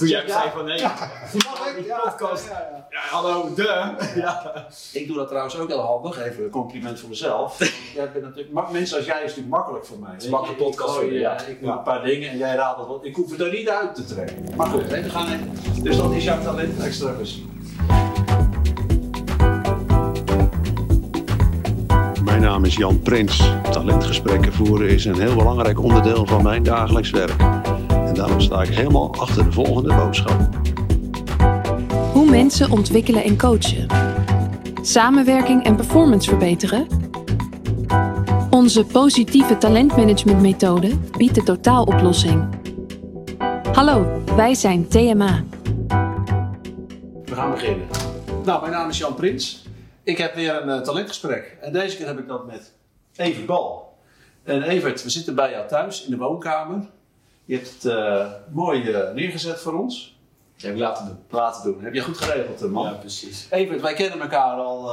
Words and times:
Toen 0.00 0.08
jij 0.08 0.26
Ja. 0.26 0.32
zei 0.40 0.50
van 0.54 0.64
nee, 0.64 0.76
die 0.76 1.86
Ja, 1.86 1.98
podcast. 2.04 2.48
ja, 2.48 2.68
ja. 2.72 2.86
Ja, 2.90 3.00
hallo, 3.10 3.54
de. 3.54 3.94
Ja. 4.14 4.66
Ik 4.92 5.06
doe 5.06 5.16
dat 5.16 5.28
trouwens 5.28 5.58
ook 5.58 5.68
heel 5.68 5.80
handig. 5.80 6.18
Even 6.18 6.44
een 6.44 6.50
compliment 6.50 7.00
voor 7.00 7.08
mezelf. 7.08 7.58
Jij 7.94 8.10
bent 8.12 8.24
natuurlijk, 8.24 8.70
mensen 8.70 8.96
als 8.96 9.06
jij 9.06 9.16
is 9.16 9.22
natuurlijk 9.22 9.48
makkelijk 9.54 9.84
voor 9.86 9.98
mij. 9.98 10.10
is 10.18 10.24
een 10.24 10.30
makkelijke 10.30 10.62
podcast 10.64 10.94
voor 10.94 11.04
je, 11.04 11.12
ja. 11.12 11.32
ja. 11.32 11.40
Ik 11.46 11.60
doe 11.60 11.70
een 11.70 11.82
paar 11.82 12.02
dingen 12.02 12.30
en 12.30 12.38
jij 12.38 12.54
raadt 12.54 12.78
het 12.78 12.86
wat. 12.88 13.04
Ik 13.04 13.14
hoef 13.14 13.30
het 13.30 13.40
er 13.40 13.50
niet 13.52 13.68
uit 13.68 13.94
te 13.94 14.04
trekken. 14.04 14.44
Maar 14.56 14.66
goed, 14.66 14.86
we 14.86 15.10
gaan 15.10 15.32
in. 15.32 15.52
Dus 15.82 15.96
dat 15.96 16.12
is 16.12 16.24
jouw 16.24 16.42
talent 16.42 16.80
extra. 16.82 17.12
Mijn 22.24 22.40
naam 22.40 22.64
is 22.64 22.74
Jan 22.76 23.00
Prins. 23.00 23.50
Talentgesprekken 23.70 24.52
voeren 24.52 24.88
is 24.88 25.04
een 25.04 25.20
heel 25.20 25.34
belangrijk 25.34 25.80
onderdeel 25.82 26.26
van 26.26 26.42
mijn 26.42 26.62
dagelijks 26.62 27.10
werk. 27.10 27.59
Daarom 28.20 28.40
sta 28.40 28.62
ik 28.62 28.74
helemaal 28.74 29.14
achter 29.14 29.44
de 29.44 29.52
volgende 29.52 29.94
boodschap. 29.94 30.48
Hoe 32.12 32.30
mensen 32.30 32.70
ontwikkelen 32.70 33.24
en 33.24 33.38
coachen. 33.38 33.86
Samenwerking 34.82 35.64
en 35.64 35.76
performance 35.76 36.28
verbeteren. 36.28 36.86
Onze 38.50 38.84
positieve 38.84 39.58
talentmanagementmethode 39.58 40.96
biedt 41.16 41.34
de 41.34 41.42
totaaloplossing. 41.42 42.48
Hallo, 43.72 44.22
wij 44.36 44.54
zijn 44.54 44.88
TMA. 44.88 45.44
We 47.24 47.34
gaan 47.34 47.50
beginnen. 47.50 47.86
Nou, 48.44 48.60
mijn 48.60 48.72
naam 48.72 48.88
is 48.88 48.98
Jan 48.98 49.14
Prins. 49.14 49.66
Ik 50.02 50.18
heb 50.18 50.34
weer 50.34 50.62
een 50.62 50.68
eh, 50.68 50.80
talentgesprek. 50.80 51.56
En 51.60 51.72
deze 51.72 51.96
keer 51.96 52.06
heb 52.06 52.18
ik 52.18 52.28
dat 52.28 52.46
met 52.46 52.72
Evert 53.16 53.46
Bal. 53.46 53.98
En 54.42 54.62
Evert, 54.62 55.02
we 55.02 55.10
zitten 55.10 55.34
bij 55.34 55.50
jou 55.50 55.68
thuis 55.68 56.04
in 56.04 56.10
de 56.10 56.16
woonkamer. 56.16 56.88
Je 57.50 57.56
hebt 57.56 57.82
het 57.82 57.84
eh, 57.84 58.26
mooi 58.50 58.90
eh, 58.90 59.12
neergezet 59.12 59.60
voor 59.60 59.72
ons. 59.72 60.18
Heb 60.56 60.72
ik 60.72 60.78
laten 60.78 61.06
doen. 61.06 61.18
Laten 61.30 61.72
doen. 61.72 61.82
Heb 61.82 61.94
je 61.94 62.00
goed 62.00 62.18
geregeld, 62.18 62.62
eh, 62.62 62.68
man. 62.68 62.84
Ja, 62.84 62.92
precies. 62.92 63.46
Evert, 63.50 63.80
wij 63.80 63.94
kennen 63.94 64.20
elkaar 64.20 64.56
al, 64.56 64.90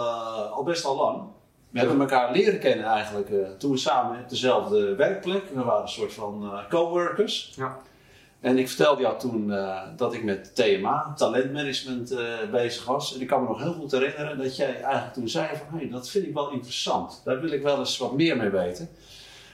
al 0.52 0.64
best 0.64 0.86
al 0.86 0.96
lang. 0.96 1.22
We 1.70 1.80
hebben 1.80 2.00
elkaar 2.00 2.32
leren 2.32 2.60
kennen 2.60 2.86
eigenlijk 2.86 3.60
toen 3.60 3.72
we 3.72 3.78
samen 3.78 4.20
op 4.20 4.30
dezelfde 4.30 4.96
werkplek. 4.96 5.44
We 5.54 5.64
waren 5.64 5.82
een 5.82 5.88
soort 5.88 6.14
van 6.14 6.52
coworkers. 6.70 7.54
Ja. 7.56 7.78
En 8.40 8.58
ik 8.58 8.68
vertelde 8.68 9.02
jou 9.02 9.20
toen 9.20 9.54
dat 9.96 10.14
ik 10.14 10.24
met 10.24 10.56
TMA, 10.56 11.14
talentmanagement, 11.16 12.16
bezig 12.52 12.86
was. 12.86 13.16
En 13.16 13.22
ik 13.22 13.28
kan 13.28 13.42
me 13.42 13.48
nog 13.48 13.60
heel 13.60 13.74
goed 13.74 13.92
herinneren 13.92 14.38
dat 14.38 14.56
jij 14.56 14.82
eigenlijk 14.82 15.14
toen 15.14 15.30
zei 15.30 15.48
van... 15.48 15.80
Hey, 15.80 15.90
dat 15.90 16.10
vind 16.10 16.26
ik 16.26 16.34
wel 16.34 16.52
interessant. 16.52 17.22
Daar 17.24 17.42
wil 17.42 17.52
ik 17.52 17.62
wel 17.62 17.80
eens 17.80 17.98
wat 17.98 18.14
meer 18.14 18.38
mee 18.38 18.50
weten. 18.50 18.90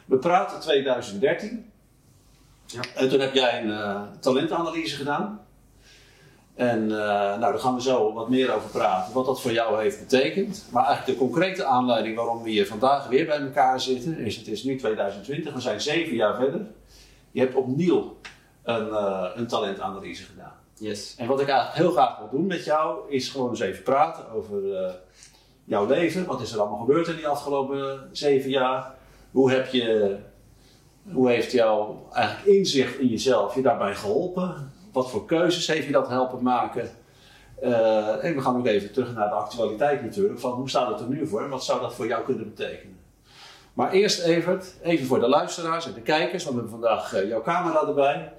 We 0.06 0.18
praten 0.18 0.60
2013. 0.60 1.72
Ja. 2.74 2.82
En 2.96 3.10
toen 3.10 3.20
heb 3.20 3.34
jij 3.34 3.64
een 3.64 3.72
eh, 3.72 4.02
talentanalyse 4.20 4.96
gedaan. 4.96 5.42
En 6.56 6.82
eh, 6.82 6.98
nou, 7.08 7.40
daar 7.40 7.60
gaan 7.60 7.76
we 7.76 7.82
zo 7.82 8.14
wat 8.14 8.30
meer 8.30 8.56
over 8.56 8.70
praten, 8.70 9.14
wat 9.14 9.26
dat 9.26 9.42
voor 9.42 9.52
jou 9.52 9.82
heeft 9.82 10.00
betekend. 10.00 10.66
Maar 10.72 10.86
eigenlijk 10.86 11.20
de 11.20 11.26
concrete 11.26 11.66
aanleiding 11.66 12.16
waarom 12.16 12.44
we 12.44 12.50
hier 12.50 12.68
vandaag 12.68 13.08
weer 13.08 13.26
bij 13.26 13.40
elkaar 13.40 13.82
zitten, 13.82 14.18
is 14.18 14.36
het 14.36 14.48
is 14.48 14.64
nu 14.64 14.78
2020, 14.78 15.54
we 15.54 15.62
zijn 15.62 15.82
zeven 15.82 16.16
jaar 16.16 16.36
verder. 16.36 16.62
Je 17.32 17.40
hebt 17.40 17.56
opnieuw 17.56 18.18
een, 18.64 18.90
eh, 18.90 19.30
een 19.36 19.48
talentanalyse 19.48 20.24
gedaan. 20.24 20.54
Yes. 20.74 21.16
En 21.18 21.28
wat 21.28 21.42
ik 21.42 21.48
eigenlijk 21.48 21.78
heel 21.78 21.92
graag 21.92 22.18
wil 22.18 22.30
doen 22.30 22.48
met 22.48 22.66
jou, 22.66 23.12
is 23.12 23.30
gewoon 23.30 23.50
eens 23.50 23.60
even 23.60 23.84
praten 23.84 24.32
over 24.32 24.62
jouw 25.64 25.86
leven. 25.86 26.26
Wat 26.26 26.42
is 26.42 26.54
er 26.54 26.60
allemaal 26.60 26.80
gebeurd 26.80 27.08
in 27.08 27.16
die 27.16 27.28
afgelopen 27.28 28.10
zeven 28.12 28.50
jaar? 28.50 28.94
Hoe, 29.32 29.52
heb 29.52 29.68
je, 29.68 30.18
hoe 31.12 31.30
heeft 31.30 31.52
jouw 31.52 32.08
eigenlijk 32.14 32.48
inzicht 32.48 33.00
in 33.00 33.08
jezelf 33.08 33.56
je 33.56 33.62
daarbij 33.62 33.96
geholpen? 33.96 34.72
Wat 34.92 35.10
voor 35.10 35.26
keuzes 35.26 35.68
heeft 35.68 35.86
je 35.86 35.92
dat 35.92 36.08
helpen 36.08 36.44
maken? 36.44 36.90
Eh, 37.62 38.24
en 38.24 38.36
we 38.36 38.42
gaan 38.42 38.58
ook 38.58 38.66
even 38.66 38.92
terug 38.92 39.14
naar 39.16 39.30
de 39.30 39.36
actualiteit 39.36 40.04
natuurlijk. 40.04 40.40
Van 40.40 40.52
hoe 40.52 40.70
staat 40.70 40.90
het 40.90 41.00
er 41.00 41.08
nu 41.08 41.28
voor? 41.28 41.50
Wat 41.50 41.64
zou 41.64 41.82
dat 41.82 41.96
voor 41.96 42.08
jou 42.08 42.24
kunnen 42.24 42.44
betekenen? 42.44 42.98
Maar 43.74 43.92
eerst 43.92 44.20
Evert, 44.20 44.74
even 44.82 45.06
voor 45.06 45.20
de 45.20 45.28
luisteraars 45.28 45.86
en 45.86 45.94
de 45.94 46.02
kijkers, 46.02 46.44
want 46.44 46.56
we 46.56 46.62
hebben 46.62 46.80
vandaag 46.80 47.14
eh, 47.14 47.28
jouw 47.28 47.42
camera 47.42 47.88
erbij. 47.88 48.32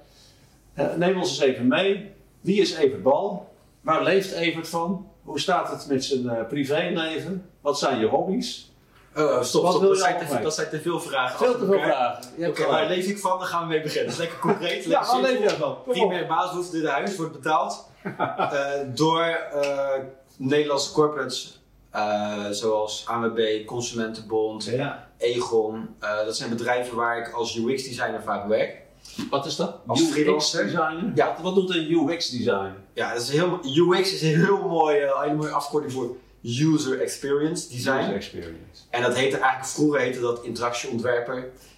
Eh, 0.73 0.93
neem 0.95 1.17
ons 1.17 1.29
eens 1.29 1.39
even 1.39 1.67
mee. 1.67 2.11
Wie 2.41 2.61
is 2.61 2.73
Evert 2.73 3.03
Bal? 3.03 3.53
Waar 3.81 4.03
leeft 4.03 4.31
Evert 4.31 4.67
van? 4.67 5.07
Hoe 5.23 5.39
staat 5.39 5.71
het 5.71 5.87
met 5.89 6.03
zijn 6.03 6.47
privéleven? 6.47 7.49
Wat 7.61 7.79
zijn 7.79 7.99
je 7.99 8.05
hobby's? 8.05 8.74
Oh, 9.17 9.41
stop, 9.41 9.61
Wat 9.63 9.71
stop. 9.71 9.81
wil 9.81 9.89
Dat 9.89 9.97
je 9.97 10.03
zijn, 10.03 10.27
te, 10.27 10.39
dat 10.41 10.55
zijn 10.55 10.69
te 10.69 10.81
veel 10.81 10.99
vragen. 10.99 11.37
Veel 11.37 11.57
te 11.57 11.65
veel 11.65 11.79
vragen. 11.79 12.23
Je 12.37 12.47
Oké, 12.47 12.61
hebt 12.61 12.71
waar 12.71 12.87
leef 12.87 13.05
ik 13.07 13.17
van? 13.19 13.37
Dan 13.39 13.47
gaan 13.47 13.61
we 13.61 13.67
mee 13.67 13.81
beginnen. 13.81 14.05
Dat 14.05 14.13
is 14.13 14.19
lekker 14.19 14.39
concreet. 14.39 14.83
Ja, 14.95 15.05
waar 15.11 15.21
leef 15.21 15.39
jij 15.39 15.49
van? 15.49 15.77
Primair 15.87 16.27
basisbehoefte, 16.27 16.79
dit 16.79 16.89
huis 16.89 17.15
wordt 17.15 17.31
betaald 17.31 17.89
eh, 18.03 18.69
door 18.85 19.21
eh, 19.21 19.89
Nederlandse 20.37 20.91
corporates 20.91 21.59
eh, 21.91 22.45
zoals 22.49 23.03
ANWB, 23.07 23.65
Consumentenbond, 23.65 24.63
Ja. 24.65 25.07
Egon. 25.17 25.95
Eh, 25.99 26.25
dat 26.25 26.37
zijn 26.37 26.49
bedrijven 26.49 26.95
waar 26.95 27.17
ik 27.17 27.33
als 27.33 27.55
UX-designer 27.57 28.21
vaak 28.23 28.47
werk. 28.47 28.81
Wat 29.29 29.45
is 29.45 29.55
dat? 29.55 29.75
Als 29.87 30.01
UX 30.01 30.51
designer? 30.51 31.11
Ja. 31.15 31.35
Wat, 31.41 31.55
doet 31.55 31.75
een 31.75 31.91
UX 31.91 32.29
designer? 32.29 32.75
Ja, 32.93 33.13
dat 33.13 33.21
is 33.21 33.29
heel, 33.29 33.59
UX 33.63 34.13
is 34.13 34.21
een 34.21 34.39
heel 34.43 34.67
mooi, 34.67 34.97
eh, 34.99 35.21
hele 35.21 35.35
mooie 35.35 35.51
afkorting 35.51 35.93
voor 35.93 36.15
User 36.45 37.01
Experience 37.01 37.69
Design. 37.69 37.99
User 37.99 38.15
experience. 38.15 38.81
En 38.89 39.01
dat 39.01 39.15
heette 39.15 39.37
eigenlijk, 39.37 39.69
vroeger 39.71 39.99
heette 39.99 40.19
dat 40.19 40.43
interactieontwerper. 40.43 41.37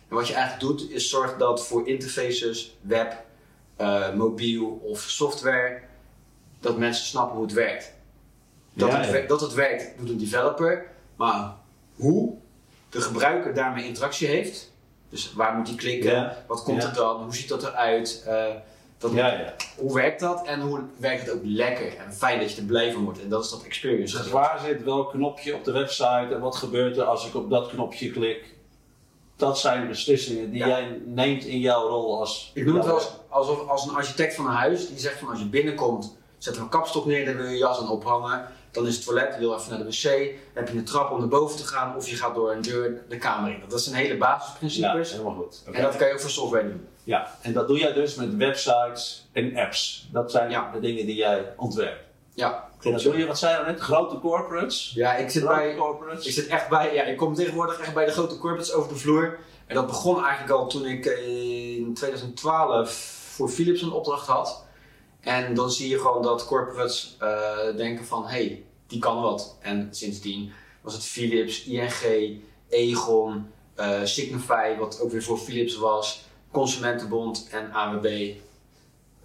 En 0.10 0.16
wat 0.16 0.28
je 0.28 0.34
eigenlijk 0.34 0.64
doet, 0.64 0.92
is 0.92 1.10
zorg 1.10 1.38
dat 1.38 1.68
voor 1.68 1.88
interfaces, 1.88 2.78
web, 2.82 3.26
eh, 3.76 4.14
mobiel 4.14 4.68
of 4.84 5.00
software, 5.00 5.80
dat 6.60 6.78
mensen 6.78 7.06
snappen 7.06 7.36
hoe 7.36 7.46
het 7.46 7.54
werkt. 7.54 7.94
Dat, 8.74 8.92
Ja, 8.92 9.00
het, 9.00 9.22
ja. 9.22 9.28
dat 9.28 9.42
het 9.42 9.54
werkt, 9.54 9.98
doet 9.98 10.10
een 10.10 10.18
developer. 10.18 10.86
Maar 11.16 11.56
hoe 11.96 12.36
de 12.90 13.02
gebruiker 13.02 13.54
daarmee 13.54 13.86
interactie 13.86 14.28
heeft, 14.28 14.72
dus 15.10 15.34
waar 15.34 15.56
moet 15.56 15.68
hij 15.68 15.78
klikken, 15.78 16.12
Ja. 16.12 16.44
wat 16.48 16.64
komt 16.64 16.84
er 16.84 16.94
dan, 16.94 17.24
hoe 17.24 17.36
ziet 17.36 17.50
dat 17.50 17.64
eruit, 17.64 18.24
eh, 18.26 18.46
dat, 18.98 19.12
Ja, 19.12 19.28
ja. 19.28 19.56
hoe 19.78 19.94
werkt 19.94 20.20
dat 20.20 20.46
en 20.46 20.62
hoe 20.62 20.82
werkt 20.98 21.22
het 21.26 21.32
ook 21.36 21.42
lekker 21.44 21.98
en 21.98 22.14
fijn 22.14 22.40
dat 22.40 22.52
je 22.52 22.62
er 22.62 22.68
blij 22.68 22.92
van 22.92 23.04
wordt. 23.04 23.22
En 23.22 23.30
dat 23.30 23.44
is 23.44 23.50
dat 23.50 23.64
experience. 23.64 24.18
Dus 24.18 24.30
waar 24.30 24.60
zit 24.66 24.84
welk 24.84 25.12
knopje 25.12 25.56
op 25.56 25.64
de 25.64 25.72
website 25.72 26.28
en 26.34 26.40
wat 26.40 26.56
gebeurt 26.56 26.98
er 26.98 27.04
als 27.04 27.28
ik 27.28 27.36
op 27.36 27.50
dat 27.50 27.68
knopje 27.70 28.12
klik? 28.12 28.56
Dat 29.36 29.60
zijn 29.60 29.88
beslissingen 29.88 30.52
die 30.52 30.60
Ja. 30.60 30.68
jij 30.68 31.02
neemt 31.06 31.44
in 31.46 31.60
jouw 31.60 31.88
rol 31.88 32.20
als. 32.20 32.52
Ik 32.54 32.66
noem 32.66 32.76
het 32.76 32.86
wel 32.86 32.96
eens 32.96 33.10
alsof 33.30 33.68
als 33.70 33.86
een 33.88 33.96
architect 33.96 34.36
van 34.36 34.46
een 34.46 34.52
huis 34.52 34.88
die 34.88 35.00
zegt 35.00 35.20
van 35.20 35.30
als 35.30 35.40
je 35.40 35.46
binnenkomt, 35.46 36.18
zet 36.38 36.56
er 36.56 36.62
een 36.62 36.70
kapstok 36.70 37.06
neer, 37.06 37.26
dan 37.26 37.36
wil 37.36 37.46
je 37.46 37.52
je 37.52 37.58
jas 37.58 37.80
aan 37.80 37.90
ophangen. 37.90 38.48
Dan 38.72 38.88
is 38.88 38.96
het 38.96 39.06
toilet, 39.06 39.34
je 39.34 39.40
wil 39.40 39.54
even 39.56 39.70
naar 39.70 39.80
de 39.80 39.86
wc, 39.86 40.36
heb 40.54 40.70
je 40.70 40.78
een 40.78 40.86
trap 40.86 41.12
om 41.12 41.20
naar 41.20 41.28
boven 41.28 41.58
te 41.58 41.64
gaan 41.68 41.96
of 41.96 42.10
je 42.10 42.16
gaat 42.16 42.36
door 42.36 42.52
een 42.52 42.62
deur 42.62 43.02
de 43.10 43.18
kamer 43.18 43.52
in. 43.52 43.62
Dat 43.68 43.82
zijn 43.82 43.96
hele 43.96 44.14
Ja, 44.14 44.20
basisprincipes. 44.20 45.12
helemaal 45.12 45.34
goed. 45.34 45.62
En 45.74 45.82
dat 45.82 45.96
kan 45.96 46.08
je 46.08 46.14
ook 46.14 46.20
voor 46.20 46.30
software 46.30 46.64
doen. 46.68 46.88
Ja, 47.04 47.36
en 47.42 47.54
dat 47.54 47.68
doe 47.68 47.78
jij 47.80 47.94
dus 47.94 48.16
met 48.16 48.36
websites 48.36 49.28
en 49.32 49.58
apps. 49.58 50.08
Dat 50.12 50.32
zijn 50.32 50.50
Ja. 50.50 50.72
de 50.74 50.80
dingen 50.80 51.06
die 51.06 51.16
jij 51.16 51.54
ontwerpt. 51.58 52.04
Ja, 52.34 52.54
En 52.54 52.80
klopt. 52.80 52.96
dat 53.04 53.06
doe 53.12 53.18
je, 53.22 53.28
wat 53.28 53.38
zei 53.40 53.60
je 53.60 53.72
net? 53.72 53.80
Grote 53.80 54.20
corporates? 54.20 54.92
Ja, 54.96 55.16
ik 55.16 55.30
zit 55.30 55.44
Grote 55.44 55.58
bij, 55.60 55.76
corporates? 55.76 56.26
ik 56.26 56.32
zit 56.34 56.48
echt 56.48 56.70
bij, 56.70 56.94
ja, 56.94 57.04
ik 57.04 57.18
kom 57.18 57.34
tegenwoordig 57.34 57.80
echt 57.80 57.94
bij 57.94 58.06
de 58.06 58.12
grote 58.12 58.38
corporates 58.38 58.74
over 58.74 58.90
de 58.94 59.00
vloer. 59.00 59.38
En 59.66 59.76
dat 59.76 59.88
begon 59.88 60.24
eigenlijk 60.24 60.52
al 60.54 60.68
toen 60.68 60.86
ik 60.86 61.06
eh, 61.06 61.76
in 61.78 61.94
2012 61.94 62.92
voor 63.36 63.50
Philips 63.50 63.82
een 63.82 63.92
opdracht 63.92 64.28
had. 64.28 64.66
En 65.20 65.54
dan 65.54 65.72
zie 65.72 65.90
je 65.90 66.00
gewoon 66.00 66.22
dat 66.22 66.46
corporates 66.46 67.16
eh, 67.20 67.76
denken 67.76 68.06
van, 68.06 68.24
hé, 68.24 68.30
hey, 68.30 68.64
die 68.88 69.00
kan 69.00 69.22
wat. 69.22 69.58
En 69.62 69.88
sindsdien 69.92 70.52
was 70.82 70.94
het 70.94 71.04
Philips, 71.04 71.64
ING, 71.66 72.42
Egon, 72.70 73.52
eh, 73.76 74.04
Signify, 74.04 74.76
wat 74.80 75.02
ook 75.02 75.12
weer 75.12 75.24
voor 75.24 75.38
Philips 75.38 75.78
was, 75.78 76.26
Consumentenbond 76.52 77.48
en 77.52 77.72
AWB. 77.74 78.34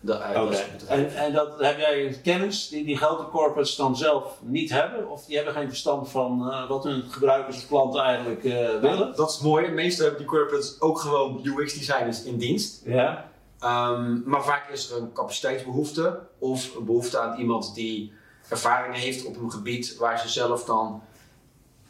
Dat, 0.00 0.20
eh. 0.20 0.50
En, 0.88 1.14
en 1.14 1.32
dat, 1.32 1.60
heb 1.60 1.78
jij 1.78 2.20
kennis 2.22 2.68
die 2.68 2.84
die 2.84 2.96
grote 2.96 3.30
corporates 3.30 3.76
dan 3.76 3.96
zelf 3.96 4.38
niet 4.40 4.70
hebben? 4.70 5.10
Of 5.10 5.24
die 5.24 5.36
hebben 5.36 5.54
geen 5.54 5.68
verstand 5.68 6.08
van 6.08 6.52
wat 6.68 6.84
hun 6.84 7.02
gebruikers 7.02 7.56
of 7.56 7.66
klanten 7.66 8.00
eigenlijk 8.00 8.42
willen? 8.80 9.16
Dat 9.16 9.30
is 9.30 9.38
mooi. 9.38 9.68
Meestal 9.68 10.06
hebben 10.06 10.22
die 10.22 10.30
corporates 10.30 10.80
ook 10.80 10.98
gewoon 10.98 11.40
UX-designers 11.42 12.22
in 12.22 12.36
dienst. 12.36 12.82
Ja. 12.84 13.31
Ehm, 13.62 14.20
maar 14.24 14.44
vaak 14.44 14.68
is 14.68 14.90
er 14.90 15.02
een 15.02 15.12
capaciteitsbehoefte 15.12 16.20
of 16.38 16.76
een 16.76 16.84
behoefte 16.84 17.18
aan 17.18 17.38
iemand 17.38 17.74
die 17.74 18.12
ervaring 18.48 18.94
heeft 18.94 19.24
op 19.24 19.36
een 19.36 19.50
gebied 19.50 19.96
waar 19.96 20.18
ze 20.18 20.28
zelf 20.28 20.64
dan 20.64 21.02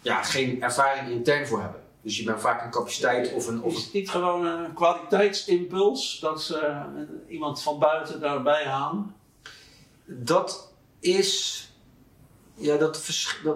ja, 0.01 0.23
geen 0.23 0.63
ervaring 0.63 1.09
intern 1.09 1.47
voor 1.47 1.61
hebben. 1.61 1.81
Dus 2.03 2.17
je 2.17 2.25
bent 2.25 2.41
vaak 2.41 2.65
een 2.65 2.71
capaciteit 2.71 3.33
of 3.33 3.47
een. 3.47 3.63
Of 3.63 3.77
Is 3.77 3.85
het 3.85 3.93
niet 3.93 4.11
gewoon 4.11 4.47
een 4.47 4.75
kwaliteitsimpuls 4.75 6.19
dat 6.21 6.43
ze 6.43 6.59
eh, 6.59 6.85
iemand 7.29 7.63
van 7.63 7.79
buiten 7.79 8.21
daarbij 8.21 8.65
halen? 8.65 9.15
dat 10.05 10.73
is. 11.01 11.67
Ja, 12.55 12.77
dat, 12.77 13.03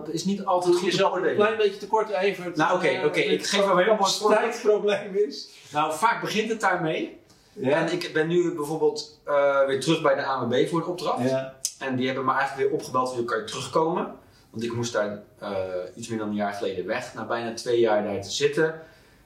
is 0.08 0.24
niet 0.24 0.44
altijd 0.44 0.72
Doe 0.72 0.90
goed 0.90 1.00
een 1.00 1.34
klein 1.34 1.56
beetje 1.56 1.78
tekort 1.78 2.10
even. 2.10 2.52
Nou, 2.54 2.76
oké, 2.76 3.02
oké, 3.04 3.20
ik 3.20 3.46
geef 3.46 3.64
wel 3.64 3.74
weer 3.74 3.88
een 3.88 3.96
mooi 3.96 4.12
voorbeeld. 4.12 4.60
probleem 4.62 5.14
is. 5.14 5.48
Nou, 5.72 5.94
vaak 5.94 6.20
begint 6.20 6.48
het 6.48 6.60
daarmee. 6.60 7.18
En 7.60 7.92
ik 7.92 8.10
ben 8.12 8.28
nu 8.28 8.54
bijvoorbeeld 8.54 9.20
eh, 9.24 9.66
weer 9.66 9.80
terug 9.80 10.02
bij 10.02 10.14
de 10.14 10.24
AMB 10.24 10.68
voor 10.68 10.80
een 10.80 10.86
opdracht. 10.86 11.28
Ja. 11.28 11.54
En 11.78 11.96
die 11.96 12.06
hebben 12.06 12.24
me 12.24 12.32
eigenlijk 12.32 12.68
weer 12.68 12.78
opgebeld 12.78 13.14
van, 13.14 13.24
kan 13.24 13.38
je 13.38 13.44
terugkomen? 13.44 14.14
Want 14.50 14.64
ik 14.64 14.72
moest 14.72 14.92
daar 14.92 15.22
eh, 15.38 15.50
iets 15.94 16.08
meer 16.08 16.18
dan 16.18 16.28
een 16.28 16.34
jaar 16.34 16.52
geleden 16.52 16.86
weg, 16.86 17.14
na 17.14 17.26
bijna 17.26 17.54
twee 17.54 17.80
jaar 17.80 18.04
daar 18.04 18.22
te 18.22 18.30
zitten. 18.30 18.64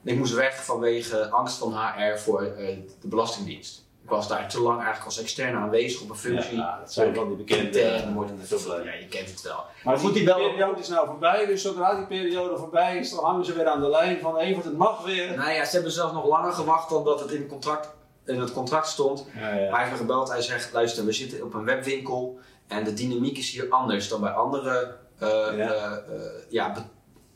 En 0.03 0.11
ik 0.11 0.17
moest 0.17 0.33
weg 0.33 0.65
vanwege 0.65 1.29
angst 1.29 1.57
van 1.57 1.73
HR 1.73 2.17
voor 2.17 2.41
eh, 2.41 2.75
de 3.01 3.07
Belastingdienst. 3.07 3.85
Ik 4.03 4.09
was 4.09 4.27
daar 4.27 4.49
te 4.49 4.61
lang 4.61 4.75
eigenlijk 4.75 5.05
als 5.05 5.19
externe 5.19 5.57
aanwezig 5.57 6.01
op 6.01 6.09
een 6.09 6.15
functie. 6.15 6.57
Ja, 6.57 6.79
dat 6.79 6.93
zijn 6.93 7.15
van 7.15 7.27
die 7.27 7.37
bekende. 7.37 7.79
Ja, 7.79 8.93
je 8.93 9.07
kent 9.09 9.29
het 9.29 9.41
wel. 9.41 9.63
Maar 9.83 9.97
goed, 9.97 10.05
goed, 10.05 10.13
die 10.13 10.25
die 10.25 10.33
periode 10.33 10.79
is 10.79 10.87
nou 10.87 11.07
voorbij, 11.07 11.45
dus 11.45 11.61
zodra 11.61 11.95
die 11.95 12.05
periode 12.05 12.57
voorbij 12.57 12.97
is, 12.97 13.11
dan 13.11 13.23
hangen 13.23 13.45
ze 13.45 13.53
weer 13.53 13.67
aan 13.67 13.81
de 13.81 13.89
lijn 13.89 14.19
van 14.19 14.37
Evert, 14.37 14.65
het 14.65 14.77
mag 14.77 15.03
weer. 15.03 15.37
Nou 15.37 15.51
ja, 15.51 15.65
ze 15.65 15.71
hebben 15.71 15.91
zelfs 15.91 16.13
nog 16.13 16.25
langer 16.25 16.51
gewacht 16.51 16.89
dan 16.89 17.03
dat 17.03 17.19
het 17.19 17.31
in 17.31 17.39
het 17.39 17.49
contract, 17.49 17.89
in 18.25 18.39
het 18.39 18.51
contract 18.51 18.87
stond. 18.87 19.25
Ja, 19.33 19.39
Hij 19.39 19.79
heeft 19.79 19.91
me 19.91 19.97
gebeld, 19.97 20.29
hij 20.29 20.41
zegt, 20.41 20.73
luister, 20.73 21.05
we 21.05 21.11
zitten 21.11 21.43
op 21.43 21.53
een 21.53 21.63
webwinkel 21.65 22.39
en 22.67 22.83
de 22.83 22.93
dynamiek 22.93 23.37
is 23.37 23.51
hier 23.51 23.69
anders 23.69 24.07
dan 24.07 24.21
bij 24.21 24.31
andere 24.31 24.97
eh, 25.17 25.27
Ja. 25.29 25.53
eh, 25.57 25.91
eh, 25.93 26.21
ja, 26.49 26.71
be- 26.71 26.83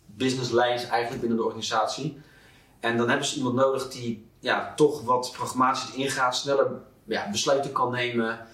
business 0.06 0.52
lines 0.52 0.88
eigenlijk 0.88 1.20
binnen 1.20 1.38
de 1.38 1.44
organisatie. 1.46 2.22
En 2.80 2.98
dan 2.98 3.10
hebben 3.10 3.28
ze 3.28 3.36
iemand 3.38 3.56
nodig 3.56 3.90
die 3.90 4.28
ja, 4.40 4.74
toch 4.76 5.02
wat 5.02 5.32
pragmatisch 5.38 5.92
ingaat, 5.94 6.36
sneller 6.36 6.68
ja, 7.04 7.30
besluiten 7.32 7.72
kan 7.72 7.92
nemen, 7.92 8.48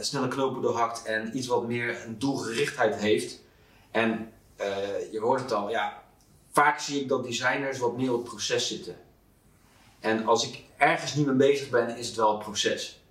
sneller 0.00 0.28
knopen 0.28 0.62
doorhakt 0.62 1.02
en 1.02 1.36
iets 1.36 1.46
wat 1.46 1.66
meer 1.66 2.02
een 2.06 2.18
doelgerichtheid 2.18 2.94
heeft. 2.96 3.40
En 3.90 4.32
je 5.12 5.18
hoort 5.20 5.40
het 5.40 5.52
al, 5.52 5.70
ja, 5.70 6.02
vaak 6.52 6.78
zie 6.78 7.00
ik 7.00 7.08
dat 7.08 7.24
designers 7.24 7.78
wat 7.78 7.96
meer 7.96 8.12
op 8.12 8.18
het 8.20 8.28
proces 8.28 8.68
zitten. 8.68 8.96
En 10.00 10.26
als 10.26 10.48
ik 10.48 10.64
ergens 10.78 11.14
niet 11.14 11.26
mee 11.26 11.34
bezig 11.34 11.70
ben, 11.70 11.96
is 11.96 12.06
het 12.06 12.16
wel 12.16 12.32
het 12.32 12.42
proces. 12.42 13.02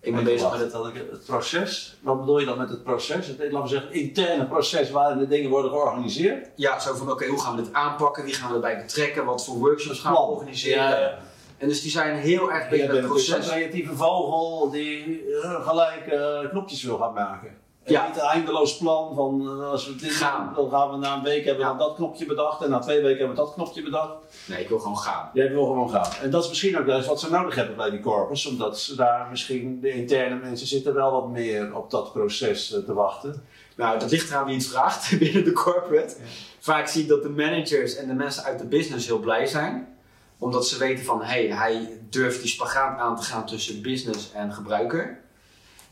Ik 0.00 0.14
ben 0.14 0.24
bezig 0.24 0.50
met 0.50 0.60
het. 0.60 0.72
dat 0.72 0.86
ik 0.86 0.94
het 0.94 1.24
proces. 1.26 1.96
Wat 2.00 2.20
bedoel 2.20 2.38
je 2.38 2.46
dan 2.46 2.58
met 2.58 2.68
het 2.68 2.82
proces? 2.82 3.26
Het, 3.26 3.38
laten 3.38 3.62
we 3.62 3.68
zeggen, 3.68 3.92
interne 3.92 4.46
proces 4.46 4.90
waarin 4.90 5.18
de 5.18 5.26
dingen 5.26 5.50
worden 5.50 5.70
georganiseerd. 5.70 6.48
Ja, 6.56 6.78
zo 6.78 6.94
van 6.94 7.10
oké, 7.10 7.26
hoe 7.26 7.40
gaan 7.40 7.56
we 7.56 7.62
dit 7.62 7.72
aanpakken? 7.72 8.24
Wie 8.24 8.34
gaan 8.34 8.48
we 8.48 8.54
erbij 8.54 8.76
betrekken? 8.76 9.24
Wat 9.24 9.44
voor 9.44 9.58
workshops 9.58 10.00
gaan 10.00 10.12
we 10.12 10.18
organiseren? 10.18 10.82
Ja, 10.82 10.98
ja. 10.98 11.18
En 11.58 11.68
dus 11.68 11.82
die 11.82 11.90
zijn 11.90 12.16
heel 12.16 12.52
erg 12.52 12.68
bezig 12.68 12.86
met 12.86 12.96
het 12.96 13.12
dus 13.12 13.28
een 13.28 13.34
proces. 13.34 13.52
creatieve 13.52 13.96
vogel 13.96 14.70
die 14.70 15.24
eh, 15.42 15.68
gelijk 15.68 16.06
eh, 16.06 16.50
knopjes 16.50 16.82
wil 16.82 16.98
gaan 16.98 17.12
maken. 17.12 17.56
Ja. 17.92 18.06
niet 18.06 18.16
een 18.16 18.22
eindeloos 18.22 18.76
plan 18.76 19.14
van 19.14 19.40
eh, 19.60 19.70
als 19.70 19.86
we 19.86 19.96
dit 19.96 20.10
Gaan. 20.12 20.44
doen, 20.54 20.70
dan 20.70 20.80
gaan 20.80 20.90
we 20.90 20.96
na 20.96 21.16
een 21.16 21.22
week 21.22 21.44
hebben 21.44 21.66
we 21.66 21.72
Ja. 21.72 21.78
dat 21.78 21.94
knopje 21.94 22.26
bedacht 22.26 22.62
en 22.62 22.70
na 22.70 22.78
twee 22.78 23.02
weken 23.02 23.18
hebben 23.18 23.36
we 23.36 23.42
dat 23.42 23.52
knopje 23.54 23.82
bedacht. 23.82 24.12
Nee, 24.46 24.60
ik 24.62 24.68
wil 24.68 24.78
gewoon 24.78 24.98
gaan. 24.98 25.30
Jij 25.32 25.50
wil 25.50 25.64
gewoon 25.66 25.90
gaan. 25.90 26.12
En 26.22 26.30
dat 26.30 26.42
is 26.42 26.48
misschien 26.48 26.78
ook 26.78 26.86
juist 26.86 27.08
wat 27.08 27.20
ze 27.20 27.30
nodig 27.30 27.54
hebben 27.54 27.76
bij 27.76 27.90
die 27.90 28.00
corpus, 28.00 28.46
omdat 28.46 28.78
ze 28.80 28.94
daar 28.96 29.26
misschien 29.30 29.80
de 29.80 29.90
interne 29.90 30.34
mensen 30.36 30.66
zitten 30.66 30.94
wel 30.94 31.10
wat 31.12 31.28
meer 31.28 31.76
op 31.76 31.90
dat 31.90 32.12
proces 32.12 32.72
eh, 32.72 32.80
te 32.82 32.94
wachten. 32.94 33.44
Nou, 33.76 33.98
dat 33.98 34.10
ligt 34.10 34.30
eraan 34.30 34.44
wie 34.46 34.54
het 34.54 34.66
vraagt 34.66 35.18
binnen 35.18 35.44
de 35.44 35.52
corporate. 35.52 36.16
Vaak 36.58 36.86
zie 36.88 37.02
ik 37.02 37.08
dat 37.08 37.22
de 37.22 37.28
managers 37.28 37.96
en 37.96 38.06
de 38.08 38.14
mensen 38.14 38.44
uit 38.44 38.58
de 38.58 38.66
business 38.66 39.06
heel 39.06 39.18
blij 39.18 39.46
zijn. 39.46 39.88
Omdat 40.38 40.66
ze 40.66 40.78
weten 40.78 41.04
van, 41.04 41.22
hé, 41.22 41.46
hey, 41.46 41.56
hij 41.56 42.00
durft 42.10 42.40
die 42.40 42.50
spagaat 42.50 42.98
aan 42.98 43.16
te 43.16 43.22
gaan 43.22 43.46
tussen 43.46 43.82
business 43.82 44.32
en 44.32 44.52
gebruiker. 44.52 45.20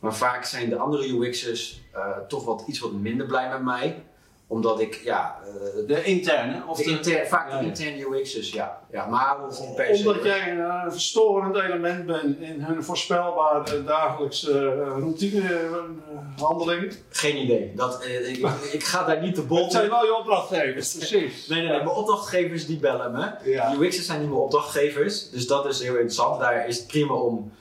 Maar 0.02 0.14
vaak 0.14 0.44
zijn 0.44 0.68
de 0.68 0.76
andere 0.76 1.08
UX'ers 1.08 1.80
eh, 1.92 2.00
toch 2.28 2.44
wat, 2.44 2.64
iets 2.66 2.78
wat 2.78 2.92
minder 2.92 3.26
blij 3.26 3.48
met 3.48 3.62
mij. 3.62 4.02
Omdat 4.46 4.80
ik, 4.80 4.94
ja, 5.04 5.38
eh, 5.44 5.86
De 5.86 6.04
interne, 6.04 6.62
of 6.66 6.76
de 6.76 6.84
de, 6.84 6.90
inter- 6.90 7.26
vaak 7.26 7.50
ja, 7.50 7.56
de 7.58 7.62
ja. 7.64 7.68
interne 7.68 8.18
UX'ers, 8.18 8.52
ja. 8.52 8.80
ja 8.90 9.06
maar 9.06 9.36
per 9.76 9.96
se. 9.96 10.06
Omdat 10.08 10.24
jij 10.24 10.50
een 10.50 10.60
eh, 10.60 10.82
verstorend 10.90 11.56
element 11.56 12.06
bent 12.06 12.40
in 12.40 12.60
hun 12.60 12.84
voorspelbare 12.84 13.84
dagelijkse 13.84 14.50
eh, 14.52 14.98
routinehandelingen. 14.98 16.92
Geen 17.10 17.36
idee. 17.36 17.72
Dat, 17.76 18.02
eh, 18.02 18.28
ik, 18.28 18.46
ik 18.72 18.84
ga 18.84 19.04
daar 19.04 19.20
niet 19.20 19.34
te 19.34 19.40
Het 19.40 19.48
bol 19.48 19.70
zijn 19.70 19.88
wel 19.90 20.04
je 20.04 20.16
opdrachtgevers, 20.16 20.94
precies. 20.96 21.46
Nee, 21.46 21.58
nee, 21.60 21.68
nee. 21.68 21.76
Mijn 21.76 21.96
opdrachtgevers 21.96 22.66
die 22.66 22.78
bellen 22.78 23.12
me. 23.12 23.30
Ja. 23.50 23.74
UX'ers 23.74 24.06
zijn 24.06 24.20
niet 24.20 24.28
mijn 24.28 24.40
opdrachtgevers. 24.40 25.30
Dus 25.30 25.46
dat 25.46 25.66
is 25.66 25.80
heel 25.82 25.92
interessant. 25.94 26.40
Daar 26.40 26.68
is 26.68 26.76
het 26.78 26.86
prima 26.86 27.14
om. 27.14 27.52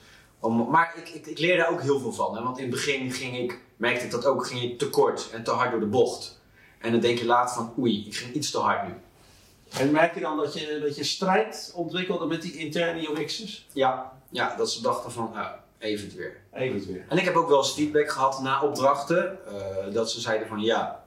Om 0.42 0.70
maar 0.70 0.94
ik, 0.96 1.08
ik, 1.08 1.26
ik 1.26 1.38
leer 1.38 1.56
daar 1.56 1.70
ook 1.70 1.82
heel 1.82 2.00
veel 2.00 2.12
van. 2.12 2.36
Hè? 2.36 2.42
Want 2.42 2.56
in 2.56 2.62
het 2.62 2.72
begin 2.72 3.12
ging 3.12 3.38
ik, 3.38 3.60
merkte 3.76 4.04
ik 4.04 4.10
dat 4.10 4.26
ook, 4.26 4.46
ging 4.46 4.62
ik 4.62 4.78
te 4.78 4.90
kort 4.90 5.30
en 5.32 5.44
te 5.44 5.50
hard 5.50 5.70
door 5.70 5.80
de 5.80 5.86
bocht. 5.86 6.40
En 6.78 6.92
dan 6.92 7.00
denk 7.00 7.18
je 7.18 7.26
later 7.26 7.54
van 7.54 7.74
oei, 7.78 8.06
ik 8.06 8.16
ging 8.16 8.34
iets 8.34 8.50
te 8.50 8.58
hard 8.58 8.88
nu. 8.88 8.94
En 9.78 9.90
merk 9.90 10.14
je 10.14 10.20
dan 10.20 10.36
dat 10.36 10.54
je, 10.54 10.80
dat 10.82 10.96
je 10.96 11.04
strijd 11.04 11.72
ontwikkelde 11.74 12.26
met 12.26 12.42
die 12.42 12.56
interne 12.56 13.08
UX'ers? 13.10 13.66
Ja, 13.72 14.12
ja 14.28 14.56
dat 14.56 14.70
ze 14.70 14.82
dachten 14.82 15.12
van 15.12 15.34
ah, 15.34 15.50
even 15.78 16.06
het 16.06 16.14
weer. 16.14 16.40
Even 16.52 16.92
weer. 16.92 17.04
En 17.08 17.18
ik 17.18 17.24
heb 17.24 17.34
ook 17.34 17.48
wel 17.48 17.58
eens 17.58 17.72
feedback 17.72 18.10
gehad 18.10 18.40
na 18.40 18.62
opdrachten. 18.62 19.38
eh, 19.46 19.94
dat 19.94 20.10
ze 20.10 20.20
zeiden 20.20 20.48
van 20.48 20.60
ja, 20.60 21.04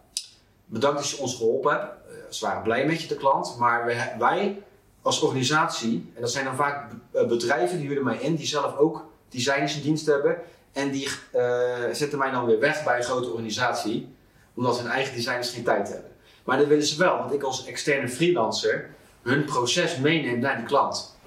bedankt 0.66 0.98
dat 0.98 1.10
je 1.10 1.18
ons 1.18 1.36
geholpen 1.36 1.72
hebt. 1.72 1.84
Eh, 1.84 2.16
ze 2.30 2.46
waren 2.46 2.64
blij 2.64 2.86
met 2.86 3.02
je, 3.02 3.08
de 3.08 3.16
klant. 3.16 3.58
Maar 3.58 3.86
wij, 3.86 4.16
wij 4.20 4.64
als 5.02 5.22
organisatie, 5.22 6.12
en 6.16 6.22
dat 6.22 6.32
zijn 6.32 6.46
dan 6.46 6.56
vaak 6.56 6.92
eh, 7.12 7.28
bedrijven 7.28 7.78
die 7.78 7.88
huren 7.88 8.04
mij 8.04 8.18
in, 8.18 8.36
die 8.36 8.48
zelf 8.48 8.78
ook 8.78 9.06
designers 9.30 9.76
in 9.76 9.82
dienst 9.82 10.06
hebben. 10.06 10.38
En 10.72 10.92
die 10.92 11.10
eh, 11.32 11.84
zetten 11.92 12.18
mij 12.18 12.32
dan 12.32 12.46
weer 12.46 12.60
weg 12.60 12.84
bij 12.84 12.98
een 12.98 13.04
grote 13.04 13.30
organisatie. 13.30 14.14
Omdat 14.54 14.80
hun 14.80 14.88
eigen 14.88 15.16
designers 15.16 15.50
geen 15.50 15.64
tijd 15.64 15.88
hebben. 15.88 16.12
Maar 16.44 16.58
dat 16.58 16.68
willen 16.68 16.86
ze 16.86 16.98
wel, 16.98 17.18
want 17.18 17.34
ik 17.34 17.44
als 17.44 17.66
externe 17.66 18.10
freelancer 18.10 18.90
hun 19.22 19.46
proces 19.46 19.98
meeneem 19.98 20.40
naar 20.40 20.58
die 20.58 20.66
klant. 20.66 21.18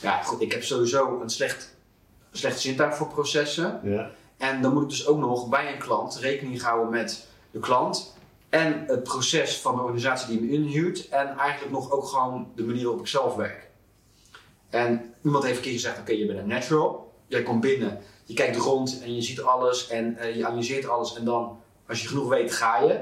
Ja, 0.00 0.22
goed, 0.22 0.40
ik 0.40 0.52
heb 0.52 0.62
sowieso 0.62 1.20
een 1.20 1.30
slecht, 1.30 1.76
slecht 2.32 2.60
zintuig 2.60 2.96
voor 2.96 3.08
processen. 3.08 3.80
Ja. 3.82 4.10
En 4.36 4.62
dan 4.62 4.72
moet 4.72 4.82
ik 4.82 4.88
dus 4.88 5.06
ook 5.06 5.18
nog 5.18 5.48
bij 5.48 5.72
een 5.72 5.78
klant 5.78 6.16
rekening 6.16 6.62
houden 6.62 6.90
met 6.90 7.26
de 7.50 7.58
klant 7.58 8.14
en 8.48 8.84
het 8.86 9.02
proces 9.02 9.56
van 9.56 9.74
de 9.74 9.80
organisatie 9.80 10.28
die 10.28 10.40
me 10.40 10.52
inhuurt 10.52 11.08
en 11.08 11.38
eigenlijk 11.38 11.72
nog 11.72 11.90
ook 11.90 12.04
gewoon 12.04 12.52
de 12.54 12.64
manier 12.64 12.82
waarop 12.82 13.00
ik 13.00 13.06
zelf 13.06 13.34
werk. 13.34 13.68
En 14.70 15.14
iemand 15.24 15.44
heeft 15.44 15.56
een 15.56 15.62
keer 15.62 15.72
gezegd, 15.72 15.98
oké, 15.98 16.12
je 16.12 16.26
bent 16.26 16.38
een 16.38 16.46
natural, 16.46 17.09
jij 17.30 17.42
komt 17.42 17.60
binnen, 17.60 17.98
je 18.24 18.34
kijkt 18.34 18.56
rond 18.56 19.00
en 19.02 19.14
je 19.14 19.22
ziet 19.22 19.42
alles 19.42 19.88
en 19.88 20.16
eh, 20.16 20.36
je 20.36 20.46
analyseert 20.46 20.88
alles 20.88 21.16
en 21.16 21.24
dan, 21.24 21.58
als 21.88 22.02
je 22.02 22.08
genoeg 22.08 22.28
weet, 22.28 22.52
ga 22.52 22.82
je. 22.82 23.00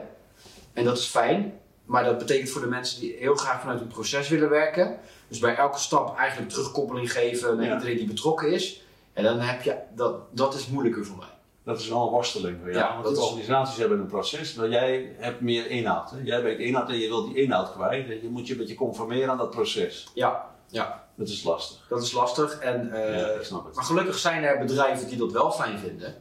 En 0.73 0.85
dat 0.85 0.99
is 0.99 1.07
fijn, 1.07 1.53
maar 1.85 2.05
dat 2.05 2.19
betekent 2.19 2.51
voor 2.51 2.61
de 2.61 2.67
mensen 2.67 3.01
die 3.01 3.17
heel 3.19 3.35
graag 3.35 3.61
vanuit 3.61 3.81
een 3.81 3.87
proces 3.87 4.29
willen 4.29 4.49
werken, 4.51 4.99
dus 5.29 5.39
bij 5.39 5.57
elke 5.57 5.79
stap 5.79 6.17
eigenlijk 6.17 6.51
terugkoppeling 6.51 7.13
geven 7.13 7.57
naar 7.57 7.67
Ja. 7.67 7.73
iedereen 7.75 7.97
die 7.97 8.07
betrokken 8.07 8.53
is, 8.53 8.83
en 9.13 9.25
dan 9.25 9.39
heb 9.41 9.63
je, 9.63 9.77
dat, 9.95 10.15
dat 10.31 10.55
is 10.55 10.67
moeilijker 10.67 11.05
voor 11.07 11.17
mij. 11.19 11.27
Dat 11.65 11.81
is 11.81 11.89
wel 11.89 12.03
een 12.05 12.11
worsteling 12.11 12.59
voor 12.63 12.73
jou. 12.73 12.85
Ja, 12.85 12.93
want 12.93 13.05
dat 13.05 13.15
de 13.15 13.21
is- 13.21 13.27
organisaties 13.27 13.77
hebben 13.79 13.99
een 13.99 14.07
proces, 14.07 14.55
maar 14.55 14.69
jij 14.69 15.13
hebt 15.17 15.41
meer 15.41 15.71
inhoud. 15.71 16.11
Hè? 16.11 16.17
Jij 16.25 16.43
bent 16.43 16.59
inhoud 16.59 16.89
en 16.89 16.99
je 16.99 17.09
wilt 17.09 17.27
die 17.27 17.43
inhoud 17.43 17.73
kwijt. 17.73 18.07
Je 18.23 18.29
moet 18.29 18.47
je 18.47 18.53
een 18.53 18.59
beetje 18.59 18.75
conformeren 18.75 19.31
aan 19.31 19.37
dat 19.39 19.51
proces. 19.51 20.09
Ja, 20.15 20.51
ja, 20.69 21.05
Dat 21.15 21.29
is 21.29 21.43
lastig. 21.43 21.87
dat 21.89 22.03
is 22.03 22.13
lastig. 22.13 22.59
En, 22.59 22.93
eh, 22.93 23.21
ja, 23.21 23.27
ik 23.27 23.45
snap 23.45 23.65
het. 23.65 23.75
maar 23.75 23.85
gelukkig 23.85 24.19
zijn 24.19 24.43
er 24.45 24.59
bedrijven 24.59 25.09
die 25.09 25.19
dat 25.19 25.33
wel 25.33 25.51
fijn 25.51 25.79
vinden. 25.79 26.15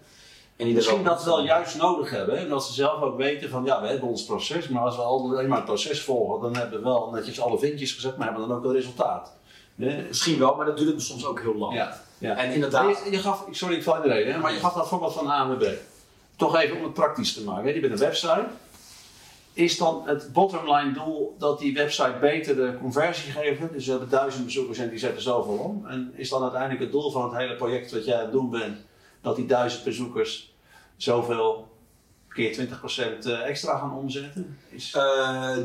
En 0.58 0.66
die 0.66 0.76
Misschien 0.76 1.04
dat 1.04 1.22
ze 1.22 1.28
wel 1.28 1.44
juist 1.44 1.78
nodig 1.78 2.10
hebben. 2.10 2.38
En 2.38 2.50
dat 2.50 2.66
ze 2.66 2.74
zelf 2.74 3.02
ook 3.02 3.18
weten 3.18 3.50
van 3.50 3.66
ja, 3.66 3.82
we 3.82 3.88
hebben 3.88 4.10
ons 4.10 4.26
proces. 4.26 4.68
Maar 4.68 4.84
als 4.84 4.96
we 4.96 5.02
alleen 5.02 5.48
maar 5.48 5.58
het 5.58 5.66
proces 5.66 6.02
volgen, 6.02 6.42
dan 6.42 6.56
hebben 6.62 6.80
we 6.80 6.86
wel 6.86 7.10
netjes 7.12 7.42
alle 7.42 7.60
vinkjes 7.60 7.92
gezet, 7.92 8.18
maar 8.18 8.26
hebben 8.26 8.44
we 8.44 8.50
dan 8.50 8.58
ook 8.58 8.64
een 8.66 8.72
resultaat. 8.72 9.32
Hè? 9.76 10.04
Misschien 10.08 10.40
wel, 10.40 10.56
maar 10.56 10.66
dat 10.66 10.78
duurt 10.78 11.02
soms 11.02 11.26
ook 11.26 11.40
heel 11.40 11.56
lang. 11.56 11.74
Ja, 11.74 12.02
ja. 12.18 12.36
En 12.36 12.54
inderdaad, 12.54 13.02
Je, 13.06 13.12
je 13.12 13.18
gaf, 13.18 13.46
sorry, 13.52 13.76
ik 13.76 13.84
val 13.84 13.96
in 13.96 14.02
de 14.02 14.08
reden, 14.08 14.40
maar 14.40 14.54
je 14.54 14.60
gaf 14.60 14.74
dat 14.74 14.88
voorbeeld 14.88 15.14
van 15.14 15.28
AMB. 15.28 15.66
Toch 16.36 16.56
even 16.56 16.78
om 16.78 16.84
het 16.84 16.94
praktisch 16.94 17.34
te 17.34 17.44
maken. 17.44 17.74
Je 17.74 17.80
bent 17.80 17.94
een 17.94 18.00
website. 18.00 18.46
Is 19.58 19.78
dan 19.78 20.02
het 20.06 20.34
bottomline 20.34 20.94
doel 20.94 21.36
dat 21.38 21.60
die 21.60 21.74
website 21.74 22.18
beter 22.22 22.56
de 22.56 22.78
conversie 22.80 23.32
geeft? 23.32 23.74
Dus 23.74 23.86
we 23.86 23.92
hebben 23.92 24.10
duizend 24.10 24.46
bezoekers 24.46 24.78
en 24.78 24.90
die 24.90 25.00
zetten 25.00 25.22
zoveel 25.22 25.58
om. 25.58 25.86
En 25.86 26.12
is 26.16 26.30
dan 26.30 26.42
uiteindelijk 26.42 26.82
het 26.82 26.92
doel 26.92 27.12
van 27.12 27.24
het 27.24 27.38
hele 27.38 27.56
project 27.56 27.92
wat 27.92 28.06
jij 28.06 28.16
aan 28.16 28.22
het 28.22 28.32
doen 28.32 28.50
bent, 28.50 28.78
dat 29.22 29.36
die 29.36 29.46
duizend 29.46 29.84
bezoekers 29.84 30.56
zoveel 30.98 31.68
keer 32.28 32.68
20% 33.24 33.28
extra 33.44 33.78
gaan 33.78 33.98
omzetten? 33.98 34.58
Eh, 34.94 35.58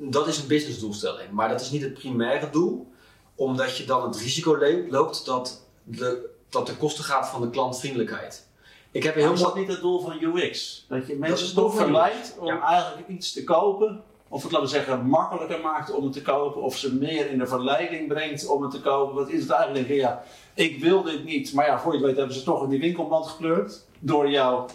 dat 0.00 0.26
is 0.26 0.38
een 0.38 0.48
businessdoelstelling. 0.48 1.30
Maar 1.30 1.48
dat 1.48 1.60
is 1.60 1.70
niet 1.70 1.82
het 1.82 1.94
primaire 1.94 2.50
doel. 2.50 2.92
Omdat 3.34 3.76
je 3.76 3.84
dan 3.84 4.04
het 4.04 4.16
risico 4.16 4.58
loopt 4.88 5.26
dat 5.26 5.66
de, 5.82 6.30
dat 6.48 6.66
de 6.66 6.76
kosten 6.76 7.04
gaat 7.04 7.28
van 7.28 7.40
de 7.40 7.50
klantvriendelijkheid. 7.50 8.46
Ik 8.94 9.02
heb 9.02 9.14
een 9.14 9.20
heel 9.22 9.32
is 9.32 9.40
dat 9.40 9.54
niet 9.56 9.68
het 9.68 9.80
doel 9.80 10.00
van 10.00 10.16
UX? 10.20 10.84
Dat 10.88 11.06
je 11.06 11.16
mensen 11.16 11.54
toch 11.54 11.74
verleidt 11.74 12.34
om 12.38 12.46
Ja. 12.46 12.60
eigenlijk 12.62 13.08
iets 13.08 13.32
te 13.32 13.44
kopen. 13.44 14.02
Of 14.28 14.42
het, 14.42 14.52
laten 14.52 14.66
we 14.68 14.74
zeggen, 14.74 15.06
makkelijker 15.06 15.60
maakt 15.60 15.90
om 15.92 16.04
het 16.04 16.12
te 16.12 16.22
kopen. 16.22 16.62
Of 16.62 16.76
ze 16.76 16.94
meer 16.94 17.30
in 17.30 17.38
de 17.38 17.46
verleiding 17.46 18.08
brengt 18.08 18.46
om 18.46 18.62
het 18.62 18.70
te 18.70 18.80
kopen. 18.80 19.14
Wat 19.14 19.28
is 19.28 19.40
het 19.42 19.50
eigenlijk? 19.50 19.88
Ja, 19.88 20.22
ik 20.54 20.78
wil 20.82 21.02
dit 21.02 21.24
niet. 21.24 21.52
Maar 21.52 21.66
ja, 21.66 21.80
voor 21.80 21.92
je 21.92 21.98
het 21.98 22.06
weet 22.06 22.16
hebben 22.16 22.34
ze 22.36 22.42
toch 22.42 22.62
in 22.62 22.68
die 22.68 22.80
winkelmand 22.80 23.26
gekleurd. 23.26 23.84
Door 23.98 24.30
jou. 24.30 24.68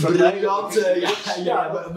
Briljant, 0.00 0.76
eh, 0.76 1.06
ja, 1.44 1.88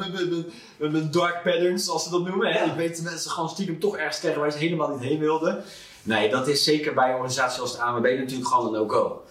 met- 0.77 0.92
met 0.92 1.13
dark 1.13 1.44
patterns, 1.44 1.86
zoals 1.86 2.04
ze 2.04 2.10
dat 2.10 2.25
noemen. 2.25 2.48
Hè? 2.54 2.60
Ja. 2.60 2.66
Ik 2.66 2.74
weet 2.75 2.96
dat 2.96 3.06
mensen 3.06 3.32
gewoon 3.32 3.50
stiekem 3.50 3.80
toch 3.80 3.98
ergens 3.98 4.20
krijgen 4.20 4.42
waar 4.42 4.51
ze 4.51 4.58
helemaal 4.58 4.89
niet 4.89 5.00
heen 5.10 5.20
wilden. 5.20 5.63
Nee, 6.04 6.30
dat 6.30 6.48
is 6.48 6.63
zeker 6.63 6.94
bij 6.94 7.12
organisaties 7.13 7.60
als 7.60 7.72
de 7.75 7.82
AMB 7.82 8.06
natuurlijk 8.18 8.48
gewoon 8.48 8.66
een 8.66 8.72
no-go. 8.82 9.22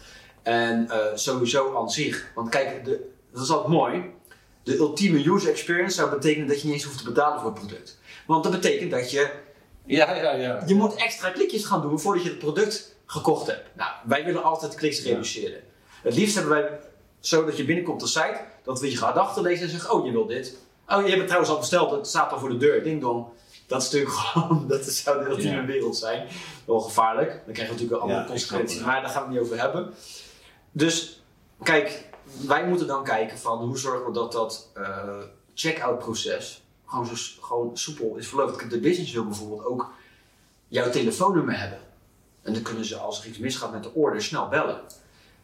En 0.47 0.91
eh, 0.91 0.99
sowieso 1.15 1.77
aan 1.77 1.91
zich. 1.91 2.31
Want 2.35 2.49
kijk, 2.49 2.85
de, 2.85 3.11
dat 3.33 3.43
is 3.43 3.51
altijd 3.51 3.69
mooi. 3.69 4.05
De 4.63 4.77
ultieme 4.77 5.31
user 5.31 5.51
experience 5.51 5.97
zou 5.97 6.11
betekenen 6.11 6.49
dat 6.49 6.61
je 6.61 6.65
niet 6.67 6.75
eens 6.75 6.85
hoeft 6.85 6.99
te 6.99 7.05
betalen 7.05 7.41
voor 7.41 7.51
het 7.51 7.59
product. 7.59 7.99
Want 8.27 8.43
dat 8.43 8.53
betekent 8.53 8.91
dat 8.91 9.11
je, 9.11 9.31
Ja, 9.85 10.15
ja, 10.15 10.33
ja. 10.33 10.63
je 10.67 10.75
moet 10.75 10.95
extra 10.95 11.31
klikjes 11.31 11.65
gaan 11.65 11.83
doen 11.83 12.01
voordat 12.01 12.23
je 12.23 12.29
het 12.29 12.39
product 12.39 12.97
gekocht 13.07 13.47
hebt. 13.47 13.69
Nou, 13.77 13.91
wij 14.05 14.25
willen 14.25 14.43
altijd 14.43 14.75
kliks 14.75 15.03
reduceren. 15.03 15.61
Het 16.03 16.15
liefst 16.15 16.35
hebben 16.35 16.53
wij 16.53 16.81
zo 17.21 17.45
dat 17.45 17.57
je 17.57 17.65
binnenkomt 17.65 18.03
op 18.03 18.07
de 18.07 18.13
site, 18.13 18.41
dat 18.65 18.81
we 18.81 18.91
je 18.91 18.97
gaat 18.97 19.17
achterlezen 19.17 19.65
en 19.65 19.71
zeggen, 19.71 19.93
oh 19.93 20.07
je 20.07 20.13
wil 20.13 20.27
dit. 20.27 20.57
Oh, 20.89 21.01
je 21.03 21.07
hebt 21.07 21.17
het 21.17 21.27
trouwens 21.27 21.51
al 21.53 21.59
besteld, 21.59 21.91
het 21.91 22.07
staat 22.07 22.33
al 22.33 22.39
voor 22.39 22.49
de 22.49 22.57
deur, 22.57 22.83
ding 22.83 23.01
dong. 23.01 23.27
Dat 23.67 23.83
is 23.83 23.91
natuurlijk 23.91 24.17
gewoon, 24.21 24.65
dat 24.69 24.85
zou 24.85 25.25
de 25.25 25.31
ultieme 25.31 25.65
wereld 25.65 25.97
zijn. 25.97 26.29
Wel 26.67 26.81
gevaarlijk, 26.81 27.31
dan 27.45 27.55
krijg 27.55 27.69
je 27.69 27.75
natuurlijk 27.75 28.01
andere 28.01 28.19
Ja, 28.19 28.25
ik 28.25 28.31
consequenties, 28.31 28.81
maar 28.81 29.01
daar 29.01 29.11
gaan 29.11 29.23
we 29.23 29.29
het 29.29 29.39
niet 29.39 29.51
over 29.51 29.61
hebben. 29.61 29.95
Dus, 30.77 31.23
kijk, 31.63 32.05
wij 32.47 32.67
moeten 32.67 32.87
dan 32.87 33.05
kijken 33.05 33.39
van 33.39 33.59
hoe 33.59 33.79
zorgen 33.79 34.07
we 34.07 34.13
dat 34.13 34.33
dat 34.33 34.71
eh 34.75 35.19
check-out 35.55 35.99
proces 35.99 36.63
gewoon, 36.87 37.07
zo, 37.07 37.15
gewoon 37.41 37.77
soepel 37.77 38.17
is 38.17 38.29
verlopen. 38.29 38.69
De 38.69 38.81
business 38.81 39.13
wil 39.13 39.25
bijvoorbeeld 39.25 39.65
ook 39.65 39.91
jouw 40.69 40.91
telefoonnummer 40.91 41.59
hebben. 41.59 41.79
En 42.43 42.53
dan 42.53 42.63
kunnen 42.63 42.85
ze 42.85 42.97
als 42.97 43.21
er 43.21 43.29
iets 43.29 43.39
misgaat 43.39 43.73
met 43.73 43.83
de 43.83 43.95
order 43.95 44.23
snel 44.23 44.49
bellen. 44.49 44.81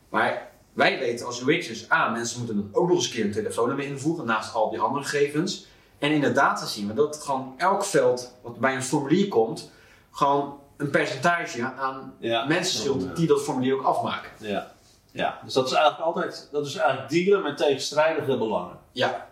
Maar 0.08 0.50
wij 0.72 0.98
weten 0.98 1.26
als 1.26 1.40
UX'ers, 1.40 1.88
ah, 1.88 2.12
mensen 2.12 2.38
moeten 2.38 2.56
dan 2.56 2.68
ook 2.72 2.88
nog 2.88 2.96
eens 2.96 3.06
een 3.06 3.12
keer 3.12 3.24
een 3.24 3.32
telefoonnummer 3.32 3.84
invoegen 3.84 4.24
naast 4.24 4.54
al 4.54 4.70
die 4.70 4.80
andere 4.80 5.04
gegevens. 5.04 5.66
En 5.98 6.10
in 6.10 6.20
de 6.20 6.32
data 6.32 6.66
zien 6.66 6.86
we 6.86 6.94
dat 6.94 7.22
gewoon 7.22 7.54
elk 7.56 7.84
veld 7.84 8.34
wat 8.42 8.58
bij 8.58 8.74
een 8.74 8.82
formulier 8.82 9.28
komt, 9.28 9.70
gewoon 10.10 10.60
een 10.76 10.90
percentage 10.90 11.62
aan 11.64 12.14
Ja. 12.18 12.46
mensen 12.46 12.78
scheelt 12.80 13.16
die 13.16 13.26
dat 13.26 13.42
formulier 13.42 13.74
ook 13.74 13.84
afmaken. 13.84 14.30
Ja. 14.38 14.72
Ja, 15.12 15.40
dus 15.44 15.52
dat 15.52 15.66
is 15.66 15.72
eigenlijk 15.72 16.04
altijd, 16.04 16.48
dat 16.52 16.66
is 16.66 16.76
eigenlijk 16.76 17.10
dealen 17.10 17.42
met 17.42 17.56
tegenstrijdige 17.56 18.38
belangen. 18.38 18.78
Ja, 18.92 19.30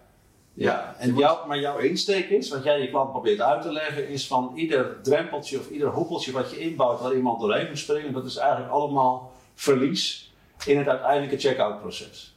Ja, 0.54 0.94
en 0.98 1.16
jouw, 1.16 1.46
maar 1.46 1.58
jouw 1.58 1.78
insteek 1.78 2.28
is, 2.28 2.48
wat 2.48 2.64
jij 2.64 2.80
je 2.80 2.88
klant 2.88 3.10
probeert 3.10 3.40
uit 3.40 3.62
te 3.62 3.72
leggen, 3.72 4.08
is 4.08 4.26
van 4.26 4.52
ieder 4.54 5.02
drempeltje 5.02 5.58
of 5.58 5.70
ieder 5.70 5.88
hoepeltje 5.88 6.32
wat 6.32 6.50
je 6.50 6.58
inbouwt 6.58 7.00
waar 7.00 7.14
iemand 7.14 7.40
doorheen 7.40 7.68
moet 7.68 7.78
springen, 7.78 8.12
dat 8.12 8.24
is 8.24 8.36
eigenlijk 8.36 8.70
allemaal 8.72 9.32
verlies 9.54 10.32
in 10.66 10.78
het 10.78 10.88
uiteindelijke 10.88 11.38
check-out 11.38 11.80
proces. 11.80 12.36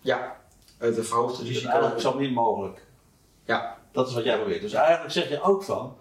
ja. 0.00 0.36
Het 0.78 1.06
verhoogt 1.06 1.36
het 1.36 1.46
Dus 1.46 1.48
risico. 1.48 1.70
eigenlijk 1.70 2.00
zo 2.00 2.14
min 2.14 2.32
mogelijk. 2.32 2.86
Ja. 3.44 3.76
Dat 3.92 4.08
is 4.08 4.14
wat 4.14 4.24
jij 4.24 4.36
probeert. 4.36 4.60
Dus 4.60 4.72
eigenlijk 4.72 5.12
zeg 5.12 5.28
je 5.28 5.42
ook 5.42 5.62
van, 5.62 5.96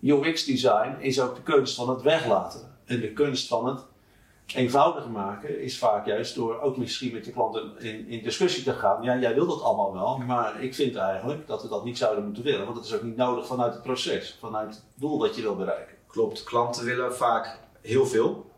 UX 0.00 0.44
design 0.44 0.96
is 0.98 1.20
ook 1.20 1.34
de 1.34 1.42
kunst 1.42 1.74
van 1.74 1.88
het 1.88 2.02
weglaten. 2.02 2.76
En 2.84 3.00
de 3.00 3.12
kunst 3.12 3.48
van 3.48 3.66
het 3.66 3.80
eenvoudig 4.46 5.08
maken 5.08 5.60
is 5.60 5.78
vaak 5.78 6.06
juist 6.06 6.34
door 6.34 6.60
ook 6.60 6.76
misschien 6.76 7.12
met 7.12 7.24
je 7.24 7.32
klanten 7.32 7.78
in, 7.78 8.08
in 8.08 8.22
discussie 8.22 8.62
te 8.62 8.72
gaan. 8.72 9.02
Ja, 9.02 9.18
jij 9.18 9.34
wil 9.34 9.46
dat 9.46 9.62
allemaal 9.62 9.92
wel, 9.92 10.18
maar 10.18 10.62
ik 10.62 10.74
vind 10.74 10.96
eigenlijk 10.96 11.46
dat 11.46 11.62
we 11.62 11.68
dat 11.68 11.84
niet 11.84 11.98
zouden 11.98 12.24
moeten 12.24 12.42
willen. 12.42 12.64
Want 12.64 12.76
het 12.76 12.86
is 12.86 12.94
ook 12.94 13.02
niet 13.02 13.16
nodig 13.16 13.46
vanuit 13.46 13.72
het 13.72 13.82
proces, 13.82 14.36
vanuit 14.40 14.68
het 14.68 14.84
doel 14.94 15.18
dat 15.18 15.36
je 15.36 15.42
wil 15.42 15.56
bereiken. 15.56 15.94
Klopt, 16.06 16.42
klanten 16.42 16.84
willen 16.84 17.14
vaak 17.16 17.58
heel 17.80 18.06
veel. 18.06 18.50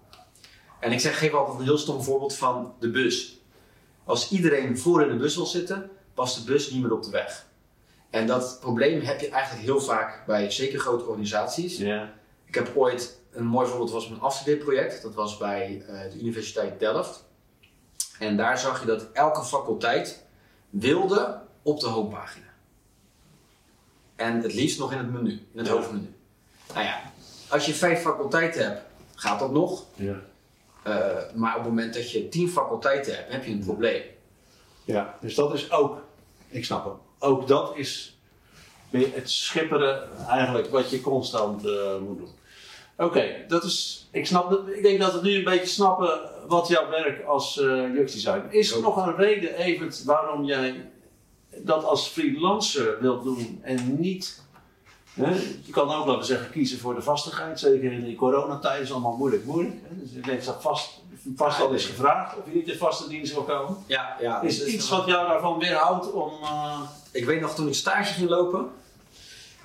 En 0.80 0.92
ik 0.92 1.00
zeg, 1.00 1.18
geef 1.18 1.32
altijd 1.32 1.58
een 1.58 1.64
heel 1.64 1.78
stom 1.78 2.02
voorbeeld 2.02 2.34
van 2.34 2.74
de 2.78 2.90
bus. 2.90 3.40
Als 4.04 4.30
iedereen 4.30 4.78
voor 4.78 5.02
in 5.02 5.08
de 5.08 5.16
bus 5.16 5.36
wil 5.36 5.46
zitten, 5.46 5.90
past 6.14 6.36
de 6.36 6.52
bus 6.52 6.70
niet 6.70 6.82
meer 6.82 6.92
op 6.92 7.02
de 7.02 7.10
weg. 7.10 7.46
En 8.10 8.26
dat 8.26 8.58
probleem 8.60 9.00
heb 9.00 9.20
je 9.20 9.28
eigenlijk 9.28 9.64
heel 9.64 9.80
vaak 9.80 10.22
bij 10.26 10.50
zeker 10.50 10.78
grote 10.78 11.04
organisaties. 11.04 11.80
Ik 12.46 12.54
heb 12.54 12.72
ooit, 12.74 13.20
een 13.36 13.46
mooi 13.46 13.66
voorbeeld 13.68 13.90
was 13.90 14.08
mijn 14.08 14.20
afstudeerproject. 14.20 15.02
Dat 15.02 15.14
was 15.14 15.36
bij 15.36 15.84
eh, 15.88 16.12
de 16.12 16.18
Universiteit 16.20 16.80
Delft. 16.80 17.24
En 18.18 18.36
daar 18.36 18.58
zag 18.58 18.80
je 18.80 18.86
dat 18.86 19.06
elke 19.12 19.42
faculteit 19.44 20.24
wilde 20.70 21.40
op 21.62 21.80
de 21.80 21.86
homepagina. 21.86 22.44
En 24.16 24.42
het 24.42 24.54
liefst 24.54 24.78
nog 24.78 24.92
in 24.92 24.98
het 24.98 25.12
menu, 25.12 25.30
in 25.30 25.58
het 25.58 25.66
Ja. 25.66 25.72
hoofdmenu. 25.72 26.14
Nou 26.74 26.84
ja, 26.86 27.12
als 27.48 27.66
je 27.66 27.74
vijf 27.74 28.00
faculteiten 28.00 28.64
hebt, 28.64 28.82
gaat 29.14 29.38
dat 29.38 29.52
nog. 29.52 29.84
Ja. 29.94 30.20
Eh, 30.82 31.16
maar 31.34 31.52
op 31.56 31.60
het 31.60 31.68
moment 31.68 31.94
dat 31.94 32.10
je 32.10 32.28
tien 32.28 32.48
faculteiten 32.48 33.16
hebt, 33.16 33.32
heb 33.32 33.44
je 33.44 33.50
een 33.52 33.64
probleem. 33.64 34.02
Ja, 34.84 35.18
dus 35.20 35.34
dat 35.34 35.54
is 35.54 35.70
ook, 35.70 35.98
ik 36.48 36.64
snap 36.64 36.84
hem, 36.84 36.94
ook 37.18 37.48
dat 37.48 37.76
is 37.76 38.18
weer 38.90 39.14
het 39.14 39.30
schipperen 39.30 40.08
eigenlijk 40.28 40.70
wat 40.70 40.90
je 40.90 41.00
constant 41.00 41.64
eh, 41.66 41.98
moet 41.98 42.18
doen. 42.18 42.30
Oké, 42.98 43.44
dat 43.48 43.64
is, 43.64 44.08
ik 44.10 44.26
snap 44.26 44.50
dat, 44.50 44.68
ik 44.68 44.82
denk 44.82 45.00
dat 45.00 45.12
we 45.12 45.20
nu 45.28 45.34
een 45.36 45.44
beetje 45.44 45.66
snappen 45.66 46.20
wat 46.48 46.68
jouw 46.68 46.88
werk 46.90 47.24
als 47.24 47.56
uh, 47.56 47.94
UX-designer 47.94 48.52
is. 48.52 48.72
er 48.74 48.80
nog 48.80 48.96
een 49.06 49.16
reden, 49.16 49.54
Evert, 49.54 50.04
waarom 50.04 50.44
jij 50.44 50.90
dat 51.56 51.84
als 51.84 52.08
freelancer 52.08 53.00
wilt 53.00 53.24
doen 53.24 53.60
en 53.62 53.96
niet, 54.00 54.42
hè, 55.12 55.30
je 55.64 55.70
kan 55.72 55.90
ook 55.92 56.06
laten 56.06 56.18
we 56.18 56.24
zeggen 56.24 56.50
kiezen 56.50 56.78
voor 56.78 56.94
de 56.94 57.02
vastigheid, 57.02 57.58
zeker 57.60 57.92
in 57.92 58.04
die 58.04 58.16
coronatijd 58.16 58.80
is 58.82 58.88
het 58.88 58.92
allemaal 58.96 59.16
moeilijk, 59.16 59.44
moeilijk. 59.44 59.76
Hè? 59.82 59.96
Dus 60.02 60.10
ik 60.12 60.24
denk 60.24 60.44
dat 60.44 60.62
vast, 60.62 61.00
vast 61.36 61.60
al 61.60 61.72
is 61.72 61.84
gevraagd 61.86 62.36
of 62.38 62.44
je 62.46 62.54
niet 62.54 62.68
in 62.68 62.76
vaste 62.78 63.08
dienst 63.08 63.32
wil 63.32 63.42
komen. 63.42 63.76
Ja, 63.86 64.16
ja. 64.20 64.40
Is 64.40 64.60
er 64.60 64.68
iets 64.68 64.88
wat 64.88 65.06
jou 65.06 65.28
daarvan 65.28 65.58
weerhoudt 65.58 66.12
om. 66.12 66.30
eh, 66.42 66.80
Ik 67.10 67.24
weet 67.24 67.40
nog 67.40 67.54
toen 67.54 67.68
ik 67.68 67.74
stage 67.74 68.12
ging 68.12 68.28
lopen. 68.30 68.70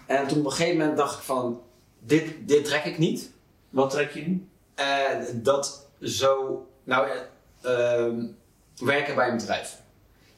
En 0.06 0.28
toen 0.28 0.40
op 0.40 0.46
een 0.46 0.52
gegeven 0.52 0.78
moment 0.78 0.98
dacht 0.98 1.18
ik 1.18 1.24
van, 1.24 1.62
dit, 2.04 2.34
dit 2.48 2.66
trek 2.66 2.86
ik 2.86 2.98
niet. 2.98 3.32
wat 3.70 3.90
trek 3.90 4.12
je 4.12 4.22
in? 4.22 4.50
En 4.76 5.44
dat 5.44 5.88
zo, 6.02 6.66
nou, 6.84 7.08
eh, 7.62 8.00
ehm, 8.04 8.26
werken 8.76 9.16
bij 9.16 9.30
een 9.30 9.38
bedrijf. 9.38 9.82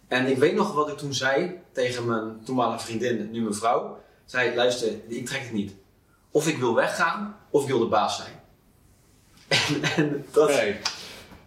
En 0.08 0.28
ik 0.28 0.38
weet 0.38 0.56
nog 0.56 0.74
wat 0.74 0.90
ik 0.90 0.98
toen 0.98 1.14
zei 1.14 1.60
tegen 1.72 2.06
mijn 2.06 2.42
toenmalige 2.44 2.86
vriendin, 2.86 3.32
nu 3.32 3.42
mijn 3.42 3.54
vrouw. 3.54 4.02
Zei, 4.26 4.56
luister, 4.56 4.88
ik 5.08 5.26
trek 5.26 5.42
het 5.42 5.52
niet. 5.52 5.76
Of 6.32 6.48
ik 6.48 6.58
wil 6.58 6.76
weggaan, 6.76 7.38
of 7.50 7.62
ik 7.62 7.68
wil 7.68 7.80
de 7.80 7.86
baas 7.86 8.16
zijn. 8.16 8.42
En, 9.68 9.84
en 9.96 10.26
dat... 10.32 10.50
Oké. 10.50 10.78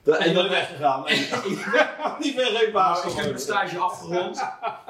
dat- 0.03 0.19
En 0.19 0.31
je 0.35 0.49
weggegaan. 0.49 1.05
Niet 2.25 2.37
meer 2.37 2.47
geen 2.47 2.73
baas. 2.73 2.99
Nou, 2.99 3.11
ik 3.11 3.17
heb 3.17 3.27
mijn 3.27 3.39
stage 3.41 3.79
afgerond, 3.79 4.43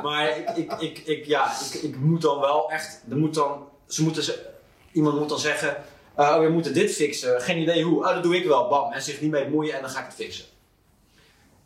maar 0.02 0.38
ik, 0.38 0.49
ik, 0.50 0.73
ik, 0.73 0.99
ik, 0.99 1.25
ja, 1.25 1.52
ik, 1.73 1.80
ik 1.83 1.97
moet 1.97 2.23
dan 2.23 2.40
wel 2.40 2.71
echt, 2.71 3.02
er 3.11 3.16
moet 3.16 3.35
dan, 3.35 3.68
ze 3.87 4.02
moeten, 4.02 4.23
ze- 4.23 4.54
iemand 4.96 5.18
moet 5.18 5.28
dan 5.28 5.38
zeggen, 5.38 5.84
oh, 6.14 6.38
we 6.38 6.48
moeten 6.48 6.74
dit 6.74 6.94
fixen, 6.94 7.40
geen 7.40 7.58
idee 7.58 7.82
hoe, 7.82 7.98
oh, 7.98 8.14
dat 8.14 8.22
doe 8.22 8.36
ik 8.36 8.46
wel, 8.46 8.68
bam, 8.68 8.92
en 8.92 9.02
zich 9.02 9.20
niet 9.20 9.30
mee 9.30 9.44
bemoeien 9.44 9.74
en 9.74 9.80
dan 9.80 9.90
ga 9.90 10.00
ik 10.00 10.06
het 10.06 10.14
fixen. 10.14 10.44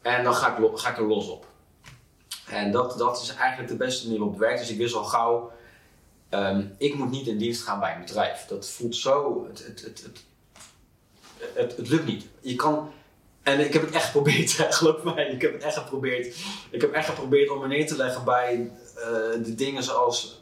En 0.03 0.25
dan 0.25 0.35
ga 0.35 0.57
ik, 0.57 0.79
ga 0.79 0.91
ik 0.91 0.97
er 0.97 1.07
los 1.07 1.29
op. 1.29 1.47
En 2.47 2.73
dat, 2.73 2.99
dat 2.99 3.23
is 3.23 3.35
eigenlijk 3.35 3.69
de 3.69 3.77
beste 3.77 4.05
manier 4.05 4.19
waarop 4.19 4.39
het 4.39 4.47
werkt, 4.47 4.61
dus 4.61 4.71
ik 4.71 4.79
wist 4.79 4.95
al 4.95 5.05
gauw, 5.05 5.53
ehm, 6.29 6.65
ik 6.79 6.95
moet 6.95 7.11
niet 7.11 7.27
in 7.27 7.39
dienst 7.39 7.63
gaan 7.63 7.81
bij 7.81 7.95
een 7.95 8.01
bedrijf. 8.01 8.47
Dat 8.47 8.71
voelt 8.71 8.97
zo, 8.97 9.47
het, 9.49 9.67
het, 9.67 9.81
het, 9.81 10.03
het, 10.03 10.25
het, 11.55 11.77
het 11.77 11.89
lukt 11.89 12.07
niet. 12.07 12.27
Je 12.41 12.55
kan, 12.55 12.93
en 13.43 13.61
ik 13.61 13.73
heb 13.73 13.83
het 13.83 13.95
echt 13.95 14.05
geprobeerd, 14.05 14.51
geloof 14.79 15.03
mij. 15.03 15.27
Ik 15.27 15.43
heb 15.43 15.53
het 15.53 15.63
echt 15.63 15.77
geprobeerd. 15.77 16.37
Ik 16.71 16.81
heb 16.81 16.93
echt 16.93 17.09
geprobeerd 17.09 17.51
om 17.51 17.61
me 17.61 17.67
neer 17.67 17.87
te 17.87 17.97
leggen 17.97 18.25
bij 18.25 18.73
eh, 18.97 19.05
de 19.45 19.55
dingen 19.55 19.83
zoals 19.83 20.40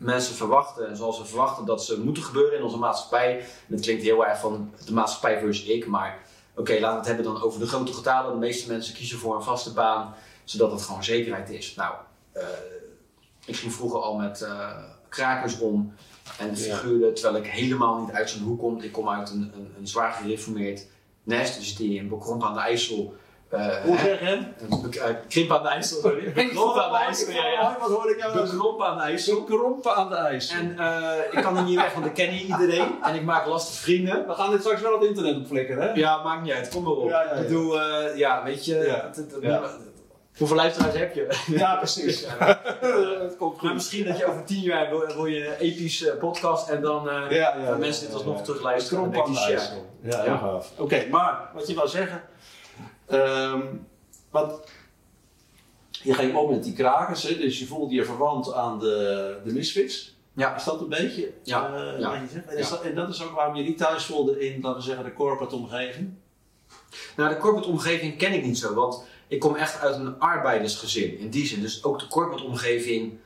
mensen 0.00 0.34
verwachten. 0.34 0.88
En 0.88 0.96
zoals 0.96 1.18
we 1.18 1.24
verwachten 1.24 1.64
dat 1.64 1.84
ze 1.84 2.00
moeten 2.00 2.22
gebeuren 2.22 2.58
in 2.58 2.64
onze 2.64 2.76
maatschappij. 2.76 3.38
En 3.38 3.74
het 3.74 3.80
klinkt 3.80 4.02
heel 4.02 4.26
erg 4.26 4.40
van 4.40 4.72
de 4.84 4.92
maatschappij 4.92 5.38
versus 5.38 5.66
ik. 5.66 5.86
Maar 5.86 6.18
oké, 6.54 6.72
laten 6.72 6.90
we 6.90 6.96
het 6.96 7.06
hebben 7.06 7.24
dan 7.24 7.42
over 7.42 7.60
de 7.60 7.66
grote 7.66 7.92
getalen. 7.92 8.32
De 8.32 8.38
meeste 8.38 8.68
mensen 8.68 8.94
kiezen 8.94 9.18
voor 9.18 9.36
een 9.36 9.42
vaste 9.42 9.72
baan. 9.72 10.14
Zodat 10.44 10.70
het 10.70 10.82
gewoon 10.82 11.04
zekerheid 11.04 11.50
is. 11.50 11.74
Nou, 11.74 11.94
eh, 12.32 12.42
ik 13.44 13.56
ging 13.56 13.72
vroeger 13.72 14.00
al 14.00 14.16
met 14.16 14.42
eh, 14.42 14.76
krakers 15.08 15.58
om. 15.58 15.94
En 16.38 16.48
Ja. 16.48 16.54
figuren, 16.54 17.14
terwijl 17.14 17.44
ik 17.44 17.50
helemaal 17.50 18.00
niet 18.00 18.10
uit 18.10 18.30
zo'n 18.30 18.42
hoek 18.42 18.58
kom. 18.58 18.80
Ik 18.80 18.92
kom 18.92 19.08
uit 19.08 19.30
een, 19.30 19.52
een, 19.54 19.74
een 19.78 19.86
zwaar 19.88 20.12
gereformeerd 20.12 20.86
nest. 21.22 21.58
Dus 21.58 21.76
die 21.76 21.98
in 21.98 22.08
Bekromp 22.08 22.44
aan 22.44 22.54
de 22.54 22.60
IJssel. 22.60 23.14
Eh, 23.50 23.66
Hoe 23.84 23.98
zeg 23.98 24.20
je? 24.20 24.38
eh, 25.00 25.14
Krimp 25.28 25.52
aan 25.52 25.62
de 25.62 25.68
IJssel, 25.68 26.00
sorry. 26.00 26.32
Bekromp 26.32 26.76
aan 26.76 26.90
de 26.92 26.98
IJssel, 26.98 27.32
ja, 27.32 27.46
ja. 27.46 27.76
Wat 27.80 27.90
hoor 27.90 28.10
ik 28.10 28.18
nou? 28.18 28.32
Bekromp 28.42 28.82
aan 28.82 28.96
de 28.96 29.02
IJssel. 29.02 29.42
krompen 29.44 29.94
aan 29.94 30.08
de 30.08 30.14
ijs. 30.14 30.50
En 30.50 30.78
eh, 30.78 31.12
ik 31.30 31.42
kan 31.42 31.56
er 31.56 31.62
niet 31.62 31.76
weg, 31.76 31.92
want 31.94 32.06
ik 32.06 32.14
ken 32.14 32.30
niet 32.30 32.48
iedereen. 32.48 32.88
En 33.02 33.14
ik 33.14 33.22
maak 33.22 33.46
lastige 33.46 33.82
vrienden. 33.82 34.26
we 34.26 34.34
gaan 34.34 34.50
dit 34.50 34.60
straks 34.60 34.80
wel 34.80 34.94
op 34.94 35.02
internet 35.02 35.36
op 35.36 35.46
flikkeren, 35.46 35.82
hè? 35.88 35.92
Ja, 35.92 36.22
maakt 36.22 36.42
niet 36.42 36.52
uit, 36.52 36.68
kom 36.68 36.82
maar 36.82 36.92
op. 36.92 37.08
Ja, 37.08 37.22
ja, 37.22 37.28
ja. 37.28 37.34
Ik 37.40 37.46
bedoel, 37.46 37.80
eh, 37.80 38.16
ja, 38.16 38.42
weet 38.44 38.64
je, 38.64 39.02
hoeveel 40.38 40.56
luisteraars 40.56 40.96
heb 40.96 41.14
je? 41.14 41.26
Ja, 41.46 41.76
precies. 41.76 42.26
Ja. 42.40 42.60
Het 43.22 43.36
komt 43.36 43.62
Maar 43.62 43.74
misschien 43.74 44.06
dat 44.06 44.18
je 44.18 44.26
over 44.26 44.44
tien 44.44 44.60
jaar 44.60 44.88
wil, 44.90 45.06
wil 45.14 45.26
je 45.26 45.46
een 45.46 45.54
epische 45.58 46.16
podcast 46.20 46.68
en 46.68 46.80
dan 46.82 47.08
eh, 47.08 47.14
Ja, 47.30 47.36
ja, 47.36 47.64
gaan 47.64 47.78
mensen 47.78 48.06
dit 48.06 48.14
alsnog 48.14 48.42
terugluisteren. 48.42 49.10
Kromp 49.10 49.26
aan 49.26 49.32
de 49.32 49.40
IJssel. 49.40 49.86
Ja, 50.02 50.16
Ja. 50.16 50.22
heel 50.22 50.38
gaaf. 50.38 50.70
Oké, 50.76 51.06
maar 51.10 51.50
wat 51.54 51.66
je 51.68 51.74
wou 51.74 51.88
zeggen. 51.88 52.22
Ehm 53.10 53.60
want 54.30 54.60
je 55.90 56.14
ging 56.14 56.34
om 56.34 56.50
met 56.50 56.64
die 56.64 56.72
krakers, 56.72 57.22
hè, 57.22 57.36
dus 57.36 57.58
je 57.58 57.66
voelde 57.66 57.94
je 57.94 58.04
verwant 58.04 58.52
aan 58.52 58.78
de, 58.78 59.36
de 59.44 59.52
misfits. 59.52 60.18
Ja. 60.32 60.56
Is 60.56 60.64
dat 60.64 60.80
een 60.80 60.88
beetje 60.88 61.32
Ja, 61.42 61.74
eh, 61.74 62.00
ja. 62.00 62.10
wat 62.10 62.20
je 62.20 62.26
zegt? 62.32 62.46
En, 62.46 62.58
Ja. 62.58 62.68
dat, 62.68 62.82
en 62.82 62.94
dat 62.94 63.08
is 63.08 63.22
ook 63.24 63.30
waarom 63.34 63.54
je 63.56 63.62
niet 63.62 63.78
thuis 63.78 64.04
voelde 64.04 64.40
in, 64.46 64.60
laten 64.60 64.78
we 64.78 64.84
zeggen, 64.86 65.04
de 65.04 65.12
corporate 65.12 65.54
omgeving? 65.54 66.10
Nou, 67.16 67.28
de 67.28 67.36
corporate 67.36 67.68
omgeving 67.68 68.16
ken 68.18 68.32
ik 68.32 68.44
niet 68.44 68.58
zo, 68.58 68.74
want 68.74 69.04
ik 69.28 69.40
kom 69.40 69.54
echt 69.54 69.80
uit 69.80 69.94
een 69.96 70.18
arbeidersgezin 70.18 71.18
in 71.18 71.30
die 71.30 71.46
zin. 71.46 71.60
Dus 71.60 71.84
ook 71.84 71.98
de 71.98 72.06
corporate 72.06 72.44
omgeving 72.44 73.18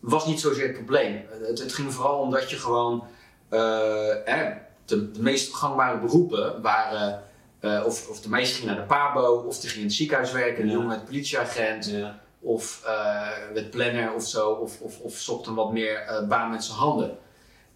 was 0.00 0.26
niet 0.26 0.40
zozeer 0.40 0.66
het 0.66 0.76
probleem. 0.76 1.24
Het, 1.30 1.58
het 1.58 1.72
ging 1.72 1.92
vooral 1.94 2.18
om 2.20 2.30
dat 2.30 2.50
je 2.50 2.56
gewoon 2.56 3.04
eh, 3.48 4.46
eh, 4.48 4.56
de, 4.84 5.10
de 5.10 5.22
meest 5.22 5.54
gangbare 5.54 5.98
beroepen 5.98 6.62
waren. 6.62 7.22
Eh, 7.62 7.82
of, 7.86 8.08
of 8.08 8.20
de 8.20 8.28
meisje 8.28 8.54
ging 8.54 8.66
naar 8.66 8.76
de 8.76 8.82
pabo, 8.82 9.44
of 9.46 9.58
die 9.60 9.68
ging 9.68 9.80
in 9.80 9.86
het 9.86 9.96
ziekenhuis 9.96 10.32
werken, 10.32 10.66
de 10.66 10.72
jongen 10.72 10.88
werd 10.88 11.04
politieagent, 11.04 11.92
of 12.40 12.82
eh 12.84 13.22
werd 13.54 13.70
planner 13.70 14.14
of 14.14 14.28
zo, 14.28 14.50
of, 14.50 14.80
of, 14.80 15.00
of 15.00 15.14
zocht 15.14 15.46
een 15.46 15.54
wat 15.54 15.72
meer 15.72 15.96
eh, 15.96 16.28
baan 16.28 16.50
met 16.50 16.64
zijn 16.64 16.78
handen. 16.78 17.18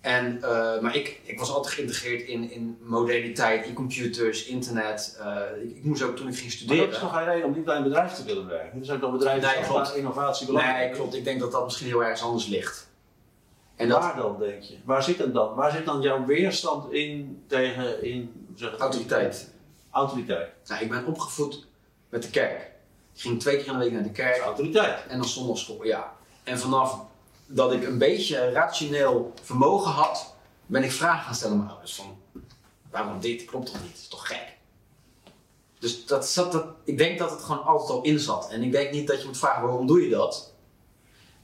En, 0.00 0.42
eh, 0.42 0.80
maar 0.80 0.96
ik, 0.96 1.20
ik 1.24 1.38
was 1.38 1.52
altijd 1.52 1.74
geïntegreerd 1.74 2.22
in, 2.22 2.50
in 2.50 2.78
moderniteit, 2.82 3.66
in 3.66 3.74
computers, 3.74 4.46
internet. 4.46 5.18
Eh, 5.20 5.62
ik, 5.62 5.76
ik 5.76 5.84
moest 5.84 6.02
ook 6.02 6.16
toen 6.16 6.28
ik 6.28 6.34
ging 6.34 6.46
Maar 6.46 6.56
studeren. 6.56 6.84
dat 6.84 6.94
is 6.94 7.00
toch 7.00 7.14
geen 7.14 7.24
reden 7.24 7.44
om 7.44 7.54
niet 7.54 7.64
bij 7.64 7.76
een 7.76 7.82
bedrijf 7.82 8.12
te 8.12 8.24
willen 8.24 8.46
werken? 8.46 8.78
Er 8.78 8.84
zijn 8.84 9.00
toch 9.00 9.12
bedrijven 9.12 9.48
Nee, 9.48 9.64
klopt. 9.64 9.88
waar 9.88 9.96
innovatie 9.96 10.46
belangrijk 10.46 10.86
Nee, 10.86 10.96
klopt. 10.96 11.14
Ik 11.14 11.24
denk 11.24 11.40
dat 11.40 11.52
dat 11.52 11.64
misschien 11.64 11.86
heel 11.86 12.02
ergens 12.02 12.22
anders 12.22 12.46
ligt. 12.46 12.88
En 13.76 13.88
dat 13.88 13.98
Waar 13.98 14.16
dan, 14.16 14.38
denk 14.38 14.62
je? 14.62 14.76
Waar 14.84 15.02
zit 15.02 15.18
het 15.18 15.34
dan? 15.34 15.54
Waar 15.54 15.70
zit 15.70 15.84
dan 15.84 16.00
jouw 16.00 16.24
weerstand 16.24 16.92
in 16.92 17.42
tegen 17.46 18.04
in, 18.04 18.48
zeg 18.54 18.76
autoriteit. 18.78 19.54
Autoriteit. 19.96 20.48
Nou, 20.66 20.82
ik 20.82 20.90
ben 20.90 21.06
opgevoed 21.06 21.66
met 22.08 22.22
de 22.22 22.30
kerk. 22.30 22.60
Ik 23.14 23.20
ging 23.20 23.40
twee 23.40 23.56
keer 23.56 23.66
in 23.66 23.72
de 23.72 23.78
week 23.78 23.92
naar 23.92 24.02
de 24.02 24.10
kerk 24.10 24.38
autoriteit. 24.38 25.06
en 25.08 25.18
dan 25.18 25.28
zondagschool, 25.28 25.84
ja. 25.84 26.12
En 26.44 26.58
vanaf 26.58 27.00
dat 27.46 27.72
ik 27.72 27.84
een 27.84 27.98
beetje 27.98 28.50
rationeel 28.50 29.32
vermogen 29.42 29.90
had, 29.90 30.34
ben 30.66 30.84
ik 30.84 30.92
vragen 30.92 31.24
gaan 31.24 31.34
stellen 31.34 31.52
aan 31.52 31.58
mijn 31.58 31.70
ouders 31.70 31.94
van 31.94 32.18
waarom 32.90 33.20
dit? 33.20 33.44
Klopt 33.44 33.66
toch 33.66 33.82
niet? 33.82 33.92
Dat 33.92 34.00
is 34.00 34.08
toch 34.08 34.26
gek? 34.26 34.56
Dus 35.78 36.06
dat 36.06 36.28
zat 36.28 36.52
dat, 36.52 36.66
ik 36.84 36.98
denk 36.98 37.18
dat 37.18 37.30
het 37.30 37.42
gewoon 37.42 37.64
altijd 37.64 37.90
al 37.90 38.02
in 38.02 38.18
zat. 38.18 38.50
En 38.50 38.62
ik 38.62 38.72
denk 38.72 38.92
niet 38.92 39.06
dat 39.06 39.20
je 39.20 39.26
moet 39.26 39.38
vragen 39.38 39.62
waarom 39.62 39.86
doe 39.86 40.02
je 40.02 40.10
dat. 40.10 40.52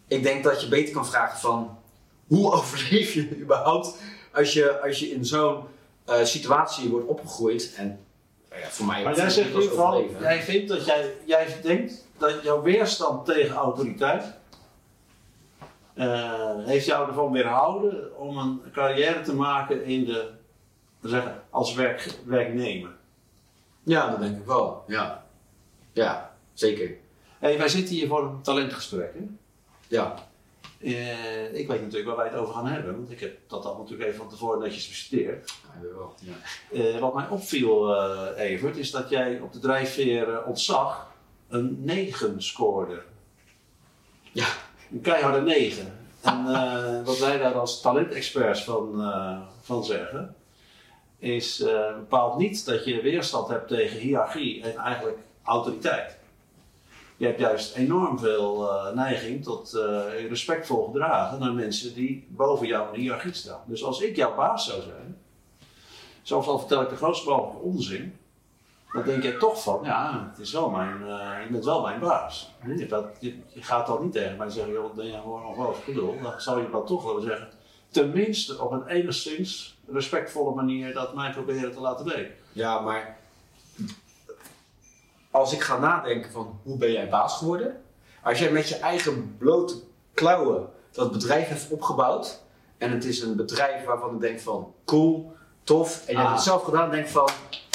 Ik 0.06 0.23
denk 0.23 0.44
dat 0.44 0.61
je 0.61 0.68
beter 0.68 0.94
kan 0.94 1.06
vragen 1.06 1.38
van 1.38 1.78
hoe 2.26 2.52
overleef 2.56 3.12
je 3.12 3.38
überhaupt 3.38 3.97
als 4.32 4.52
je, 4.52 4.80
als 4.80 4.99
je 4.99 5.11
in 5.11 5.25
zo'n 5.25 5.64
eh, 6.04 6.25
situatie 6.25 6.90
wordt 6.90 7.06
opgegroeid. 7.06 7.75
En 7.76 8.04
ja, 8.61 8.68
voor 8.68 8.87
mij 8.87 9.04
Maar 9.04 9.16
jij 9.16 9.30
zegt 9.30 9.49
in 9.49 9.52
was 9.54 9.62
ieder 9.62 9.78
geval, 9.78 9.94
overleven. 9.94 10.23
jij 10.23 10.42
vindt 10.42 10.68
dat 10.68 10.85
jij, 10.87 11.14
jij 11.25 11.56
denkt 11.62 12.06
dat 12.18 12.42
jouw 12.42 12.62
weerstand 12.62 13.25
tegen 13.25 13.54
autoriteit 13.54 14.25
eh, 15.94 16.64
heeft 16.64 16.87
jou 16.87 17.09
ervan 17.09 17.32
weerhouden 17.32 18.18
om 18.18 18.38
een 18.38 18.62
carrière 18.73 19.21
te 19.21 19.35
maken 19.35 19.85
in 19.85 20.04
de, 20.04 20.30
zeggen, 21.02 21.42
als 21.50 21.75
werk, 21.75 22.18
werknemer. 22.25 22.90
Ja, 23.82 24.11
dat 24.11 24.21
denk 24.21 24.37
ik 24.37 24.47
wel. 24.47 24.85
Ja, 24.87 25.25
ja 25.92 26.35
zeker. 26.52 26.90
Hey, 27.38 27.59
wij 27.59 27.68
zitten 27.68 27.94
hier 27.94 28.09
voor 28.09 28.23
een 28.23 28.42
talentgesprek. 28.42 29.14
Hè? 29.14 29.21
Ja. 29.88 30.14
Eh, 30.83 31.55
ik 31.55 31.69
weet 31.69 31.81
natuurlijk 31.81 32.07
waar 32.07 32.17
wij 32.17 32.29
het 32.29 32.37
over 32.37 32.55
gaan 32.55 32.67
hebben, 32.67 32.97
want 32.97 33.11
ik 33.11 33.21
heb 33.21 33.39
dat 33.47 33.65
al 33.65 33.79
natuurlijk 33.79 34.09
even 34.09 34.19
van 34.19 34.29
tevoren 34.29 34.59
netjes 34.59 34.89
bestudeerd. 34.89 35.55
Ja, 35.62 35.89
wel. 35.95 36.15
Ja. 36.21 36.33
Eh, 36.79 37.01
wat 37.01 37.15
mij 37.15 37.29
opviel, 37.29 37.95
eh, 37.95 38.51
Evert, 38.51 38.77
is 38.77 38.91
dat 38.91 39.09
jij 39.09 39.41
op 39.41 39.53
de 39.53 39.59
drijfveer 39.59 40.45
ontzag 40.45 41.12
een 41.49 41.79
9 41.85 42.43
scoorde. 42.43 43.03
Ja. 44.33 44.47
Een 44.93 45.01
keiharde 45.01 45.41
9. 45.41 46.01
En 46.21 46.45
wat 47.05 47.19
wij 47.19 47.39
daar 47.39 47.55
als 47.55 47.81
talentexperts 47.81 48.65
van, 48.65 49.12
van 49.61 49.85
zeggen, 49.85 50.37
is 51.19 51.65
bepaalt 51.97 52.39
niet 52.39 52.65
dat 52.67 52.85
je 52.85 53.01
weerstand 53.01 53.49
hebt 53.49 53.69
tegen 53.69 53.99
hiërarchie 53.99 54.62
en 54.62 54.77
eigenlijk 54.77 55.19
autoriteit. 55.43 56.19
Je 57.23 57.29
hebt 57.29 57.41
juist 57.41 57.76
enorm 57.76 58.19
veel 58.19 58.71
eh, 58.71 58.95
neiging 58.95 59.43
tot 59.43 59.75
eh, 59.75 60.29
respectvol 60.29 60.85
gedragen 60.85 61.38
naar 61.38 61.53
mensen 61.53 61.94
die 61.94 62.27
boven 62.29 62.66
jou 62.66 62.87
in 62.87 62.92
de 62.92 62.99
hiërarchie 63.01 63.33
staan. 63.33 63.61
Dus 63.66 63.85
als 63.85 64.01
ik 64.01 64.16
jouw 64.16 64.35
baas 64.35 64.66
zou 64.66 64.83
zijn, 64.83 65.18
zelfs 66.23 66.46
al 66.46 66.59
vertel 66.59 66.83
ik 66.83 66.88
de 66.88 66.96
grootste 66.96 67.29
mogelijke 67.29 67.59
onzin, 67.59 68.18
dan 68.92 69.03
denk 69.03 69.23
je 69.23 69.37
toch 69.37 69.62
van, 69.62 69.81
ja, 69.83 70.29
het 70.31 70.38
is 70.38 70.53
wel 70.53 70.70
mijn, 70.70 71.03
eh, 71.03 71.44
je 71.44 71.51
bent 71.51 71.64
wel 71.64 71.83
mijn 71.83 72.01
baas. 72.01 72.53
Je, 72.77 72.87
dat, 72.87 73.07
je, 73.20 73.38
je 73.55 73.62
gaat 73.62 73.87
dan 73.87 74.03
niet 74.03 74.12
tegen 74.12 74.37
mij 74.37 74.51
zeggen, 74.51 74.73
joh, 74.73 74.94
ben 74.94 75.07
jij 75.07 75.20
gewoon 75.20 75.44
ongelooflijk 75.44 75.87
bedoel. 75.87 76.20
Dan 76.23 76.40
zou 76.40 76.62
je 76.62 76.70
dat 76.70 76.87
toch 76.87 77.05
willen 77.05 77.23
zeggen. 77.23 77.49
Tenminste 77.88 78.61
op 78.61 78.73
een 78.73 78.87
enigszins 78.87 79.79
respectvolle 79.87 80.55
manier 80.55 80.94
dat 80.94 81.14
mij 81.14 81.33
proberen 81.33 81.73
te 81.73 81.81
laten 81.81 82.07
weten. 82.07 82.35
ja, 82.53 82.81
maar 82.81 83.20
als 85.33 85.53
ik 85.53 85.61
ga 85.61 85.79
nadenken 85.79 86.31
van 86.31 86.61
hoe 86.62 86.77
ben 86.77 86.92
jij 86.92 87.09
baas 87.09 87.37
geworden? 87.37 87.83
Als 88.23 88.38
jij 88.38 88.51
met 88.51 88.68
je 88.68 88.77
eigen 88.77 89.37
blote 89.38 89.75
klauwen 90.14 90.68
dat 90.90 91.12
bedrijf 91.12 91.49
heeft 91.49 91.71
opgebouwd 91.71 92.40
en 92.79 92.90
het 92.90 93.05
is 93.05 93.21
een 93.21 93.37
bedrijf 93.37 93.85
waarvan 93.85 94.14
ik 94.14 94.21
denk 94.21 94.40
van 94.40 94.75
cool, 94.85 95.33
tof 95.64 96.03
en 96.07 96.12
je 96.12 96.16
hebt 96.16 96.29
Ah. 96.29 96.35
het 96.35 96.42
zelf 96.42 96.62
gedaan, 96.62 96.90
denk 96.90 97.09
van 97.09 97.29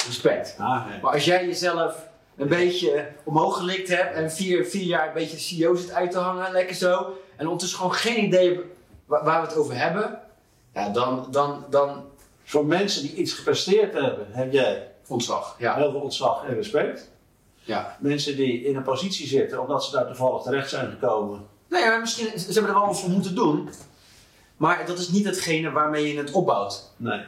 respect. 0.06 0.56
Ah, 0.58 0.86
nee. 0.86 1.00
Maar 1.00 1.12
als 1.12 1.24
jij 1.24 1.46
jezelf 1.46 2.06
een 2.36 2.48
beetje 2.48 3.08
omhoog 3.24 3.56
gelikt 3.56 3.88
hebt 3.88 4.14
en 4.14 4.30
vier, 4.30 4.64
vier 4.64 4.84
jaar 4.84 5.06
een 5.06 5.14
beetje 5.14 5.38
CEO 5.38 5.74
zit 5.74 5.92
uit 5.92 6.10
te 6.10 6.18
hangen, 6.18 6.52
lekker 6.52 6.74
zo, 6.76 7.16
en 7.36 7.44
ondertussen 7.44 7.78
gewoon 7.78 7.94
geen 7.94 8.24
idee 8.24 8.54
hebt 8.54 8.66
waar, 9.06 9.24
waar 9.24 9.40
we 9.42 9.46
het 9.48 9.56
over 9.56 9.76
hebben, 9.78 10.20
ja, 10.74 10.88
dan, 10.88 11.26
dan, 11.30 11.64
dan 11.70 12.04
Voor 12.44 12.66
mensen 12.66 13.02
die 13.02 13.14
iets 13.14 13.32
gepresteerd 13.32 13.92
hebben, 13.92 14.26
heb 14.30 14.52
jij 14.52 14.90
ontslag. 15.06 15.56
Ja, 15.58 15.74
heel 15.74 15.90
veel 15.90 16.00
ontzag 16.00 16.44
en 16.44 16.54
respect. 16.54 17.10
Ja. 17.68 17.96
Mensen 18.00 18.36
die 18.36 18.64
in 18.64 18.76
een 18.76 18.82
positie 18.82 19.26
zitten 19.26 19.60
omdat 19.60 19.84
ze 19.84 19.90
daar 19.90 20.06
toevallig 20.06 20.42
terecht 20.42 20.68
zijn 20.70 20.90
gekomen. 20.90 21.46
Nou 21.68 21.84
ja, 21.84 21.98
misschien, 21.98 22.38
ze 22.38 22.52
hebben 22.52 22.70
er 22.72 22.78
wel 22.78 22.86
wat 22.86 23.00
voor 23.00 23.10
moeten 23.10 23.34
doen, 23.34 23.68
maar 24.56 24.86
dat 24.86 24.98
is 24.98 25.08
niet 25.08 25.24
hetgene 25.24 25.70
waarmee 25.70 26.12
je 26.12 26.18
het 26.18 26.30
opbouwt. 26.30 26.92
Nee. 26.96 27.20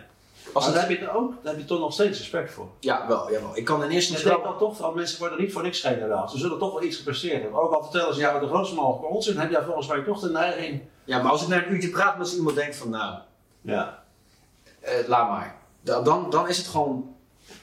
Als 0.53 0.64
maar 0.64 0.72
het, 0.74 0.74
daar 0.83 0.90
heb, 0.90 1.00
je 1.00 1.11
ook, 1.18 1.33
daar 1.42 1.53
heb 1.53 1.62
je 1.62 1.68
toch 1.68 1.81
nog 1.81 1.92
steeds 1.92 2.18
respect 2.18 2.53
voor. 2.53 2.68
ja, 2.81 3.07
wel, 3.09 3.33
jawel. 3.33 3.57
Ik 3.57 3.64
kan 3.64 3.85
in 3.85 3.90
eerste 3.90 4.12
Ik 4.12 4.16
denk 4.16 4.29
instantie... 4.37 4.59
dan 4.61 4.68
toch 4.68 4.76
van 4.76 4.94
mensen 4.94 5.18
worden 5.18 5.40
niet 5.40 5.53
voor 5.53 5.62
niks 5.62 5.81
generaal. 5.81 6.29
Ze 6.29 6.38
zullen 6.38 6.59
toch 6.59 6.72
wel 6.72 6.83
iets 6.83 6.96
gepresteerd 6.96 7.42
hebben. 7.42 7.61
Ook 7.61 7.72
al 7.72 7.83
vertellen 7.83 8.14
ze 8.14 8.20
jou 8.20 8.40
de 8.40 8.46
grootste 8.46 8.74
mogelijke 8.74 9.14
onzin, 9.14 9.38
heb 9.38 9.50
jij 9.50 9.62
volgens 9.62 9.87
mij 9.87 10.03
toch 10.03 10.20
de 10.20 10.31
neiging. 10.31 10.83
Ja, 11.05 11.22
maar 11.22 11.33
als 11.33 11.42
ik 11.42 11.48
na 11.48 11.57
een 11.66 11.72
uurtje 11.72 11.88
praat 11.90 12.18
met 12.18 12.33
iemand 12.33 12.55
denk 12.57 12.74
van, 12.74 12.90
nou, 12.90 13.18
Ja. 13.61 14.03
eh, 14.81 15.09
laat 15.09 15.29
maar. 15.29 15.57
Da- 15.83 16.03
Dan, 16.03 16.31
dan 16.31 16.48
is 16.48 16.57
het 16.57 16.66
gewoon 16.66 17.14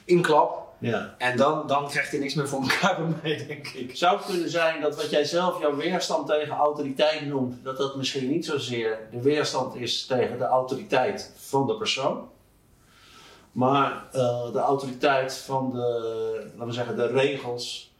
inklap 0.04 0.67
ja. 0.78 1.14
en 1.18 1.36
dan, 1.36 1.66
dan 1.66 1.88
krijgt 1.88 2.10
hij 2.10 2.20
niks 2.20 2.34
meer 2.34 2.48
voor 2.48 2.62
elkaar 2.62 2.96
bij 3.02 3.14
mij, 3.22 3.46
denk 3.46 3.66
ik. 3.66 3.96
Zou 3.96 4.16
het 4.16 4.26
kunnen 4.26 4.50
zijn 4.50 4.80
dat 4.80 4.96
wat 4.96 5.10
jij 5.10 5.24
zelf 5.24 5.60
jouw 5.60 5.76
weerstand 5.76 6.26
tegen 6.26 6.56
autoriteit 6.56 7.26
noemt, 7.26 7.64
dat 7.64 7.76
dat 7.76 7.96
misschien 7.96 8.28
niet 8.28 8.44
zozeer 8.44 8.98
de 9.10 9.22
weerstand 9.22 9.74
is 9.74 10.06
tegen 10.06 10.38
de 10.38 10.44
autoriteit 10.44 11.32
van 11.36 11.66
de 11.66 11.76
persoon, 11.76 12.28
maar 13.52 14.04
eh, 14.12 14.52
de 14.52 14.58
autoriteit 14.58 15.36
van 15.36 15.70
de, 15.70 16.50
laten 16.50 16.66
we 16.66 16.72
zeggen, 16.72 16.96
de 16.96 17.06
regels, 17.06 17.92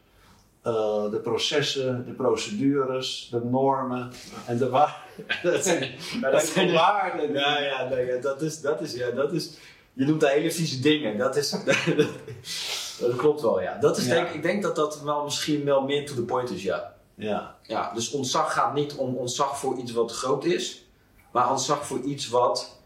eh, 0.61 1.11
de 1.11 1.19
processen, 1.23 2.05
de 2.05 2.11
procedures, 2.11 3.27
de 3.31 3.41
normen 3.43 4.11
en 4.45 4.57
de 4.57 4.69
waarden. 4.69 4.97
Dat 5.43 5.63
zijn, 5.63 5.91
Dat 6.21 6.43
zijn 6.43 6.67
de 6.67 6.73
waarden. 6.73 7.33
Ja, 7.33 7.59
ja, 7.59 8.17
dat 8.21 8.41
is, 8.41 8.61
dat 8.61 8.81
is, 8.81 8.93
ja, 8.93 9.11
dat 9.11 9.33
is, 9.33 9.49
je 9.93 10.05
noemt 10.05 10.21
daar 10.21 10.31
hele 10.31 10.51
vieze 10.51 10.79
dingen. 10.79 11.17
Dat 11.17 11.35
is, 11.35 11.49
dat, 12.99 13.15
klopt 13.17 13.41
wel, 13.41 13.61
ja. 13.61 13.77
Dat 13.77 13.97
is 13.97 14.05
Ja. 14.05 14.13
Denk, 14.13 14.29
ik 14.29 14.41
denk 14.41 14.63
dat 14.63 14.75
dat 14.75 15.01
wel 15.01 15.23
misschien 15.23 15.65
wel 15.65 15.81
meer 15.81 16.05
to 16.05 16.13
the 16.13 16.21
point 16.23 16.49
is, 16.49 16.63
ja. 16.63 16.93
Ja. 17.15 17.55
ja. 17.63 17.91
Dus 17.93 18.11
ontzag 18.11 18.53
gaat 18.53 18.73
niet 18.73 18.95
om 18.95 19.15
ontzag 19.15 19.59
voor 19.59 19.77
iets 19.77 19.91
wat 19.91 20.11
groot 20.11 20.45
is, 20.45 20.85
maar 21.31 21.51
ontzag 21.51 21.85
voor 21.85 21.99
iets 22.01 22.27
wat 22.29 22.77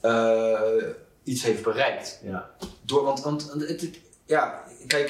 eh, 0.00 0.60
iets 1.22 1.42
heeft 1.42 1.62
bereikt. 1.62 2.20
Ja. 2.22 2.50
Door, 2.82 3.04
want, 3.04 3.22
want 3.22 3.52
het, 3.52 3.80
het- 3.80 3.98
ja, 4.26 4.62
kijk, 4.86 5.08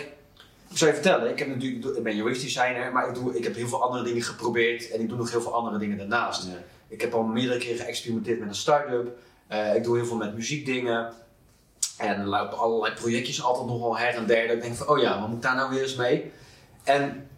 ik 0.71 0.77
zou 0.79 0.91
je 0.91 0.97
vertellen, 0.97 1.31
ik, 1.31 1.39
heb 1.39 1.49
natuurlijk, 1.49 1.97
ik 1.97 2.03
ben 2.03 2.19
UX 2.19 2.41
designer, 2.41 2.93
maar 2.93 3.09
ik, 3.09 3.15
doe, 3.15 3.37
ik 3.37 3.45
heb 3.45 3.55
heel 3.55 3.69
veel 3.69 3.83
andere 3.83 4.05
dingen 4.05 4.23
geprobeerd 4.23 4.91
en 4.91 5.01
ik 5.01 5.09
doe 5.09 5.19
nog 5.19 5.31
heel 5.31 5.41
veel 5.43 5.55
andere 5.55 5.79
dingen 5.79 5.99
daarnaast. 5.99 6.49
Ik 6.89 7.01
heb 7.01 7.15
al 7.15 7.23
meerdere 7.23 7.59
keren 7.59 7.85
geëxperimenteerd 7.85 8.39
met 8.39 8.49
een 8.49 8.55
start-up. 8.55 9.17
Eh, 9.55 9.75
ik 9.75 9.85
doe 9.85 9.97
heel 9.97 10.07
veel 10.07 10.17
met 10.17 10.35
muziekdingen. 10.35 11.13
En 11.99 12.27
lopen 12.27 12.59
allerlei 12.59 12.95
projectjes 12.95 13.43
altijd 13.43 13.67
nog 13.67 13.81
wel 13.81 13.99
her 13.99 14.15
en 14.15 14.27
der. 14.27 14.47
Dat 14.47 14.57
ik 14.57 14.63
denk 14.63 14.75
van, 14.75 14.89
oh 14.89 14.99
ja, 14.99 15.21
wat 15.21 15.29
moet 15.29 15.43
daar 15.43 15.57
nou 15.57 15.71
weer 15.71 15.83
eens 15.83 15.95
mee? 15.95 16.33
En 16.85 17.29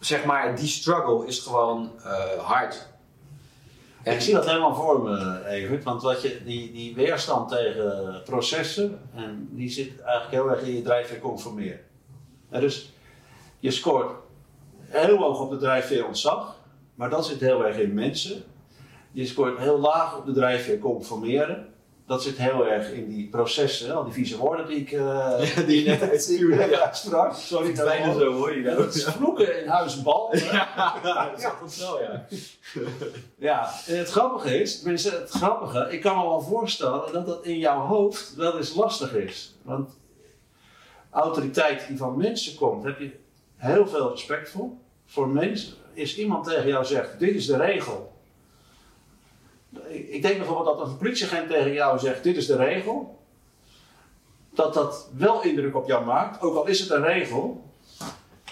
zeg 0.00 0.24
maar, 0.24 0.56
die 0.56 0.66
struggle 0.66 1.26
is 1.26 1.38
gewoon 1.38 1.90
eh, 2.04 2.38
hard. 2.38 2.86
En 4.02 4.14
Ik 4.14 4.20
zie 4.20 4.34
dat 4.34 4.46
helemaal 4.46 4.74
voor 4.74 5.02
me, 5.02 5.44
Evert. 5.46 5.84
Want 5.84 6.02
wat 6.02 6.22
je, 6.22 6.42
die, 6.44 6.72
die 6.72 6.94
weerstand 6.94 7.48
tegen 7.48 8.22
processen, 8.24 9.00
en 9.14 9.48
die 9.50 9.68
zit 9.68 10.00
eigenlijk 10.00 10.30
heel 10.30 10.50
erg 10.50 10.62
in 10.62 10.74
je 10.74 10.82
drijfveer 10.82 11.18
conformeren. 11.18 11.80
En 12.50 12.60
dus 12.60 12.92
je 13.58 13.70
scoort 13.70 14.10
heel 14.84 15.16
hoog 15.16 15.40
op 15.40 15.50
de 15.50 15.56
drijfveer 15.56 16.06
ontzag, 16.06 16.56
maar 16.94 17.10
dat 17.10 17.26
zit 17.26 17.40
heel 17.40 17.66
erg 17.66 17.76
in 17.76 17.94
mensen. 17.94 18.44
Je 19.12 19.26
scoort 19.26 19.58
heel 19.58 19.78
laag 19.78 20.16
op 20.18 20.26
de 20.26 20.32
drijfveer 20.32 20.78
conformeren. 20.78 21.66
Dat 22.06 22.22
zit 22.22 22.36
heel 22.38 22.66
erg 22.66 22.90
in 22.92 23.08
die 23.08 23.28
processen, 23.28 23.94
al 23.96 24.04
die 24.04 24.12
vieze 24.12 24.36
woorden 24.36 24.66
die 24.66 24.76
ik 24.76 24.92
uh, 25.00 25.40
die 25.66 25.82
je 25.84 25.88
net 25.90 26.02
uitstuurde. 26.10 26.56
net 26.56 26.72
uitsprak. 26.80 27.34
Sorry, 27.34 27.72
Bijna 27.72 28.12
zo 28.12 28.32
hoor 28.32 28.56
je 28.56 28.62
dat. 28.62 28.96
vloeken 29.02 29.62
in 29.62 29.68
huis 29.68 30.02
bal. 30.02 30.36
Ja, 30.36 30.94
dat 31.02 31.38
is 31.66 31.78
ja. 32.00 32.26
Ja, 33.48 33.70
en 33.86 33.98
het 33.98 34.10
grappige 34.10 34.60
is, 34.60 34.82
het 35.04 35.30
grappige, 35.30 35.88
ik 35.90 36.00
kan 36.00 36.16
me 36.16 36.22
wel 36.22 36.40
voorstellen 36.40 37.12
dat 37.12 37.26
dat 37.26 37.44
in 37.44 37.58
jouw 37.58 37.80
hoofd 37.80 38.34
wel 38.34 38.56
eens 38.56 38.74
lastig 38.74 39.14
is. 39.14 39.54
Want 39.62 39.90
autoriteit 41.10 41.86
die 41.88 41.96
van 41.96 42.16
mensen 42.16 42.54
komt, 42.54 42.84
heb 42.84 42.98
je 42.98 43.10
heel 43.56 43.86
veel 43.86 44.10
respect 44.10 44.50
voor. 44.50 44.70
Voor 45.06 45.28
mensen, 45.28 45.74
is 45.92 46.18
iemand 46.18 46.44
tegen 46.46 46.66
jou 46.66 46.84
zegt, 46.84 47.18
dit 47.18 47.34
is 47.34 47.46
de 47.46 47.56
regel. 47.56 48.12
Ik 49.88 50.22
denk 50.22 50.36
bijvoorbeeld 50.38 50.78
dat 50.78 50.88
een 50.88 50.96
politieagent 50.96 51.48
tegen 51.48 51.72
jou 51.72 51.98
zegt, 51.98 52.22
dit 52.22 52.36
is 52.36 52.46
de 52.46 52.56
regel. 52.56 53.18
Dat 54.50 54.74
dat 54.74 55.08
wel 55.16 55.42
indruk 55.42 55.76
op 55.76 55.86
jou 55.86 56.04
maakt, 56.04 56.42
ook 56.42 56.56
al 56.56 56.66
is 56.66 56.80
het 56.80 56.90
een 56.90 57.04
regel. 57.04 57.66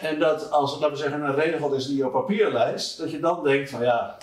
En 0.00 0.18
dat 0.18 0.50
als 0.50 0.70
het, 0.70 0.80
laten 0.80 0.96
we 0.96 1.02
zeggen, 1.02 1.22
een 1.22 1.34
regel 1.34 1.72
is 1.72 1.86
die 1.86 2.06
op 2.06 2.12
papier 2.12 2.52
lijst, 2.52 2.98
dat 2.98 3.10
je 3.10 3.20
dan 3.20 3.44
denkt 3.44 3.70
van 3.70 3.82
ja, 3.82 4.16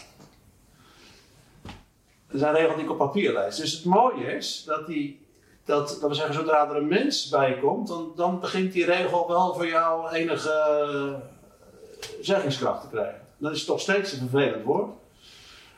dat 2.27 2.41
is 2.41 2.41
een 2.41 2.53
regel 2.53 2.75
die 2.75 2.83
ik 2.83 2.91
op 2.91 2.97
papier 2.97 3.33
lijst. 3.33 3.59
Dus 3.59 3.73
het 3.73 3.85
mooie 3.85 4.35
is 4.35 4.63
dat 4.65 4.87
die, 4.87 5.25
dat, 5.65 5.97
dat 6.01 6.09
we 6.09 6.15
zeggen, 6.15 6.33
zodra 6.33 6.69
er 6.69 6.75
een 6.75 6.87
mens 6.87 7.29
bij 7.29 7.57
komt, 7.59 7.87
dan, 7.87 8.11
dan 8.15 8.39
begint 8.39 8.73
die 8.73 8.85
regel 8.85 9.27
wel 9.27 9.53
voor 9.53 9.67
jou 9.67 10.11
enige 10.11 10.49
eh, 10.51 11.13
zeggingskracht 12.21 12.81
te 12.81 12.87
krijgen. 12.87 13.21
Dat 13.37 13.51
is 13.51 13.65
toch 13.65 13.79
steeds 13.79 14.11
een 14.11 14.29
vervelend 14.29 14.63
woord. 14.63 14.91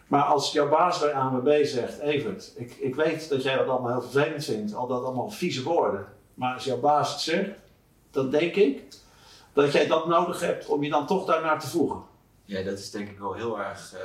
Maar 0.08 0.24
als 0.24 0.52
jouw 0.52 0.70
baas 0.70 1.00
bij 1.00 1.14
ANWB 1.14 1.64
zegt, 1.66 2.00
Evert, 2.00 2.52
ik, 2.56 2.72
ik 2.76 2.96
weet 2.96 3.30
dat 3.30 3.44
jij 3.44 3.58
dat 3.58 3.68
allemaal 3.68 3.92
heel 3.92 4.10
vervelend 4.10 4.44
vindt, 4.46 4.74
al 4.74 4.88
dat 4.88 5.04
allemaal 5.04 5.30
vieze 5.30 5.64
woorden. 5.64 6.06
Maar 6.34 6.54
als 6.54 6.64
jouw 6.64 6.80
baas 6.80 7.12
het 7.12 7.20
zegt, 7.22 7.50
dan 8.12 8.30
denk 8.30 8.56
ik 8.56 8.84
dat 9.54 9.72
jij 9.72 9.88
dat 9.88 10.08
nodig 10.08 10.40
hebt 10.40 10.66
om 10.68 10.84
je 10.84 10.90
dan 10.90 11.08
toch 11.08 11.26
daarnaar 11.26 11.60
te 11.60 11.68
voegen. 11.68 12.02
Ja, 12.46 12.62
dat 12.64 12.80
is 12.80 12.92
denk 12.92 13.10
ik 13.10 13.20
wel 13.20 13.34
heel 13.34 13.60
erg. 13.60 13.94
eh, 13.94 14.00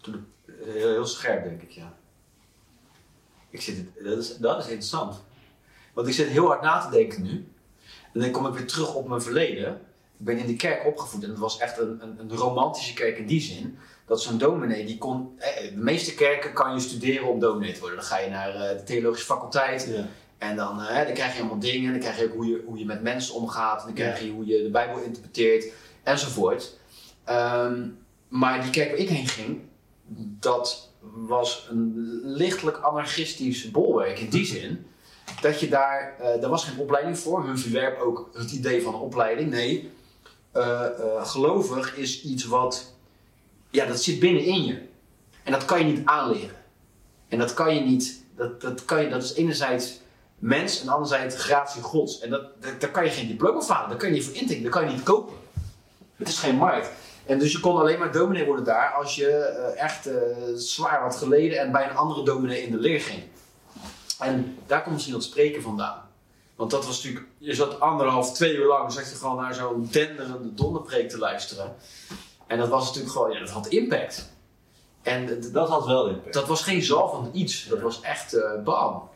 the- 0.00 0.22
heel, 0.64 0.88
heel 0.90 1.06
scherp, 1.06 1.44
denk 1.44 1.62
ik, 1.62 1.70
ja. 1.70 1.92
Ik 3.50 3.60
zit, 3.60 3.84
dat, 4.04 4.18
is, 4.18 4.36
dat 4.36 4.58
is 4.58 4.64
interessant. 4.64 5.22
Want 5.92 6.08
ik 6.08 6.14
zit 6.14 6.28
heel 6.28 6.46
hard 6.46 6.62
na 6.62 6.78
te 6.80 6.90
denken 6.90 7.22
nu. 7.22 7.48
En 8.12 8.20
dan 8.20 8.30
kom 8.30 8.46
ik 8.46 8.52
weer 8.54 8.66
terug 8.66 8.94
op 8.94 9.08
mijn 9.08 9.22
verleden. 9.22 9.72
Ik 10.18 10.24
ben 10.28 10.38
in 10.38 10.46
die 10.46 10.56
kerk 10.56 10.86
opgevoed 10.86 11.22
en 11.22 11.30
het 11.30 11.38
was 11.38 11.58
echt 11.58 11.78
een, 11.78 12.02
een, 12.02 12.18
een 12.20 12.36
romantische 12.36 12.94
kerk 12.94 13.18
in 13.18 13.26
die 13.26 13.40
zin. 13.40 13.78
Dat 14.06 14.22
zo'n 14.22 14.38
dominee, 14.38 14.84
die 14.86 14.98
kon. 14.98 15.34
eh, 15.38 15.70
De 15.74 15.80
meeste 15.80 16.14
kerken 16.14 16.52
kan 16.52 16.74
je 16.74 16.80
studeren 16.80 17.28
om 17.28 17.38
dominee 17.38 17.72
te 17.72 17.80
worden. 17.80 17.98
Dan 17.98 18.06
ga 18.06 18.18
je 18.18 18.30
naar 18.30 18.54
eh, 18.54 18.76
de 18.76 18.82
theologische 18.84 19.26
faculteit. 19.26 19.88
Ja. 19.90 20.06
En 20.38 20.56
dan, 20.56 20.80
eh, 20.82 21.04
dan 21.04 21.14
krijg 21.14 21.32
je 21.34 21.40
allemaal 21.40 21.58
dingen. 21.58 21.90
Dan 21.90 22.00
krijg 22.00 22.18
je 22.18 22.24
ook 22.24 22.34
hoe 22.34 22.46
je, 22.46 22.62
hoe 22.66 22.78
je 22.78 22.84
met 22.84 23.02
mensen 23.02 23.34
omgaat. 23.34 23.80
En 23.80 23.84
dan 23.86 23.94
krijg 23.94 24.20
je 24.20 24.30
hoe 24.30 24.46
je 24.46 24.62
de 24.62 24.70
Bijbel 24.70 24.98
interpreteert. 25.02 25.72
Enzovoort. 26.02 26.76
Ehm, 27.24 27.88
maar 28.28 28.62
die 28.62 28.70
kerk 28.70 28.90
waar 28.90 28.98
ik 28.98 29.08
heen 29.08 29.26
ging, 29.28 29.60
dat 30.40 30.90
was 31.14 31.66
een 31.70 31.92
lichtelijk 32.24 32.76
anarchistisch 32.76 33.70
bolwerk. 33.70 34.18
In 34.18 34.28
die 34.30 34.44
zin 34.56 34.86
dat 35.40 35.60
je 35.60 35.68
daar, 35.68 36.14
eh 36.18 36.40
daar 36.40 36.50
was 36.50 36.64
geen 36.64 36.78
opleiding 36.78 37.18
voor. 37.18 37.44
Hun 37.44 37.58
verwerp 37.58 38.00
ook 38.00 38.30
het 38.34 38.52
idee 38.52 38.82
van 38.82 38.94
een 38.94 39.00
opleiding. 39.00 39.50
Nee, 39.50 39.90
eh, 40.52 40.84
eh, 40.86 41.26
gelovig 41.26 41.96
is 41.96 42.22
iets 42.22 42.44
wat, 42.44 42.94
ja, 43.72 43.86
dat 43.86 44.02
zit 44.02 44.20
binnenin 44.20 44.64
je. 44.64 44.78
En 45.42 45.52
dat 45.52 45.64
kan 45.64 45.78
je 45.78 45.84
niet 45.84 46.06
aanleren. 46.06 46.56
En 47.28 47.38
dat 47.38 47.54
kan 47.54 47.74
je 47.74 47.80
niet, 47.80 48.24
dat, 48.36 48.60
dat, 48.60 48.84
kan 48.84 49.02
je, 49.02 49.08
dat 49.08 49.22
is 49.22 49.34
enerzijds 49.34 50.00
mens 50.38 50.82
en 50.82 50.88
anderzijds 50.88 51.36
gratie 51.36 51.82
gods. 51.82 52.20
En 52.20 52.30
dat, 52.30 52.62
dat, 52.62 52.80
daar 52.80 52.90
kan 52.90 53.04
je 53.04 53.10
geen 53.10 53.26
diploma 53.26 53.60
van 53.60 53.74
halen, 53.74 53.90
daar 53.90 53.98
kan 53.98 54.08
je 54.08 54.14
niet 54.14 54.24
voor 54.24 54.34
intekenen, 54.34 54.62
dat 54.62 54.72
kan 54.72 54.84
je 54.84 54.94
niet 54.94 55.02
kopen. 55.02 55.34
Het 56.16 56.28
is 56.28 56.38
geen 56.38 56.56
markt. 56.56 56.90
En 57.26 57.38
dus 57.38 57.52
je 57.52 57.60
kon 57.60 57.78
alleen 57.78 57.98
maar 57.98 58.12
dominee 58.12 58.44
worden 58.44 58.64
daar 58.64 58.92
als 58.92 59.14
je 59.14 59.28
eh, 59.28 59.82
echt 59.82 60.06
eh, 60.06 60.14
zwaar 60.54 61.00
had 61.00 61.16
geleden 61.16 61.58
en 61.58 61.72
bij 61.72 61.88
een 61.88 61.96
andere 61.96 62.24
dominee 62.24 62.62
in 62.62 62.70
de 62.70 62.78
leer 62.78 63.00
ging. 63.00 63.22
En 64.18 64.58
daar 64.66 64.82
komt 64.82 64.94
misschien 64.94 65.14
dat 65.14 65.24
spreken 65.24 65.62
vandaan. 65.62 66.10
Want 66.56 66.70
dat 66.70 66.86
was 66.86 66.96
natuurlijk, 66.96 67.26
je 67.38 67.54
zat 67.54 67.80
anderhalf, 67.80 68.32
twee 68.32 68.54
uur 68.54 68.66
lang, 68.66 68.92
zat 68.92 69.10
je 69.10 69.16
gewoon 69.16 69.36
naar 69.36 69.54
zo'n 69.54 69.88
denderende 69.90 70.54
donderpreek 70.54 71.08
te 71.08 71.18
luisteren. 71.18 71.74
En 72.46 72.58
dat 72.58 72.68
was 72.68 72.86
natuurlijk 72.86 73.12
gewoon, 73.12 73.30
ja, 73.32 73.38
dat 73.38 73.50
had 73.50 73.66
impact. 73.66 74.30
En 75.02 75.42
Dat 75.52 75.68
had 75.68 75.86
wel 75.86 76.08
impact. 76.08 76.34
dat 76.34 76.46
was 76.46 76.62
geen 76.62 76.82
zal 76.82 77.08
van 77.08 77.30
iets, 77.32 77.66
dat 77.68 77.80
was 77.80 78.00
echt 78.00 78.34
eh 78.34 78.62
bam. 78.64 79.10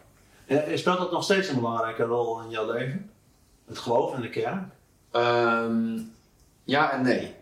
En 0.46 0.78
speelt 0.78 0.98
dat 0.98 1.12
nog 1.12 1.24
steeds 1.24 1.48
een 1.48 1.54
belangrijke 1.54 2.02
rol 2.02 2.40
in 2.40 2.50
jouw 2.50 2.72
leven? 2.72 3.10
Het 3.66 3.78
geloof 3.78 4.14
in 4.14 4.20
de 4.20 4.30
kern? 4.30 4.72
Ehm, 5.10 5.98
ja 6.64 6.92
en 6.92 7.02
nee. 7.02 7.34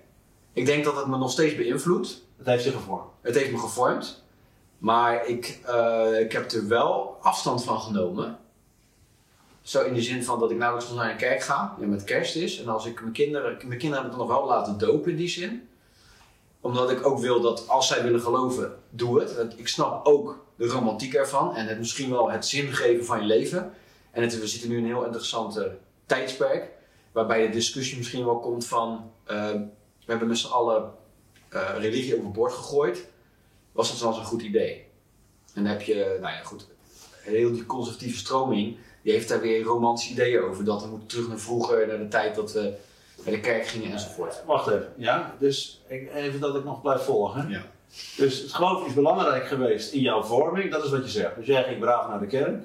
Ik 0.53 0.66
denk 0.66 0.85
dat 0.85 0.97
het 0.97 1.07
me 1.07 1.16
nog 1.16 1.31
steeds 1.31 1.57
beïnvloedt. 1.57 2.23
Het 2.37 2.47
heeft 2.47 2.64
je 2.64 2.70
gevormd. 2.70 3.11
Het 3.20 3.35
heeft 3.35 3.53
me 3.53 3.59
gevormd. 3.59 4.23
Maar 4.79 5.27
ik, 5.27 5.61
eh, 5.64 6.20
ik 6.20 6.33
heb 6.33 6.51
er 6.51 6.68
wel 6.68 7.18
afstand 7.20 7.64
van 7.64 7.81
genomen. 7.81 8.38
Zo 9.62 9.83
in 9.85 9.94
de 9.94 10.03
zin 10.03 10.25
van 10.25 10.38
dat 10.38 10.51
ik 10.51 10.57
nauwelijks 10.57 10.90
nog 10.90 11.01
naar 11.01 11.11
een 11.11 11.16
kerk 11.16 11.42
ga. 11.42 11.77
Ja, 11.81 11.87
met 11.87 12.05
kerst 12.05 12.37
is. 12.37 12.61
En 12.61 12.68
als 12.68 12.87
ik 12.87 13.01
mijn 13.01 13.12
kinderen... 13.12 13.57
Mijn 13.66 13.79
kinderen 13.79 14.05
heb 14.05 14.12
ik 14.12 14.18
dan 14.18 14.29
nog 14.29 14.37
wel 14.37 14.47
laten 14.47 14.79
dopen 14.79 15.11
in 15.11 15.16
die 15.16 15.29
zin. 15.29 15.68
Omdat 16.64 16.90
ik 16.90 17.07
ook 17.07 17.18
wil 17.18 17.40
dat 17.40 17.68
als 17.68 17.87
zij 17.87 18.03
willen 18.03 18.20
geloven, 18.20 18.79
doe 18.90 19.20
het. 19.20 19.55
Ik 19.57 19.68
snap 19.68 20.07
ook 20.07 20.44
de 20.57 20.66
romantiek 20.66 21.14
ervan. 21.14 21.57
En 21.57 21.66
het 21.66 21.79
misschien 21.79 22.11
wel 22.11 22.31
het 22.31 22.46
zin 22.46 22.72
geven 22.72 23.05
van 23.05 23.20
je 23.20 23.27
leven. 23.27 23.72
En 24.11 24.22
het, 24.22 24.38
we 24.40 24.46
zitten 24.46 24.68
nu 24.68 24.77
in 24.77 24.83
een 24.83 24.88
heel 24.88 25.05
interessante 25.05 25.77
tijdsperk. 26.07 26.70
Waarbij 27.12 27.46
de 27.46 27.53
discussie 27.53 27.96
misschien 27.96 28.24
wel 28.24 28.38
komt 28.40 28.66
van... 28.66 29.11
eh, 29.24 29.50
we 30.05 30.11
hebben 30.11 30.29
met 30.29 30.38
z'n 30.38 30.53
allen 30.53 30.92
eh, 31.48 31.70
religie 31.79 32.18
overboord 32.18 32.53
gegooid 32.53 33.09
was 33.72 34.00
dat 34.00 34.09
eens 34.09 34.18
een 34.18 34.24
goed 34.24 34.42
idee. 34.42 34.87
En 35.55 35.62
dan 35.62 35.72
heb 35.72 35.83
je, 35.83 36.18
nou 36.20 36.35
ja, 36.35 36.42
goed, 36.42 36.66
heel 37.20 37.53
die 37.53 37.66
conservatieve 37.66 38.18
stroming, 38.18 38.77
die 39.03 39.12
heeft 39.12 39.29
daar 39.29 39.40
weer 39.40 39.62
romantische 39.62 40.12
ideeën 40.12 40.42
over. 40.42 40.64
Dat 40.64 40.83
we 40.83 40.88
moeten 40.88 41.09
terug 41.09 41.29
naar 41.29 41.38
vroeger, 41.38 41.87
naar 41.87 41.98
de 41.98 42.09
tijd 42.09 42.35
dat 42.35 42.53
we 42.53 42.74
naar 43.22 43.35
de 43.35 43.40
kerk 43.40 43.66
gingen 43.66 43.92
enzovoort. 43.92 44.42
Wacht 44.46 44.66
even. 44.66 44.92
Ja, 44.96 45.35
dus 45.38 45.83
ik, 45.87 46.14
even 46.14 46.40
dat 46.40 46.55
ik 46.55 46.64
nog 46.64 46.83
blijf 46.83 47.00
volgen. 47.03 47.48
Ja. 47.48 47.62
Dus 48.16 48.40
het 48.40 48.53
geloof 48.53 48.87
is 48.87 48.94
belangrijk 48.94 49.46
geweest 49.46 49.92
in 49.92 50.00
jouw 50.00 50.22
vorming, 50.22 50.70
dat 50.70 50.85
is 50.85 50.90
wat 50.90 51.05
je 51.05 51.11
zegt. 51.11 51.37
Dus 51.37 51.46
jij 51.46 51.64
ging 51.64 51.79
braaf 51.79 52.09
naar 52.09 52.20
de 52.20 52.27
kerk. 52.27 52.62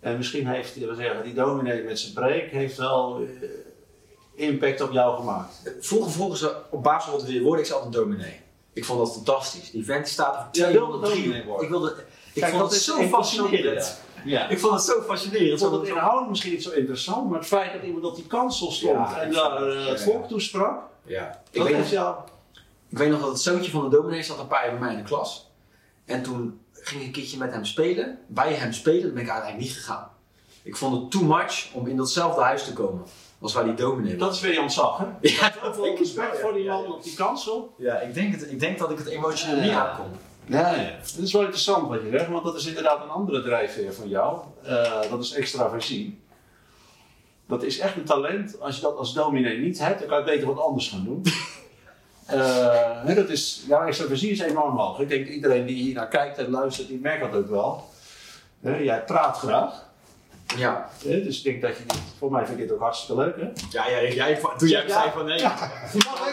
En 0.00 0.16
misschien 0.16 0.46
heeft 0.46 0.74
we 0.74 0.94
zeggen, 0.94 1.24
die 1.24 1.34
dominee 1.34 1.82
met 1.82 1.98
zijn 1.98 2.12
preek 2.12 2.50
heeft 2.50 2.76
wel 2.76 3.20
eh, 3.20 4.46
impact 4.46 4.80
op 4.80 4.92
jou 4.92 5.16
gemaakt. 5.16 5.74
Vroeger 5.80 6.12
vroegen 6.12 6.38
ze 6.38 6.56
op 6.70 6.82
basis 6.82 7.10
van 7.10 7.20
wat 7.20 7.30
je 7.30 7.42
worden, 7.42 7.60
ik 7.60 7.66
zei 7.66 7.78
altijd 7.78 8.02
dominee. 8.02 8.40
Ik 8.72 8.84
vond 8.84 8.98
dat 8.98 9.12
fantastisch. 9.12 9.70
Die 9.70 9.84
vent 9.84 10.08
staat 10.08 10.34
er 10.36 10.42
voor 10.42 10.50
Jij 10.52 10.72
wilde 10.72 10.98
203. 10.98 11.22
dominee 11.22 11.46
worden. 11.46 11.64
Ik 11.64 11.70
wilde, 11.70 12.04
ik 12.32 12.40
Kijk, 12.40 12.52
vond 12.52 12.62
dat 12.62 12.72
het 12.72 12.82
zo 12.82 13.02
fascinerend. 13.02 14.00
Ja. 14.24 14.48
Ik 14.48 14.58
vond 14.58 14.72
het 14.74 14.82
zo 14.82 15.02
fascinerend. 15.02 15.52
Ik 15.52 15.58
vond 15.68 15.80
het 15.80 15.88
inhoudelijk 15.88 16.28
misschien 16.30 16.52
niet 16.52 16.62
zo 16.62 16.70
interessant, 16.70 17.28
maar 17.30 17.38
het 17.38 17.48
feit 17.48 17.72
dat 17.72 17.82
iemand 17.82 18.04
op 18.04 18.14
die 18.16 18.26
kansel 18.26 18.70
stond 18.70 18.92
Ja, 18.92 19.20
en 19.20 19.32
daar 19.32 19.60
het- 19.60 19.98
eh, 20.00 20.04
volk 20.04 20.28
toesprak, 20.28 20.82
Ja. 21.04 21.42
Ik 21.50 21.58
dat 21.60 21.68
weet, 21.70 21.88
jou... 21.88 22.16
ik 22.88 22.98
weet 22.98 23.10
nog 23.10 23.20
dat 23.20 23.28
het 23.28 23.40
zoontje 23.40 23.70
van 23.70 23.90
de 23.90 23.96
dominee 23.96 24.22
zat 24.22 24.38
een 24.38 24.46
paar 24.46 24.62
jaar 24.62 24.70
bij 24.70 24.80
mij 24.80 24.90
in 24.92 24.96
de 24.98 25.04
klas. 25.08 25.50
En 26.04 26.22
toen 26.22 26.60
ging 26.72 27.00
ik 27.00 27.06
een 27.06 27.12
keertje 27.12 27.38
met 27.38 27.52
hem 27.52 27.64
spelen. 27.64 28.18
Bij 28.26 28.52
hem 28.52 28.72
spelen, 28.72 29.02
dan 29.02 29.12
ben 29.14 29.22
ik 29.22 29.30
uiteindelijk 29.30 29.70
niet 29.70 29.78
gegaan. 29.78 30.10
Ik 30.62 30.76
vond 30.76 31.00
het 31.00 31.10
too 31.10 31.22
much 31.22 31.70
om 31.72 31.86
in 31.86 31.96
datzelfde 31.96 32.40
huis 32.42 32.64
te 32.64 32.72
komen. 32.72 33.02
Als 33.40 33.52
waar 33.54 33.64
die 33.64 33.74
dominee 33.74 34.10
was. 34.18 34.20
Dat 34.28 34.34
is 34.34 34.40
weer 34.40 34.60
ontzag, 34.60 34.98
hè? 34.98 35.04
Ja, 35.20 35.52
Zoveel 35.62 35.96
respect 35.98 36.40
voor 36.40 36.52
die 36.52 36.68
man 36.68 36.92
op 36.92 37.02
die 37.02 37.14
kansel. 37.14 37.74
Ja, 37.78 37.94
ik 38.00 38.14
denk, 38.14 38.32
het, 38.32 38.50
ik 38.50 38.60
denk 38.60 38.78
dat 38.78 38.90
ik 38.90 38.98
het 38.98 39.06
emotioneel 39.06 39.60
niet 39.62 39.70
aankom. 39.72 40.06
Ja, 40.46 40.74
ja. 40.74 40.90
Dat 41.16 41.24
is 41.24 41.32
wel 41.32 41.42
interessant 41.42 41.88
wat 41.88 42.02
je 42.02 42.10
zegt, 42.10 42.28
want 42.28 42.44
dat 42.44 42.56
is 42.56 42.66
inderdaad 42.66 43.02
een 43.02 43.10
andere 43.10 43.42
drijfveer 43.42 43.92
van 43.92 44.08
jou. 44.08 44.40
Eh, 44.62 45.10
dat 45.10 45.22
is 45.22 45.32
extraversie. 45.32 46.20
Dat 47.46 47.62
is 47.62 47.78
echt 47.78 47.96
een 47.96 48.04
talent. 48.04 48.60
Als 48.60 48.76
je 48.76 48.82
dat 48.82 48.96
als 48.96 49.14
dominee 49.14 49.58
niet 49.58 49.78
hebt, 49.78 49.98
dan 49.98 50.08
kan 50.08 50.18
je 50.18 50.24
beter 50.24 50.46
wat 50.46 50.64
anders 50.64 50.88
gaan 50.88 51.04
doen. 51.04 51.22
Eh, 52.26 53.04
hè, 53.04 53.14
dat 53.14 53.28
is, 53.28 53.64
ja, 53.68 53.86
extraversie 53.86 54.30
is 54.30 54.40
enorm 54.40 54.76
hoog. 54.76 54.98
Ik 54.98 55.08
denk 55.08 55.26
iedereen 55.26 55.66
die 55.66 55.82
hier 55.82 55.94
naar 55.94 56.08
kijkt 56.08 56.38
en 56.38 56.50
luistert, 56.50 56.88
die 56.88 56.98
merkt 56.98 57.32
dat 57.32 57.42
ook 57.42 57.48
wel. 57.48 57.88
Hè, 58.60 58.76
jij 58.76 59.04
praat 59.04 59.38
graag. 59.38 59.91
Ja. 60.56 60.88
Hè, 61.04 61.22
dus 61.22 61.36
ik 61.36 61.44
denk 61.44 61.62
dat 61.62 61.76
je 61.76 61.82
dit, 61.86 61.98
voor 62.18 62.30
mij 62.30 62.46
vind 62.46 62.58
je 62.58 62.64
dit 62.64 62.74
ook 62.74 62.80
hartstikke 62.80 63.22
leuk. 63.22 63.36
Hè? 63.36 63.42
Ja, 63.70 63.88
ja, 63.88 64.08
jij, 64.12 64.40
toen 64.56 64.68
jij 64.68 64.86
Ja. 64.86 64.92
zei 64.92 65.10
van 65.10 65.24
nee. 65.24 65.38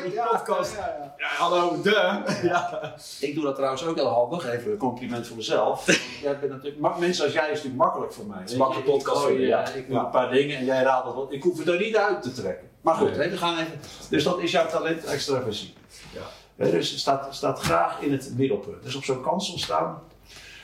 die 0.04 0.22
podcast. 0.32 0.76
Ja, 0.76 0.96
ja. 1.00 1.14
Ja, 1.18 1.28
hallo, 1.28 1.82
de. 1.82 2.22
Ja. 2.44 2.94
Ik 3.20 3.36
doe 3.36 3.44
dat 3.44 3.56
trouwens 3.56 3.86
ook 3.86 3.96
heel 3.96 4.08
handig, 4.08 4.46
even 4.46 4.72
een 4.72 4.78
compliment 4.78 5.28
voor 5.28 5.36
mezelf. 5.38 5.86
jij 6.22 6.40
bent 6.40 6.52
natuurlijk, 6.52 6.98
mensen 7.00 7.24
als 7.24 7.34
jij 7.34 7.44
is 7.44 7.50
natuurlijk 7.56 7.76
makkelijk 7.76 8.14
voor 8.14 8.26
mij. 8.26 8.44
is 8.44 8.52
een 8.52 8.58
makkelijke 8.58 8.92
podcast 8.92 9.18
Ik, 9.22 9.24
voor 9.30 9.40
je, 9.40 9.48
ja. 9.48 9.60
ja, 9.60 9.70
ik 9.70 9.88
doe 9.88 9.96
Ja. 9.96 10.04
een 10.04 10.10
paar 10.10 10.32
dingen 10.32 10.58
en 10.58 10.66
jij 10.66 10.84
raadt 10.84 11.06
het 11.06 11.16
wat. 11.16 11.32
Ik 11.32 11.44
hoef 11.44 11.58
het 11.58 11.68
er 11.68 11.80
niet 11.80 11.96
uit 11.98 12.22
te 12.22 12.32
trekken. 12.32 12.68
Maar 12.82 12.96
goed, 12.96 13.10
Nee. 13.18 13.20
hè, 13.20 13.30
we 13.30 13.38
gaan 13.38 13.54
even. 13.58 13.80
Dus 14.10 14.24
dat 14.24 14.40
is 14.40 14.52
jouw 14.52 14.68
talent 14.68 15.06
extraversie. 15.06 15.74
Ja. 16.14 16.22
Hè, 16.66 16.72
dus 16.72 17.00
staat, 17.00 17.28
staat 17.36 17.60
graag 17.60 18.02
in 18.02 18.12
het 18.12 18.34
middelpunt. 18.38 18.84
Dus 18.84 18.96
op 18.96 19.04
zo'n 19.04 19.22
kansel 19.22 19.58
staan. 19.58 20.02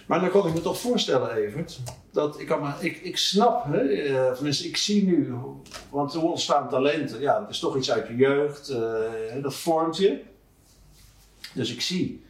Maar 0.05 0.19
dan 0.19 0.29
kan 0.29 0.47
ik 0.47 0.53
me 0.53 0.61
toch 0.61 0.79
voorstellen, 0.79 1.35
Evert, 1.35 1.79
dat 2.11 2.39
ik, 2.39 2.55
ik, 2.79 2.97
ik 2.97 3.17
snap, 3.17 3.65
hè, 3.65 4.33
tenminste, 4.33 4.67
ik 4.67 4.77
zie 4.77 5.05
nu, 5.05 5.33
want 5.89 6.13
hoe 6.13 6.29
ontstaan 6.29 6.69
talenten? 6.69 7.19
Ja, 7.19 7.39
dat 7.39 7.49
is 7.49 7.59
toch 7.59 7.77
iets 7.77 7.91
uit 7.91 8.07
je 8.07 8.15
jeugd, 8.15 8.69
eh, 8.69 9.41
dat 9.41 9.55
vormt 9.55 9.97
je. 9.97 10.21
Dus 11.53 11.73
ik 11.73 11.81
zie, 11.81 12.25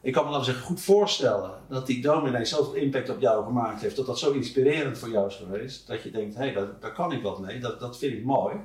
ik 0.00 0.12
kan 0.12 0.24
me 0.24 0.30
laten 0.30 0.44
zeggen 0.44 0.64
goed 0.64 0.80
voorstellen 0.80 1.50
dat 1.68 1.86
die 1.86 2.02
dominee 2.02 2.44
zoveel 2.44 2.74
impact 2.74 3.10
op 3.10 3.20
jou 3.20 3.44
gemaakt 3.44 3.80
heeft, 3.80 3.96
dat 3.96 4.06
dat 4.06 4.18
zo 4.18 4.30
inspirerend 4.30 4.98
voor 4.98 5.10
jou 5.10 5.26
is 5.26 5.36
geweest, 5.36 5.86
dat 5.86 6.02
je 6.02 6.10
denkt, 6.10 6.34
hé, 6.34 6.50
hey, 6.50 6.52
daar, 6.80 6.92
kan 6.92 7.12
ik 7.12 7.22
wat 7.22 7.40
mee, 7.40 7.60
dat, 7.60 7.80
dat 7.80 7.98
vind 7.98 8.12
ik 8.12 8.24
mooi. 8.24 8.56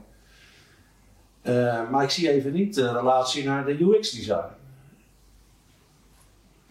Eh, 1.41 1.89
maar 1.89 2.03
ik 2.03 2.09
zie 2.09 2.29
even 2.29 2.53
niet 2.53 2.75
de 2.75 2.91
relatie 2.91 3.43
naar 3.43 3.65
de 3.65 3.83
UX-design. 3.83 4.53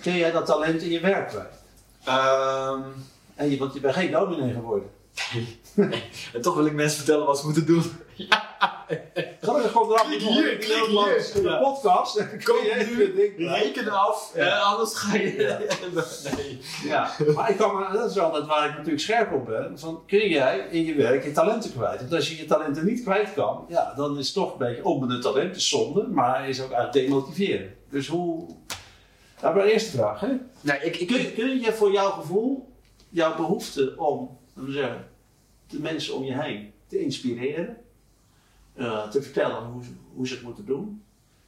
Ken 0.02 0.16
jij 0.16 0.30
dat 0.30 0.46
talent 0.46 0.82
in 0.82 0.90
je 0.90 1.00
werk? 1.00 1.32
Ehm, 2.04 2.80
En 3.34 3.50
je, 3.50 3.58
want 3.58 3.74
je 3.74 3.80
bent 3.80 3.94
geen 3.94 4.10
dominee 4.10 4.52
geworden. 4.52 4.90
en 6.34 6.40
toch 6.40 6.54
wil 6.54 6.66
ik 6.66 6.72
mensen 6.72 6.96
vertellen 6.96 7.26
wat 7.26 7.38
ze 7.38 7.44
moeten 7.46 7.66
doen. 7.66 7.82
Gelukkig 9.40 9.72
komt 9.72 9.90
er 9.92 9.96
af 9.98 10.12
en 10.12 10.18
toe 10.18 10.32
hier, 10.32 10.56
klik 10.56 11.32
de 11.34 11.40
Ja. 11.42 11.56
podcast. 11.56 12.28
Kun 12.28 12.38
Koop 12.44 12.62
je 12.62 13.14
nu. 13.36 13.46
Reken 13.48 13.88
af, 13.90 14.32
Ja. 14.34 14.46
eh, 14.46 14.72
anders 14.72 14.94
ga 14.94 15.16
je... 15.16 15.66
nee. 16.36 16.60
Ja, 16.84 17.10
maar 17.34 17.50
ik 17.50 17.56
kan, 17.56 17.84
dat 17.92 18.10
is 18.10 18.18
altijd 18.18 18.46
waar 18.46 18.64
ik 18.68 18.70
natuurlijk 18.70 19.00
scherp 19.02 19.32
op 19.32 19.46
ben. 19.46 19.78
Van, 19.78 20.02
kun 20.06 20.28
jij 20.28 20.58
in 20.70 20.84
je 20.84 20.94
werk 20.94 21.24
je 21.24 21.32
talenten 21.32 21.72
kwijt? 21.72 22.00
Want 22.00 22.12
als 22.12 22.30
je 22.30 22.36
je 22.36 22.44
talenten 22.44 22.84
niet 22.84 23.02
kwijt 23.02 23.34
kan, 23.34 23.64
ja, 23.68 23.92
dan 23.96 24.18
is 24.18 24.26
het 24.26 24.34
toch 24.34 24.52
een 24.52 24.58
beetje 24.58 24.84
onbenut 24.84 25.22
talent. 25.22 25.56
Is 25.56 25.68
zonde, 25.68 26.06
maar 26.08 26.48
is 26.48 26.60
ook 26.62 26.70
eigenlijk 26.72 27.06
demotiverend. 27.08 27.70
Dus 27.90 28.08
hoe... 28.08 28.48
Nou, 29.44 29.56
mijn 29.56 29.68
eerste 29.68 29.90
vraag, 29.90 30.20
hè? 30.20 30.28
Nee, 30.60 30.78
ik, 30.80 30.96
ik, 30.96 31.06
Kun, 31.06 31.34
kun 31.34 31.60
je 31.60 31.72
voor 31.72 31.92
jouw 31.92 32.10
gevoel, 32.10 32.72
jouw 33.08 33.36
behoefte 33.36 33.94
om, 33.96 34.38
laten 34.54 34.64
we 34.72 34.72
zeggen, 34.78 35.08
de 35.66 35.78
mensen 35.80 36.14
om 36.14 36.24
je 36.24 36.42
heen 36.42 36.72
te 36.86 36.98
inspireren, 37.00 37.76
eh, 38.74 39.08
te 39.08 39.22
vertellen 39.22 39.62
hoe, 39.64 39.84
ze- 39.84 39.90
hoe 40.14 40.26
ze 40.28 40.34
het 40.34 40.42
moeten 40.42 40.66
doen, 40.66 41.02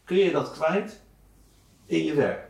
kun 0.04 0.16
je 0.16 0.30
dat 0.30 0.52
kwijt 0.52 1.00
in 1.86 2.04
je 2.04 2.14
werk? 2.14 2.48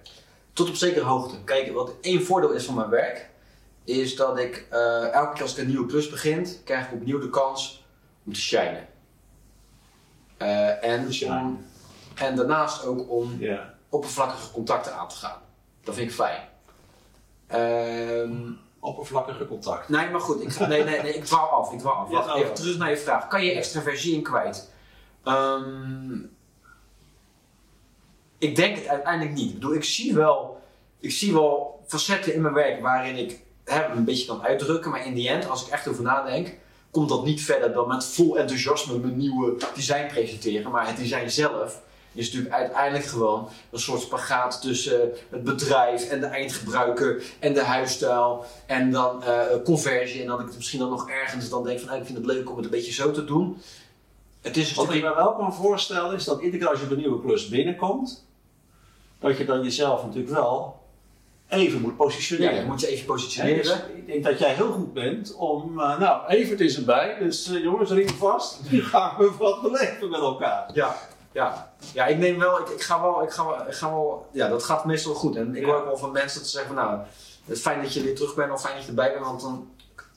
Tot 0.52 0.68
op 0.68 0.74
zekere 0.74 1.04
hoogte. 1.04 1.44
Kijk, 1.44 1.72
wat 1.72 1.92
één 2.00 2.22
voordeel 2.22 2.52
is 2.52 2.64
van 2.64 2.74
mijn 2.74 2.88
werk, 2.90 3.30
is 3.84 4.16
dat 4.16 4.38
ik 4.38 4.66
eh, 4.70 5.12
elke 5.12 5.32
keer 5.32 5.42
als 5.42 5.52
ik 5.52 5.58
een 5.58 5.68
nieuwe 5.68 5.86
klus 5.86 6.10
begint, 6.10 6.60
krijg 6.64 6.86
ik 6.86 6.92
opnieuw 6.92 7.18
de 7.18 7.30
kans 7.30 7.84
om 8.24 8.32
te 8.32 8.40
shinen. 8.40 8.86
Eh, 10.36 10.84
en, 10.84 11.06
om- 11.46 11.64
en 12.14 12.36
daarnaast 12.36 12.84
ook 12.84 13.10
om 13.10 13.36
Ja. 13.38 13.74
Oppervlakkige 13.88 14.52
contacten 14.52 14.94
aan 14.94 15.08
te 15.08 15.14
gaan. 15.14 15.40
Dat 15.84 15.94
vind 15.94 16.08
ik 16.10 16.14
fijn. 16.14 16.48
Ehm, 17.46 18.52
Oppervlakkige 18.80 19.46
contact. 19.46 19.88
nee, 19.88 20.10
maar 20.10 20.20
goed, 20.20 20.42
ik, 20.42 20.58
nee, 20.58 20.84
nee, 20.84 21.02
nee, 21.02 21.14
ik 21.14 21.24
dwaal 21.24 21.48
af. 21.48 21.72
Ik 21.72 21.78
dwaal 21.78 21.94
af. 21.94 22.08
Wacht, 22.08 22.24
dwaal 22.24 22.36
even 22.36 22.54
terug 22.54 22.78
naar 22.78 22.90
je 22.90 22.96
vraag. 22.96 23.28
Kan 23.28 23.44
je 23.44 23.52
extraversie 23.52 24.14
in 24.14 24.22
kwijt? 24.22 24.70
Ehm, 25.24 26.18
ik 28.38 28.56
denk 28.56 28.76
het 28.76 28.86
uiteindelijk 28.86 29.36
niet. 29.36 29.48
Ik 29.48 29.54
bedoel, 29.54 29.74
ik 29.74 29.84
zie 29.84 30.14
wel, 30.14 30.60
ik 31.00 31.10
zie 31.10 31.32
wel 31.32 31.84
facetten 31.86 32.34
in 32.34 32.40
mijn 32.40 32.54
werk 32.54 32.80
waarin 32.80 33.16
ik 33.16 33.40
hè, 33.64 33.84
een 33.84 34.04
beetje 34.04 34.26
kan 34.26 34.42
uitdrukken. 34.42 34.90
Maar 34.90 35.06
in 35.06 35.14
die 35.14 35.28
end, 35.28 35.48
als 35.48 35.66
ik 35.66 35.72
echt 35.72 35.88
over 35.88 36.02
nadenk, 36.02 36.54
komt 36.90 37.08
dat 37.08 37.24
niet 37.24 37.42
verder 37.42 37.72
dan 37.72 37.88
met 37.88 38.04
vol 38.04 38.38
enthousiasme 38.38 38.98
mijn 38.98 39.16
nieuwe 39.16 39.56
design 39.74 40.06
presenteren. 40.06 40.70
Maar 40.70 40.86
het 40.86 40.96
design 40.96 41.28
zelf 41.28 41.82
is 42.16 42.26
natuurlijk 42.32 42.54
uiteindelijk 42.54 43.04
gewoon 43.04 43.48
een 43.70 43.78
soort 43.78 44.00
spagaat 44.00 44.60
tussen 44.62 45.00
het 45.30 45.44
bedrijf 45.44 46.08
en 46.08 46.20
de 46.20 46.26
eindgebruiker 46.26 47.22
en 47.38 47.52
de 47.54 47.62
huisstijl. 47.62 48.44
En 48.66 48.90
dan 48.90 49.22
eh, 49.24 49.40
conversie. 49.64 50.20
En 50.20 50.26
dat 50.26 50.40
ik 50.40 50.46
het 50.46 50.56
misschien 50.56 50.78
dan 50.78 50.90
nog 50.90 51.08
ergens 51.10 51.48
dan 51.48 51.64
denk 51.64 51.80
van 51.80 51.88
ah, 51.88 51.96
ik 51.98 52.04
vind 52.04 52.16
het 52.18 52.26
leuk 52.26 52.50
om 52.50 52.56
het 52.56 52.64
een 52.64 52.70
beetje 52.70 52.92
zo 52.92 53.10
te 53.10 53.24
doen. 53.24 53.58
Het 54.40 54.56
is 54.56 54.70
een 54.70 54.76
Wat 54.76 54.94
ik 54.94 55.02
me 55.02 55.14
wel 55.14 55.32
kan 55.34 55.54
voorstellen 55.54 56.14
is 56.14 56.24
dat 56.24 56.40
iedere 56.40 56.58
keer 56.58 56.68
als 56.70 56.78
je 56.78 56.84
op 56.84 56.90
een 56.90 56.98
nieuwe 56.98 57.20
klus 57.20 57.48
binnenkomt, 57.48 58.24
dat 59.20 59.38
je 59.38 59.44
dan 59.44 59.62
jezelf 59.62 60.02
natuurlijk 60.04 60.34
wel 60.34 60.84
even 61.48 61.80
moet 61.80 61.90
Ja, 61.90 61.96
positioneren. 61.96 62.54
je 62.54 62.64
moet 62.64 62.80
je 62.80 62.86
even 62.86 63.00
Hè, 63.00 63.04
positioneren. 63.06 63.62
dus 63.62 63.72
ik 63.96 64.06
denk 64.06 64.24
dat 64.24 64.38
jij 64.38 64.54
heel 64.54 64.72
goed 64.72 64.92
bent 64.92 65.34
om, 65.34 65.80
eh, 65.80 65.98
nou, 65.98 66.26
Evert 66.28 66.60
is 66.60 66.76
erbij, 66.76 67.16
dus 67.18 67.48
eh, 67.48 67.62
jongens, 67.62 67.90
riem 67.90 68.08
vast. 68.08 68.60
Nu 68.70 68.82
gaan 68.84 69.16
we 69.18 69.30
wat 69.38 69.62
beleven 69.62 70.10
met 70.10 70.20
elkaar. 70.20 70.70
Ja, 70.74 70.96
ja. 71.36 71.72
ja 71.94 72.06
ik 72.06 72.18
neem 72.18 72.38
wel, 72.38 72.60
ik, 72.60 72.68
ik 72.68 72.82
ga 72.82 73.00
wel, 73.00 73.22
ik 73.22 73.30
ga 73.30 73.46
wel, 73.46 73.66
ik 73.66 73.74
ga 73.74 73.90
wel, 73.90 74.28
ja, 74.32 74.48
dat 74.48 74.62
gaat 74.62 74.84
meestal 74.84 75.14
goed. 75.14 75.36
En 75.36 75.56
ik 75.56 75.64
hoor 75.64 75.74
ook 75.74 75.84
wel 75.84 75.96
van 75.96 76.12
mensen 76.12 76.38
dat 76.38 76.48
ze 76.48 76.56
zeggen 76.56 76.74
van 76.74 76.84
nou, 76.84 77.00
het 77.44 77.60
fijn 77.60 77.82
dat 77.82 77.92
je 77.92 78.02
weer 78.02 78.14
terug 78.14 78.34
bent 78.34 78.52
of 78.52 78.60
fijn 78.60 78.74
dat 78.74 78.82
je 78.82 78.88
erbij 78.88 79.12
bent, 79.12 79.24
want 79.24 79.40
dan, 79.40 79.70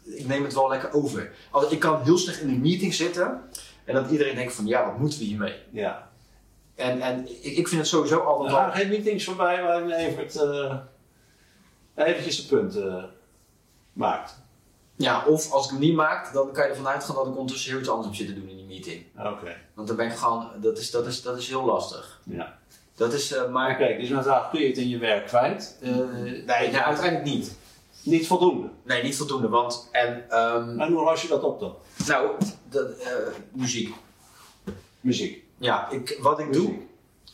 ik 0.04 0.28
neem 0.28 0.44
het 0.44 0.54
wel 0.54 0.70
lekker 0.70 0.94
over. 0.94 1.32
Als, 1.52 1.68
ik 1.68 1.80
kan 1.80 2.02
heel 2.04 2.18
slecht 2.18 2.42
in 2.42 2.50
een 2.50 2.62
meeting 2.62 2.94
zitten 2.94 3.42
en 3.86 3.94
dat 3.94 4.10
iedereen 4.10 4.36
denkt 4.36 4.54
van 4.54 4.68
ja, 4.68 4.86
wat 4.86 4.98
moeten 4.98 5.20
we 5.20 5.26
hiermee? 5.26 5.56
Ja. 5.70 6.10
En, 6.76 7.02
en 7.02 7.28
ik, 7.44 7.58
ik 7.58 7.68
vind 7.68 7.82
het 7.82 7.90
sowieso 7.90 8.16
Er 8.16 8.26
altijd 8.26 8.52
gaan 8.52 8.66
wel, 8.66 8.76
geen 8.76 8.90
meetings 8.90 9.26
voorbij 9.26 9.64
waarin 9.64 9.92
Evert 9.92 10.36
eh 10.36 10.76
eventjes 11.96 12.42
de 12.42 12.56
punten 12.56 12.98
eh, 12.98 13.04
maakt. 13.94 14.42
ja, 14.96 15.26
of 15.26 15.52
als 15.52 15.66
ik 15.66 15.72
hem 15.72 15.80
niet 15.80 15.96
maak, 15.96 16.34
dan 16.34 16.52
kan 16.52 16.64
je 16.64 16.70
ervan 16.70 16.88
uitgaan 16.88 17.16
dat 17.16 17.28
ik 17.28 17.38
ondertussen 17.38 17.72
heel 17.72 17.80
iets 17.80 17.90
anders 17.90 18.08
heb 18.08 18.16
zitten 18.16 18.36
doen 18.36 18.59
meeting. 18.70 19.06
Oké. 19.18 19.56
Want 19.74 19.88
dan 19.88 19.98
ben 19.98 20.06
ik 20.06 20.16
gewoon, 20.16 20.52
dat 20.62 20.78
is, 20.78 20.92
dat 20.92 21.08
is, 21.08 21.22
dat 21.22 21.38
is 21.38 21.48
heel 21.48 21.66
lastig. 21.66 22.22
Ja. 22.24 22.58
Dat 22.96 23.14
is, 23.14 23.32
eh, 23.32 23.50
maar, 23.50 23.72
Oké, 23.72 23.98
dus 23.98 24.08
vraag, 24.08 24.50
kun 24.50 24.60
je 24.62 24.68
het 24.68 24.78
in 24.78 24.90
je 24.90 24.98
werk 24.98 25.28
kwijt? 25.28 25.78
Eh, 25.82 25.92
nee, 25.92 26.44
nee, 26.46 26.78
uiteindelijk 26.78 27.24
niet. 27.24 27.58
Niet 28.04 28.28
voldoende. 28.28 28.70
Nee, 28.84 29.04
niet 29.04 29.16
voldoende, 29.18 29.50
want 29.50 29.90
en, 29.92 30.30
ehm, 30.30 30.80
En 30.80 30.92
hoe 30.92 31.04
los 31.04 31.22
je 31.22 31.28
dat 31.28 31.44
op 31.44 31.60
dan? 31.60 31.76
nou, 32.08 32.32
dat, 32.70 32.98
eh, 32.98 33.12
muziek. 33.52 33.96
Muziek. 35.00 35.44
Ja, 35.58 35.90
ik, 35.90 36.18
wat 36.22 36.40
ik 36.40 36.54
doe, 36.54 36.78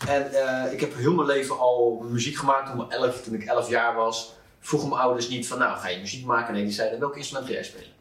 en 0.08 0.26
ik 0.72 0.80
heb 0.80 0.96
heel 0.96 1.14
mijn 1.14 1.28
leven 1.28 1.60
al 1.60 2.06
muziek 2.10 2.36
gemaakt 2.36 2.72
toen, 2.72 2.86
ik 2.86 2.92
elf, 2.92 3.22
toen 3.24 3.34
ik 3.34 3.44
11 3.44 3.70
jaar 3.70 3.96
was. 3.96 4.34
Vroegen 4.60 4.90
mijn 4.90 5.02
ouders 5.02 5.30
niet 5.30 5.48
van, 5.48 5.58
nou 5.58 5.78
ga 5.78 5.88
je 5.88 6.00
muziek 6.00 6.26
maken? 6.26 6.54
Nee, 6.54 6.64
die 6.64 6.72
zeiden, 6.74 7.00
welk 7.00 7.18
instrument 7.18 7.48
ga 7.48 7.54
jij 7.54 7.64
spelen? 7.64 7.94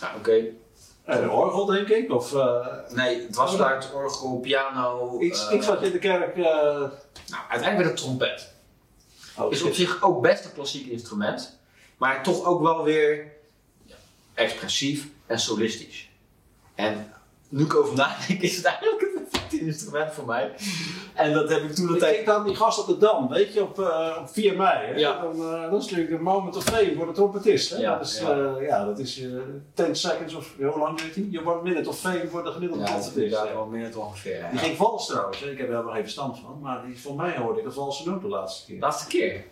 Nou, 0.00 0.16
oké. 0.18 0.44
En 1.04 1.22
een 1.22 1.30
orgel, 1.30 1.64
denk 1.66 1.88
ik? 1.88 2.10
Of 2.12 2.34
eh, 2.34 2.66
Nee, 2.88 3.28
dwarsfluit, 3.30 3.92
orgel, 3.94 4.38
piano. 4.40 5.20
iets, 5.20 5.48
eh, 5.48 5.54
iets 5.56 5.66
wat 5.66 5.80
je 5.80 5.86
in 5.86 5.92
de 5.92 5.98
kerk... 5.98 6.36
eh, 6.36 6.42
Nou, 6.42 6.90
uiteindelijk 7.48 7.76
werd 7.76 7.88
het 7.88 7.96
trompet. 7.96 8.52
oh, 9.38 9.52
Is 9.52 9.62
op 9.62 9.72
zich 9.72 10.02
ook 10.02 10.22
best 10.22 10.44
een 10.44 10.52
klassiek 10.52 10.86
instrument, 10.86 11.58
maar 11.96 12.22
toch 12.22 12.44
ook 12.44 12.62
wel 12.62 12.84
weer 12.84 13.32
expressief 14.34 15.06
en 15.26 15.38
solistisch. 15.40 16.10
En 16.74 17.12
nu 17.48 17.64
ik 17.64 17.74
over 17.74 17.94
nadenk, 17.96 18.40
is 18.40 18.56
het 18.56 18.64
eigenlijk 18.64 19.11
het 19.32 19.40
perfecte 19.40 19.66
instrument 19.66 20.12
voor 20.12 20.24
mij. 20.26 20.54
En 21.14 21.32
dat 21.32 21.48
heb 21.48 21.62
ik 21.62 21.74
toen 21.74 21.92
Ik 21.94 21.98
tijd. 22.00 22.14
denk 22.14 22.28
aan 22.28 22.44
die 22.44 22.56
gast 22.56 22.78
op 22.80 22.86
de 22.86 22.98
Dam, 22.98 23.28
weet 23.28 23.54
je, 23.54 23.62
op, 23.62 23.80
eh, 23.80 24.16
op 24.20 24.28
4 24.30 24.56
mei. 24.56 24.86
Hè? 24.86 24.94
Ja. 24.94 25.20
Dan, 25.22 25.32
eh, 25.54 25.70
dat 25.70 25.80
is 25.82 25.90
natuurlijk 25.90 26.10
een 26.10 26.22
moment 26.22 26.56
of 26.56 26.64
fame 26.64 26.94
voor 26.96 27.06
de 27.06 27.12
trompetist. 27.12 27.70
Hè? 27.70 27.76
Ja, 27.76 27.98
dat 27.98 28.06
is, 28.06 28.18
ja. 28.20 28.30
eh, 28.56 28.66
ja, 28.66 28.84
dat 28.84 28.98
is 28.98 29.20
eh 29.22 29.28
10 29.74 29.96
seconds 29.96 30.34
of 30.34 30.54
hoe 30.58 30.78
lang 30.78 30.98
duurt 31.00 31.14
die? 31.14 31.30
Je 31.30 31.46
one 31.46 31.62
minute 31.62 31.88
of 31.88 31.98
fame 31.98 32.28
voor 32.30 32.44
de 32.44 32.50
gemiddelde 32.52 32.84
Ja, 32.84 32.90
dat 32.90 32.98
is 32.98 33.12
trompetist. 33.12 33.66
meer 33.70 33.90
dan 33.92 34.00
ongeveer. 34.02 34.38
ja. 34.38 34.50
Die 34.50 34.58
ging 34.58 34.76
vals 34.76 35.06
trouwens, 35.06 35.40
hè? 35.40 35.50
ik 35.50 35.58
heb 35.58 35.66
er 35.66 35.72
helemaal 35.72 35.92
geen 35.94 36.02
verstand 36.02 36.38
van, 36.38 36.58
maar 36.62 36.82
die, 36.86 37.00
voor 37.00 37.14
mij 37.14 37.36
hoorde 37.36 37.60
ik 37.60 37.66
een 37.66 37.72
valse 37.72 38.08
noot 38.08 38.20
de 38.22 38.28
laatste 38.28 38.66
keer. 38.66 38.80
Laatste 38.80 39.06
keer. 39.08 39.44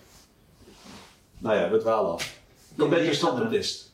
Nou 1.38 1.56
ja, 1.56 1.70
we 1.70 1.78
dwalen 1.78 2.12
af. 2.12 2.38
Je 2.76 2.86
bent 2.88 3.06
dus 3.06 3.18
trompetist. 3.18 3.88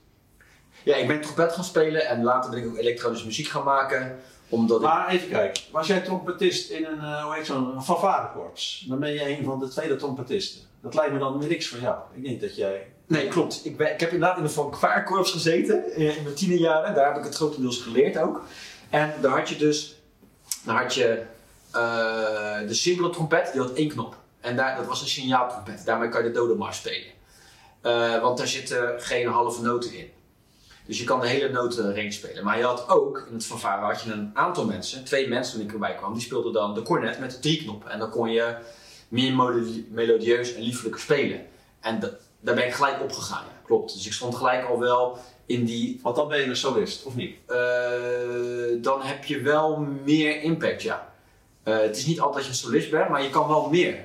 Ja, 0.82 0.96
ik 0.96 1.06
ben 1.08 1.20
trompet 1.20 1.52
gaan 1.52 1.64
spelen 1.64 2.06
en 2.06 2.22
later 2.22 2.50
ben 2.50 2.58
ik 2.58 2.66
ook 2.66 2.76
elektronische 2.76 3.26
muziek 3.26 3.46
gaan 3.48 3.64
maken. 3.64 4.18
Omdat 4.48 4.80
ik. 4.80 4.86
Maar 4.86 5.08
even 5.08 5.28
kijken, 5.28 5.62
was 5.72 5.86
jij 5.86 6.00
trompetist 6.00 6.70
in 6.70 6.84
een, 6.84 6.98
eh, 6.98 7.24
hoe 7.24 7.34
heet 7.34 7.46
zo'n 7.46 7.76
een 7.76 7.82
fanfarekorps? 7.82 8.84
Dan 8.88 8.98
ben 8.98 9.12
je 9.12 9.38
een 9.38 9.44
van 9.44 9.58
de 9.58 9.68
tweede 9.68 9.96
trompetisten. 9.96 10.60
Dat 10.82 10.94
lijkt 10.94 11.12
me 11.12 11.18
dan 11.18 11.38
weer 11.38 11.48
niks 11.48 11.66
voor 11.66 11.80
jou. 11.80 11.98
Ik 12.14 12.24
denk 12.24 12.40
dat 12.40 12.56
jij... 12.56 12.86
Nee, 13.06 13.28
klopt. 13.28 13.60
Ik, 13.64 13.76
ben, 13.76 13.92
ik 13.92 14.00
heb 14.00 14.12
inderdaad 14.12 14.38
in 14.38 14.44
een 14.44 14.50
fanfarekorps 14.50 15.30
gezeten 15.30 15.96
in, 15.96 16.16
in 16.16 16.22
mijn 16.22 16.34
tienerjaren. 16.34 16.94
Daar 16.94 17.06
heb 17.06 17.16
ik 17.16 17.24
het 17.24 17.34
grotendeels 17.34 17.78
geleerd 17.78 18.18
ook. 18.18 18.42
En 18.90 19.14
daar 19.20 19.38
had 19.38 19.48
je 19.48 19.56
dus 19.56 19.96
daar 20.66 20.82
had 20.82 20.94
je, 20.94 21.22
eh, 21.72 22.68
de 22.68 22.74
simpele 22.74 23.10
trompet, 23.10 23.52
die 23.52 23.60
had 23.60 23.72
één 23.72 23.88
knop. 23.88 24.16
En 24.40 24.56
daar, 24.56 24.76
dat 24.76 24.86
was 24.86 25.00
een 25.00 25.08
signaaltrompet. 25.08 25.84
Daarmee 25.84 26.08
kan 26.08 26.22
je 26.22 26.28
de 26.28 26.34
dodemars 26.34 26.76
spelen. 26.76 27.12
Eh, 27.80 28.20
want 28.20 28.38
daar 28.38 28.46
zitten 28.46 29.00
geen 29.00 29.26
halve 29.26 29.62
noten 29.62 29.92
in. 29.94 30.10
Dus 30.86 30.98
je 30.98 31.04
kan 31.04 31.20
de 31.20 31.26
hele 31.28 31.48
notenrange 31.48 32.10
spelen. 32.10 32.44
Maar 32.44 32.58
je 32.58 32.64
had 32.64 32.88
ook, 32.88 33.26
in 33.28 33.34
het 33.34 33.46
fanfare 33.46 33.84
had 33.84 34.00
je 34.02 34.12
een 34.12 34.30
aantal 34.34 34.64
mensen, 34.64 35.04
twee 35.04 35.28
mensen 35.28 35.56
toen 35.58 35.66
ik 35.66 35.72
erbij 35.72 35.94
kwam, 35.94 36.12
die 36.12 36.22
speelden 36.22 36.52
dan 36.52 36.74
de 36.74 36.82
cornet 36.82 37.18
met 37.20 37.30
de 37.30 37.38
drie 37.38 37.62
knoppen. 37.62 37.90
En 37.90 37.98
dan 37.98 38.10
kon 38.10 38.30
je 38.30 38.56
meer 39.08 39.34
melodieus 39.90 40.54
en 40.54 40.62
liefelijker 40.62 41.00
spelen. 41.00 41.46
En 41.80 42.00
da- 42.00 42.10
daar 42.40 42.54
ben 42.54 42.66
ik 42.66 42.72
gelijk 42.74 43.02
op 43.02 43.12
gegaan, 43.12 43.44
ja, 43.44 43.60
klopt. 43.66 43.92
Dus 43.94 44.06
ik 44.06 44.12
stond 44.12 44.34
gelijk 44.34 44.64
al 44.68 44.78
wel 44.78 45.18
in 45.46 45.64
die, 45.64 46.00
Want 46.02 46.16
dan 46.16 46.28
ben 46.28 46.38
je 46.38 46.44
een 46.46 46.56
solist, 46.56 47.04
of 47.04 47.14
niet? 47.16 47.36
eh, 47.46 47.56
dan 48.82 49.02
heb 49.02 49.24
je 49.24 49.40
wel 49.40 49.76
meer 50.04 50.42
impact, 50.42 50.82
ja. 50.82 51.12
Eh, 51.62 51.78
het 51.78 51.96
is 51.96 52.06
niet 52.06 52.20
altijd 52.20 52.34
dat 52.36 52.44
je 52.44 52.50
een 52.50 52.68
solist 52.70 52.90
bent, 52.90 53.08
maar 53.08 53.22
je 53.22 53.30
kan 53.30 53.48
wel 53.48 53.68
meer. 53.70 53.98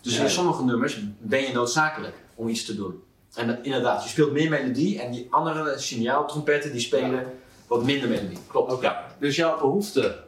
Dus 0.00 0.16
Ja. 0.16 0.22
in 0.22 0.30
sommige 0.30 0.64
nummers 0.64 0.98
ben 1.18 1.40
je 1.42 1.52
noodzakelijk 1.52 2.14
om 2.34 2.48
iets 2.48 2.64
te 2.64 2.76
doen. 2.76 3.02
En 3.34 3.64
inderdaad, 3.64 4.02
je 4.02 4.08
speelt 4.08 4.32
meer 4.32 4.50
melodie 4.50 5.00
en 5.00 5.12
die 5.12 5.26
andere 5.30 5.78
signaaltrompetten 5.78 6.72
die 6.72 6.80
spelen 6.80 7.32
wat 7.66 7.84
minder 7.84 8.08
melodie. 8.08 8.38
Klopt. 8.46 8.72
Oké, 8.72 8.96
dus 9.18 9.36
jouw 9.36 9.58
behoefte 9.58 10.24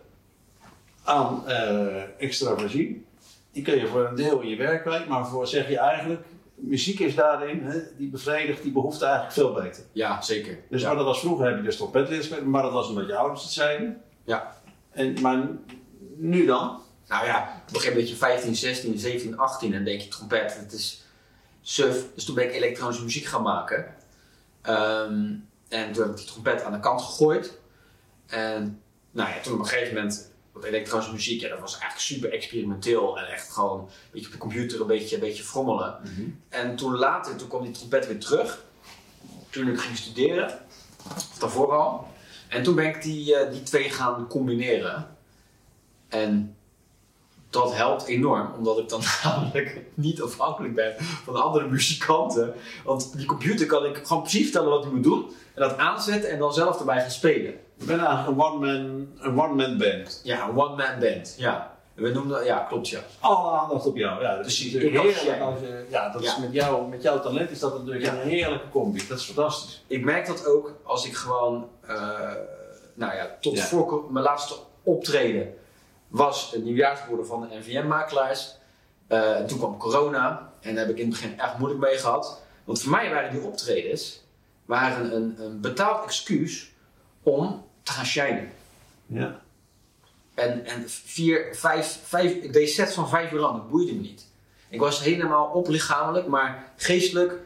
aan 1.04 1.48
eh 1.48 2.02
extraversie, 2.18 3.06
die 3.52 3.62
kun 3.62 3.78
je 3.78 3.86
voor 3.86 4.06
een 4.06 4.14
deel 4.14 4.40
in 4.40 4.48
je 4.48 4.56
werk 4.56 4.82
kwijt, 4.82 5.08
maar 5.08 5.26
voor 5.26 5.46
zeg 5.46 5.68
je 5.68 5.78
eigenlijk, 5.78 6.24
muziek 6.54 6.98
is 6.98 7.14
daarin, 7.14 7.62
hè, 7.62 7.78
die 7.96 8.10
bevredigt 8.10 8.62
die 8.62 8.72
behoefte 8.72 9.04
eigenlijk 9.04 9.34
veel 9.34 9.52
beter. 9.52 9.82
Ja, 9.92 10.22
zeker. 10.22 10.58
Dus 10.70 10.80
ja. 10.80 10.86
maar 10.86 10.96
dat 10.96 11.06
was 11.06 11.20
vroeger 11.20 11.46
heb 11.46 11.56
je 11.56 11.62
dus 11.62 11.76
trompet 11.76 12.08
leren 12.08 12.24
spelen, 12.24 12.50
maar 12.50 12.62
dat 12.62 12.72
was 12.72 12.88
omdat 12.88 13.06
je 13.06 13.16
ouders 13.16 13.42
het 13.42 13.52
zeiden. 13.52 14.02
Ja. 14.24 14.56
En, 14.90 15.20
maar 15.20 15.48
nu 16.16 16.46
dan? 16.46 16.80
Nou 17.08 17.26
ja, 17.26 17.38
op 17.40 17.68
een 17.68 17.74
gegeven 17.74 17.92
moment 17.92 18.08
je 18.08 18.16
15, 18.16 18.56
16, 18.56 18.98
17, 18.98 19.38
18 19.38 19.74
en 19.74 19.84
denk 19.84 20.00
je 20.00 20.08
trompet, 20.08 20.56
het 20.58 20.72
is 20.72 21.03
Dus 21.64 22.24
toen 22.24 22.34
ben 22.34 22.44
ik 22.44 22.52
elektronische 22.52 23.02
muziek 23.02 23.24
gaan 23.24 23.42
maken. 23.42 23.94
Ehm, 24.62 25.34
en 25.68 25.92
toen 25.92 26.02
heb 26.02 26.10
ik 26.10 26.16
die 26.16 26.26
trompet 26.26 26.62
aan 26.62 26.72
de 26.72 26.80
kant 26.80 27.02
gegooid. 27.02 27.58
En 28.26 28.82
nou 29.10 29.28
ja, 29.28 29.40
toen 29.40 29.52
op 29.52 29.58
een 29.58 29.66
gegeven 29.66 29.94
moment, 29.94 30.32
wat 30.52 30.64
elektronische 30.64 31.12
muziek, 31.12 31.40
ja, 31.40 31.48
dat 31.48 31.60
was 31.60 31.72
eigenlijk 31.72 32.00
super 32.00 32.32
experimenteel 32.32 33.18
en 33.18 33.26
echt 33.26 33.52
gewoon 33.52 33.80
een 33.80 33.88
beetje 34.12 34.26
op 34.26 34.32
de 34.32 34.38
computer 34.38 34.80
een 34.80 34.86
beetje, 34.86 35.14
een 35.14 35.20
beetje 35.20 35.42
frommelen. 35.42 35.98
En 36.48 36.76
toen 36.76 36.96
later, 36.96 37.36
toen 37.36 37.48
kwam 37.48 37.62
die 37.62 37.72
trompet 37.72 38.06
weer 38.06 38.18
terug. 38.18 38.64
Toen 39.50 39.68
ik 39.68 39.80
ging 39.80 39.96
studeren, 39.96 40.60
of 41.16 41.38
daarvoor 41.38 41.72
al. 41.72 42.12
En 42.48 42.62
toen 42.62 42.74
ben 42.74 42.86
ik 42.86 43.02
die, 43.02 43.36
eh, 43.36 43.52
die 43.52 43.62
twee 43.62 43.90
gaan 43.90 44.26
combineren. 44.26 45.16
En 46.08 46.56
dat 47.54 47.74
helpt 47.74 48.06
enorm, 48.06 48.52
omdat 48.56 48.78
ik 48.78 48.88
dan 48.88 49.00
namelijk 49.24 49.80
niet 49.94 50.22
afhankelijk 50.22 50.74
ben 50.74 50.94
van 50.98 51.36
andere 51.42 51.68
muzikanten. 51.68 52.54
Want 52.84 53.16
die 53.16 53.26
computer 53.26 53.66
kan 53.66 53.84
ik 53.84 54.00
gewoon 54.06 54.22
precies 54.22 54.42
vertellen 54.42 54.70
wat 54.70 54.82
hij 54.84 54.92
moet 54.92 55.02
doen. 55.02 55.24
En 55.54 55.62
dat 55.68 55.78
aanzetten 55.78 56.30
en 56.30 56.38
dan 56.38 56.54
zelf 56.54 56.78
erbij 56.78 57.00
gaan 57.00 57.10
spelen. 57.10 57.54
Bent 57.84 58.00
eigenlijk 58.02 58.26
een 58.26 58.44
one-man 58.44 59.08
een 59.18 59.40
one-man 59.40 59.78
band. 59.78 60.20
Ja, 60.24 60.48
een 60.48 60.56
one-man 60.58 60.98
band. 61.00 61.34
Ja. 61.38 61.72
We 61.94 62.10
noemen 62.10 62.32
dat, 62.36 62.44
ja, 62.46 62.58
klopt 62.58 62.88
ja. 62.88 63.00
Alle 63.20 63.50
aandacht 63.58 63.86
op 63.86 63.96
jou. 63.96 64.22
Ja, 64.22 64.36
dat 64.36 64.46
is 64.46 64.64
natuurlijk 64.64 64.94
ik 64.94 65.00
heerlijk. 65.00 65.20
jij. 65.24 65.40
Als 65.42 65.60
je, 65.60 65.86
ja, 65.90 66.08
dat 66.10 66.22
is 66.22 66.38
met, 66.38 66.52
jou, 66.52 66.88
met 66.88 67.02
jouw 67.02 67.20
talent 67.20 67.50
is 67.50 67.58
dat 67.58 67.78
natuurlijk 67.78 68.04
Ja. 68.04 68.12
een 68.12 68.28
heerlijke 68.28 68.68
combi. 68.68 69.06
Dat 69.08 69.18
is 69.18 69.24
fantastisch. 69.24 69.84
Ik 69.86 70.04
merk 70.04 70.26
dat 70.26 70.46
ook 70.46 70.72
als 70.82 71.06
ik 71.06 71.14
gewoon, 71.14 71.68
eh, 71.86 71.96
nou 72.94 73.14
ja, 73.14 73.36
tot 73.40 73.56
Ja. 73.56 73.64
voor 73.64 74.04
mijn 74.10 74.24
laatste 74.24 74.54
optreden 74.82 75.54
was 76.14 76.50
het 76.50 76.64
nieuwjaarsborden 76.64 77.26
van 77.26 77.40
de 77.40 77.56
NVM-makelaars. 77.56 78.56
Eh, 79.06 79.36
en 79.36 79.46
toen 79.46 79.58
kwam 79.58 79.78
corona 79.78 80.52
en 80.60 80.74
daar 80.74 80.86
heb 80.86 80.94
ik 80.94 81.00
in 81.02 81.10
het 81.10 81.20
begin 81.20 81.40
echt 81.40 81.58
moeilijk 81.58 81.80
mee 81.80 81.98
gehad. 81.98 82.42
Want 82.64 82.82
voor 82.82 82.90
mij 82.90 83.10
waren 83.10 83.30
die 83.30 83.40
optredens 83.40 84.22
waren 84.64 85.14
een, 85.14 85.34
een 85.44 85.60
betaald 85.60 86.04
excuus 86.04 86.72
om 87.22 87.64
te 87.82 87.92
gaan 87.92 88.06
shinen. 88.06 88.52
Ja. 89.06 89.40
En, 90.34 90.64
en 90.64 90.90
vier, 90.90 91.54
vijf, 91.56 92.00
vijf, 92.04 92.32
ik 92.32 92.52
deed 92.52 92.70
sets 92.70 92.94
van 92.94 93.08
vijf 93.08 93.32
uur 93.32 93.40
lang, 93.40 93.56
dat 93.56 93.70
boeide 93.70 93.92
me 93.92 94.00
niet. 94.00 94.26
Ik 94.68 94.80
was 94.80 95.00
helemaal 95.00 95.46
oplichamelijk, 95.46 96.26
maar 96.26 96.72
geestelijk 96.76 97.38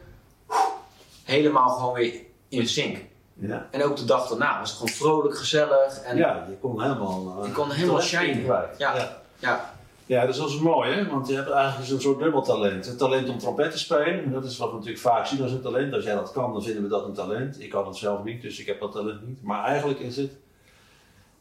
helemaal 1.23 1.69
gewoon 1.69 1.93
weer 1.93 2.21
in 2.47 2.67
sync. 2.67 2.97
Ja. 3.39 3.67
En 3.71 3.83
ook 3.83 3.95
de 3.97 4.05
dag 4.05 4.27
daarna 4.27 4.59
was 4.59 4.69
het 4.69 4.77
gewoon 4.79 4.93
vrolijk, 4.93 5.37
gezellig. 5.37 6.01
En 6.01 6.17
ja, 6.17 6.45
je 6.49 6.55
kon 6.55 6.81
helemaal... 6.81 7.37
eh, 7.41 7.47
Je 7.47 7.53
kon 7.53 7.71
helemaal 7.71 8.01
kwijt. 8.43 8.77
Ja. 8.77 8.95
ja. 8.95 9.17
ja, 9.39 9.73
Ja, 10.05 10.25
dat 10.25 10.35
is 10.35 10.59
mooi, 10.59 10.93
hè? 10.93 11.07
Want 11.09 11.27
je 11.27 11.35
hebt 11.35 11.49
eigenlijk 11.49 11.89
een 11.91 12.01
soort 12.01 12.19
dubbel 12.19 12.41
talent. 12.41 12.85
Het 12.85 12.97
talent 12.97 13.29
om 13.29 13.37
trompet 13.37 13.71
te 13.71 13.79
spelen, 13.79 14.23
en 14.23 14.31
dat 14.31 14.43
is 14.45 14.57
wat 14.57 14.69
we 14.69 14.75
natuurlijk 14.75 15.01
vaak 15.01 15.25
zien 15.25 15.41
als 15.41 15.51
een 15.51 15.61
talent. 15.61 15.93
Als 15.93 16.03
jij 16.03 16.15
dat 16.15 16.31
kan, 16.31 16.53
dan 16.53 16.63
vinden 16.63 16.83
we 16.83 16.89
dat 16.89 17.05
een 17.05 17.13
talent. 17.13 17.61
Ik 17.61 17.69
kan 17.69 17.87
het 17.87 17.95
zelf 17.95 18.23
niet, 18.23 18.41
dus 18.41 18.59
ik 18.59 18.65
heb 18.65 18.79
dat 18.79 18.91
talent 18.91 19.27
niet. 19.27 19.43
Maar 19.43 19.63
eigenlijk 19.65 19.99
is 19.99 20.17
het... 20.17 20.31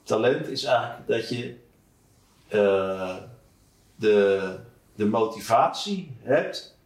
Talent 0.03 0.49
is 0.49 0.65
eigenlijk 0.65 1.07
dat 1.09 1.29
je 1.29 1.55
eh, 2.49 3.17
de, 3.97 4.55
de 4.95 5.07
motivatie 5.07 6.17
hebt 6.23 6.77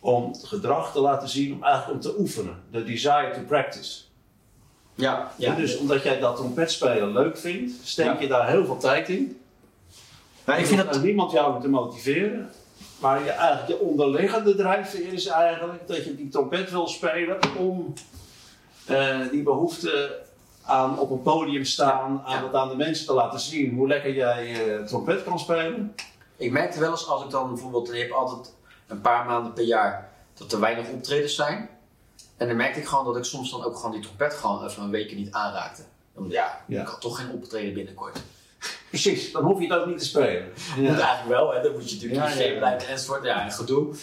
om 0.00 0.28
het 0.32 0.44
gedrag 0.44 0.92
te 0.92 1.00
laten 1.00 1.28
zien, 1.28 1.52
om 1.54 1.62
eigenlijk 1.64 1.94
om 1.94 2.00
te 2.12 2.18
oefenen. 2.20 2.62
De 2.70 2.84
desire 2.84 3.30
to 3.34 3.40
practice. 3.46 4.00
Ja, 4.94 5.32
Ja, 5.36 5.50
ja. 5.50 5.54
dus 5.54 5.78
omdat 5.78 6.02
jij 6.02 6.18
dat 6.18 6.36
trompetspelen 6.36 7.12
leuk 7.12 7.38
vindt, 7.38 7.72
steek 7.82 8.06
Ja. 8.06 8.20
je 8.20 8.28
daar 8.28 8.48
heel 8.48 8.64
veel 8.66 8.78
tijd 8.78 9.08
in. 9.08 9.40
Maar 10.44 10.58
ik 10.58 10.66
vind 10.66 10.84
dat 10.84 11.02
niemand 11.02 11.32
jou 11.32 11.60
te 11.60 11.68
motiveren. 11.68 12.50
Maar 13.00 13.24
je, 13.24 13.30
eigenlijk 13.30 13.68
je 13.68 13.86
onderliggende 13.86 14.54
drijfveer 14.54 15.12
is 15.12 15.26
eigenlijk 15.26 15.88
dat 15.88 16.04
je 16.04 16.14
die 16.14 16.28
trompet 16.28 16.70
wil 16.70 16.88
spelen 16.88 17.38
om 17.58 17.92
eh, 18.86 19.18
die 19.30 19.42
behoefte 19.42 20.20
aan 20.64 20.98
op 20.98 21.10
een 21.10 21.22
podium 21.22 21.64
staan, 21.64 22.22
aan 22.24 22.40
ja. 22.40 22.46
het 22.46 22.54
aan 22.54 22.68
de 22.68 22.76
mensen 22.76 23.06
te 23.06 23.12
laten 23.12 23.40
zien 23.40 23.74
hoe 23.74 23.88
lekker 23.88 24.14
jij 24.14 24.68
eh, 24.76 24.84
trompet 24.84 25.24
kan 25.24 25.38
spelen. 25.38 25.94
ik 26.36 26.50
merkte 26.52 26.80
wel 26.80 26.90
eens 26.90 27.08
als 27.08 27.24
ik 27.24 27.30
dan 27.30 27.48
bijvoorbeeld, 27.48 27.88
je 27.88 27.98
hebt 27.98 28.12
altijd 28.12 28.54
een 28.86 29.00
paar 29.00 29.26
maanden 29.26 29.52
per 29.52 29.64
jaar 29.64 30.10
dat 30.34 30.52
er 30.52 30.60
weinig 30.60 30.88
optredens 30.88 31.34
zijn. 31.34 31.68
En 32.42 32.48
dan 32.48 32.56
merkte 32.56 32.80
ik 32.80 32.86
gewoon 32.86 33.04
dat 33.04 33.16
ik 33.16 33.24
soms 33.24 33.50
dan 33.50 33.64
ook 33.64 33.76
gewoon 33.76 33.92
die 33.92 34.00
trompet 34.00 34.34
gewoon 34.34 34.64
even 34.64 34.82
een 34.82 34.90
weekje 34.90 35.16
niet 35.16 35.32
aanraakte. 35.32 35.82
Dan, 36.14 36.26
ja, 36.28 36.60
Ja. 36.66 36.80
ik 36.80 36.86
had 36.86 37.00
toch 37.00 37.16
geen 37.20 37.30
optreden 37.30 37.74
binnenkort. 37.74 38.18
Precies, 38.88 39.32
dan 39.32 39.44
hoef 39.44 39.60
je 39.60 39.72
het 39.72 39.80
ook 39.80 39.86
niet 39.86 39.98
te 39.98 40.04
spelen. 40.04 40.52
Moet 40.76 40.86
eigenlijk 40.88 41.28
wel, 41.28 41.52
hè? 41.54 41.62
dan 41.62 41.72
moet 41.72 41.90
je 41.90 41.94
natuurlijk 41.94 42.22
Ja, 42.22 42.28
ja, 42.28 42.34
shape 42.34 42.52
ja. 42.52 42.58
blijven 42.58 42.88
enzovoort. 42.88 43.24
Ja, 43.24 43.44
en 43.44 43.52
gedoe. 43.52 43.94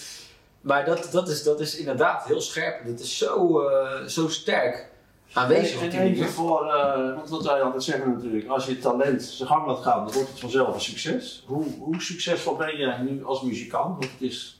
Maar 0.61 0.85
dat, 0.85 1.09
dat, 1.11 1.29
is, 1.29 1.43
dat 1.43 1.59
is 1.59 1.75
inderdaad 1.77 2.25
heel 2.25 2.41
scherp. 2.41 2.85
Dat 2.87 2.99
is 2.99 3.17
zo, 3.17 3.59
eh, 3.67 4.05
zo 4.05 4.27
sterk 4.27 4.89
aanwezig 5.33 5.81
En 5.81 6.01
even 6.01 6.29
voor, 6.29 6.67
eh, 6.67 7.15
want 7.15 7.29
wat 7.29 7.45
wij 7.45 7.61
altijd 7.61 7.83
zeggen 7.83 8.13
natuurlijk, 8.13 8.47
als 8.47 8.65
je 8.65 8.79
talent 8.79 9.23
zijn 9.23 9.49
gang 9.49 9.67
laat 9.67 9.81
gaan, 9.83 10.03
dan 10.05 10.13
wordt 10.13 10.29
het 10.29 10.39
vanzelf 10.39 10.73
een 10.73 10.81
succes. 10.81 11.43
Hoe, 11.47 11.65
hoe 11.79 12.01
succesvol 12.01 12.55
ben 12.55 12.77
jij 12.77 12.97
nu 12.97 13.25
als 13.25 13.41
muzikant? 13.41 13.99
Want 13.99 14.11
het 14.11 14.21
is 14.21 14.57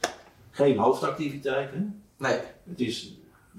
geen 0.51 0.77
hoofdactiviteit, 0.77 1.71
hè? 1.71 1.79
Nee, 2.17 2.39
Het 2.69 2.79
is 2.79 3.13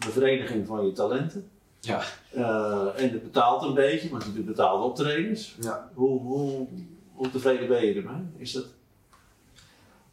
bevrediging 0.05 0.67
van 0.67 0.87
je 0.87 0.93
talenten. 0.93 1.51
ja. 1.81 2.03
Eh, 2.31 3.03
en 3.03 3.11
het 3.11 3.23
betaalt 3.23 3.63
een 3.63 3.75
beetje, 3.75 4.09
want 4.11 4.25
je 4.25 4.33
doet 4.33 4.47
betaalde 4.47 4.85
optredens. 4.85 5.57
ja. 5.61 5.91
Hoe, 5.95 6.21
hoe, 6.21 6.67
hoe 7.13 7.31
tevreden 7.31 7.69
ben 7.69 7.87
je 7.87 7.95
ermee? 7.95 8.23
Is 8.37 8.53
dat... 8.53 8.67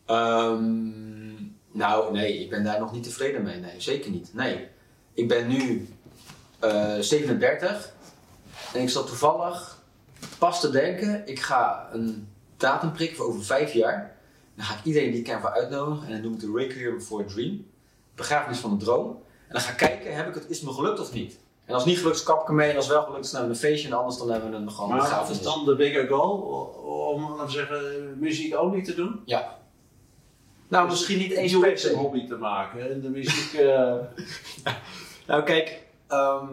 Ehm, 0.05 0.91
nou, 1.71 2.13
nee, 2.13 2.39
ik 2.43 2.49
ben 2.49 2.63
daar 2.63 2.79
nog 2.79 2.93
niet 2.93 3.03
tevreden 3.03 3.43
mee. 3.43 3.59
Nee, 3.59 3.81
zeker 3.81 4.11
niet. 4.11 4.33
Nee. 4.33 4.67
Ik 5.13 5.27
ben 5.27 5.47
nu 5.47 5.87
eh 6.59 6.97
37 6.99 7.93
en 8.73 8.81
ik 8.81 8.89
zat 8.89 9.07
toevallig 9.07 9.81
pas 10.37 10.61
te 10.61 10.69
denken, 10.69 11.27
ik 11.27 11.39
ga 11.39 11.89
een 11.91 12.27
datum 12.57 12.91
prikken 12.91 13.17
voor 13.17 13.25
over 13.25 13.43
vijf 13.43 13.73
jaar. 13.73 14.15
Dan 14.55 14.65
ga 14.65 14.77
ik 14.77 14.83
iedereen 14.83 15.09
die 15.09 15.19
ik 15.19 15.25
ken 15.25 15.41
voor 15.41 15.49
uitnodigen 15.49 16.07
en 16.07 16.11
dan 16.11 16.21
noem 16.21 16.33
ik 16.33 16.39
de 16.39 16.51
Requiem 16.55 17.01
for 17.01 17.23
a 17.23 17.27
Dream. 17.27 17.65
Begrafenis 18.15 18.59
van 18.59 18.71
een 18.71 18.77
droom. 18.77 19.23
En 19.47 19.53
dan 19.53 19.61
ga 19.61 19.71
ik 19.71 19.77
kijken, 19.77 20.15
heb 20.15 20.27
ik 20.27 20.33
het, 20.33 20.45
is 20.49 20.57
het 20.57 20.65
me 20.67 20.73
gelukt 20.73 20.99
of 20.99 21.13
niet? 21.13 21.37
En 21.65 21.73
als 21.73 21.83
het 21.83 21.91
niet 21.91 22.01
gelukt 22.01 22.17
is, 22.17 22.23
kap 22.23 22.41
ik 22.41 22.47
ermee. 22.47 22.69
En 22.69 22.75
als 22.75 22.85
het 22.85 22.93
wel 22.95 23.03
gelukt 23.05 23.25
is, 23.25 23.31
dan 23.31 23.39
hebben 23.41 23.59
we 23.59 23.63
een 23.65 23.69
feestje. 23.71 23.89
En 23.89 23.97
anders 23.97 24.17
dan 24.17 24.29
hebben 24.31 24.49
we 24.51 24.55
een 24.55 24.71
gewoon 24.71 24.89
Maar 24.89 24.97
wat 24.97 25.07
begrafenis. 25.07 25.37
is 25.37 25.43
dan 25.45 25.65
de 25.65 25.75
bigger 25.75 26.07
goal? 26.07 26.31
Om, 27.13 27.29
laten 27.29 27.45
we 27.45 27.51
zeggen, 27.51 28.13
muziek 28.19 28.55
ook 28.57 28.73
niet 28.75 28.85
te 28.85 28.95
doen? 28.95 29.21
Ja. 29.25 29.57
Nou, 30.67 30.83
Dus 30.89 30.97
misschien 30.97 31.17
niet 31.17 31.31
eens 31.31 31.59
per 31.59 31.77
se. 31.79 31.93
hobby 31.95 32.27
te 32.27 32.35
maken. 32.35 32.91
En 32.91 33.01
de 33.01 33.09
muziek... 33.09 33.53
eh, 33.53 33.95
Nou, 35.27 35.43
kijk, 35.43 35.81
ehm, 36.07 36.45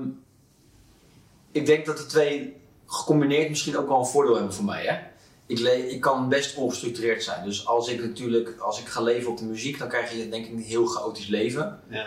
ik 1.53 1.67
denk 1.67 1.87
dat 1.87 1.97
de 1.99 2.07
twee 2.07 2.57
gecombineerd 2.87 3.49
misschien 3.49 3.77
ook 3.77 3.89
wel 3.89 3.99
een 3.99 4.07
voordeel 4.07 4.35
hebben 4.35 4.55
voor 4.55 4.65
mij. 4.65 4.85
Hè? 4.87 4.99
Ik, 5.47 5.59
le- 5.59 5.71
ik 5.71 6.01
kan 6.01 6.29
best 6.29 6.57
ongestructureerd 6.57 7.23
zijn. 7.23 7.45
Dus 7.45 7.67
als 7.67 7.89
ik 7.89 8.01
natuurlijk, 8.03 8.57
als 8.59 8.81
ik 8.81 8.87
ga 8.87 9.01
leven 9.01 9.31
op 9.31 9.39
de 9.39 9.45
muziek, 9.45 9.79
dan 9.79 9.89
krijg 9.89 10.13
je 10.13 10.29
denk 10.29 10.47
ik 10.47 10.53
een 10.53 10.59
heel 10.63 10.87
chaotisch 10.87 11.27
leven. 11.29 11.81
ja. 11.89 12.07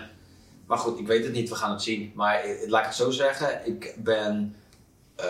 Maar 0.67 0.77
goed, 0.77 0.99
ik 0.99 1.07
weet 1.07 1.23
het 1.23 1.33
niet, 1.33 1.49
we 1.49 1.55
gaan 1.55 1.71
het 1.71 1.81
zien. 1.81 2.11
Maar 2.15 2.45
laat 2.67 2.81
ik 2.81 2.87
het 2.87 2.95
zo 2.95 3.09
zeggen, 3.11 3.61
ik 3.65 3.95
ben 3.97 4.55
eh, 5.15 5.25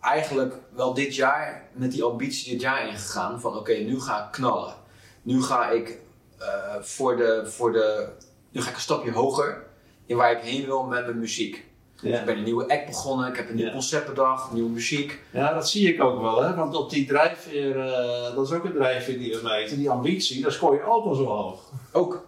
eigenlijk 0.00 0.54
wel 0.74 0.94
dit 0.94 1.14
jaar 1.14 1.68
met 1.72 1.92
die 1.92 2.02
ambitie 2.02 2.52
dit 2.52 2.60
jaar 2.60 2.88
ingegaan. 2.88 3.40
Van 3.40 3.56
oké, 3.56 3.72
nu 3.74 4.00
ga 4.00 4.24
ik 4.24 4.32
knallen. 4.32 4.74
Nu 5.22 5.42
ga 5.42 5.70
ik 5.70 5.98
eh, 6.38 6.74
voor 6.80 7.16
de, 7.16 7.42
voor 7.46 7.72
de, 7.72 8.08
nu 8.50 8.62
ga 8.62 8.68
ik 8.68 8.74
een 8.74 8.80
stapje 8.80 9.12
hoger 9.12 9.62
in 10.06 10.16
waar 10.16 10.32
ik 10.32 10.42
heen 10.42 10.64
wil 10.64 10.82
met 10.82 11.04
mijn 11.06 11.18
muziek. 11.18 11.64
Ja. 12.00 12.18
Ik 12.18 12.24
ben 12.24 12.36
een 12.36 12.42
nieuwe 12.44 12.68
act 12.68 12.86
begonnen, 12.86 13.28
ik 13.28 13.36
heb 13.36 13.48
een 13.48 13.54
nieuw 13.54 13.66
Ja. 13.66 13.72
concept 13.72 14.06
bedacht, 14.06 14.52
nieuwe 14.52 14.70
muziek. 14.70 15.20
ja, 15.30 15.54
dat 15.54 15.68
zie 15.68 15.92
ik 15.94 16.02
ook 16.02 16.20
wel. 16.20 16.42
Hè? 16.42 16.54
Want 16.54 16.74
op 16.76 16.90
die 16.90 17.06
drijfveer, 17.06 17.78
eh, 17.80 18.34
dat 18.34 18.46
is 18.46 18.52
ook 18.52 18.64
een 18.64 18.72
drijfveer 18.72 19.18
die 19.18 19.36
we 19.36 19.40
meten. 19.42 19.76
Die 19.78 19.90
ambitie, 19.90 20.42
daar 20.42 20.52
scoor 20.52 20.74
je 20.74 20.82
ook 20.82 21.04
al 21.04 21.14
zo 21.14 21.24
hoog. 21.24 21.60
Ook. 21.92 22.23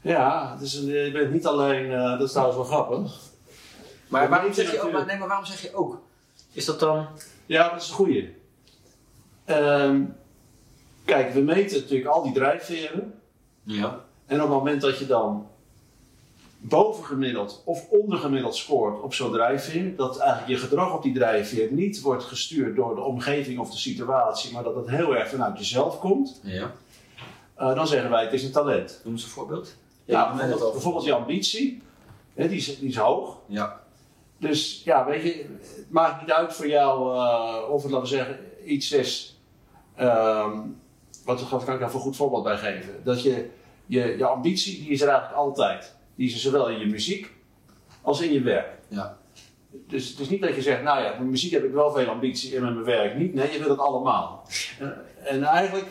Ja, 0.00 0.56
dus 0.56 0.74
een- 0.74 0.86
je 0.86 1.10
bent 1.12 1.32
niet 1.32 1.46
alleen... 1.46 1.90
eh, 1.92 2.10
dat 2.10 2.20
is 2.20 2.30
trouwens 2.30 2.56
wel 2.58 2.66
grappig. 2.66 3.18
Maar 4.08 4.20
Dat 4.20 4.30
waarom 4.30 4.48
je 4.48 4.54
zeg 4.54 4.72
je 4.72 4.80
ook? 4.80 4.92
Maar, 4.92 5.06
nee, 5.06 5.18
maar 5.18 5.28
waarom 5.28 5.46
zeg 5.46 5.62
je 5.62 5.74
ook? 5.74 6.00
Is 6.52 6.64
dat 6.64 6.80
dan? 6.80 7.06
Ja, 7.46 7.68
dat 7.68 7.82
is 7.82 7.88
een 7.88 7.94
goeie. 7.94 8.34
Ehm, 9.44 10.02
kijk, 11.04 11.32
we 11.32 11.40
meten 11.40 11.80
natuurlijk 11.80 12.08
al 12.10 12.22
die 12.22 12.32
drijfveren. 12.32 13.14
Ja. 13.62 14.00
En 14.26 14.36
op 14.42 14.48
het 14.48 14.56
moment 14.58 14.80
dat 14.80 14.98
je 14.98 15.06
dan 15.06 15.46
bovengemiddeld 16.58 17.62
of 17.64 17.86
ondergemiddeld 17.90 18.56
scoort 18.56 19.00
op 19.00 19.14
zo'n 19.14 19.32
drijfveer, 19.32 19.96
dat 19.96 20.18
eigenlijk 20.18 20.50
je 20.50 20.66
gedrag 20.66 20.94
op 20.94 21.02
die 21.02 21.14
drijfveer 21.14 21.72
niet 21.72 22.00
wordt 22.00 22.24
gestuurd 22.24 22.76
door 22.76 22.94
de 22.94 23.00
omgeving 23.00 23.58
of 23.58 23.70
de 23.70 23.78
situatie, 23.78 24.52
maar 24.52 24.62
dat 24.62 24.74
het 24.76 24.88
heel 24.88 25.16
erg 25.16 25.28
vanuit 25.28 25.58
jezelf 25.58 25.98
komt, 25.98 26.40
Ja. 26.42 26.72
eh, 27.54 27.74
dan 27.74 27.86
zeggen 27.86 28.10
wij 28.10 28.24
het 28.24 28.32
is 28.32 28.42
een 28.44 28.52
talent. 28.52 29.00
Noem 29.04 29.12
eens 29.14 29.22
een 29.22 29.28
voorbeeld. 29.30 29.74
Ja, 30.10 30.34
bijvoorbeeld, 30.36 30.72
bijvoorbeeld 30.72 31.04
je 31.04 31.14
ambitie, 31.14 31.82
hè, 32.34 32.48
die, 32.48 32.56
is, 32.56 32.78
die 32.78 32.88
is 32.88 32.96
hoog. 32.96 33.38
Ja. 33.46 33.80
Dus 34.38 34.82
ja, 34.84 35.06
weet 35.06 35.22
je, 35.22 35.46
het 35.60 35.90
maakt 35.90 36.20
niet 36.20 36.32
uit 36.32 36.54
voor 36.54 36.68
jou 36.68 37.16
eh, 37.16 37.70
of 37.70 37.82
het, 37.82 37.90
laten 37.90 38.08
we 38.10 38.16
zeggen, 38.16 38.38
iets 38.64 38.92
is. 38.92 39.40
ehm, 39.96 40.58
wat 41.24 41.48
kan 41.48 41.60
ik 41.60 41.80
daar 41.80 41.90
voor 41.90 42.00
een 42.00 42.06
goed 42.06 42.16
voorbeeld 42.16 42.42
bij 42.42 42.56
geven? 42.56 43.00
Dat 43.04 43.22
je, 43.22 43.48
je, 43.86 44.16
je 44.18 44.26
ambitie, 44.26 44.80
die 44.80 44.90
is 44.90 45.00
er 45.00 45.08
eigenlijk 45.08 45.38
altijd. 45.38 45.94
Die 46.14 46.28
is 46.28 46.34
er 46.34 46.40
zowel 46.40 46.68
in 46.68 46.78
je 46.78 46.86
muziek 46.86 47.32
als 48.02 48.20
in 48.20 48.32
je 48.32 48.40
werk. 48.40 48.78
Ja. 48.88 49.18
Dus 49.70 50.08
het 50.08 50.18
is 50.18 50.28
niet 50.28 50.40
dat 50.40 50.54
je 50.54 50.62
zegt, 50.62 50.82
nou 50.82 51.02
ja, 51.02 51.10
met 51.18 51.28
muziek 51.28 51.52
heb 51.52 51.64
ik 51.64 51.72
wel 51.72 51.92
veel 51.92 52.06
ambitie 52.06 52.56
en 52.56 52.62
met 52.62 52.72
mijn 52.72 52.84
werk 52.84 53.16
niet. 53.16 53.34
Nee, 53.34 53.52
je 53.52 53.58
wil 53.58 53.70
het 53.70 53.78
allemaal. 53.78 54.46
Eh, 54.78 54.88
en 55.32 55.42
eigenlijk, 55.42 55.86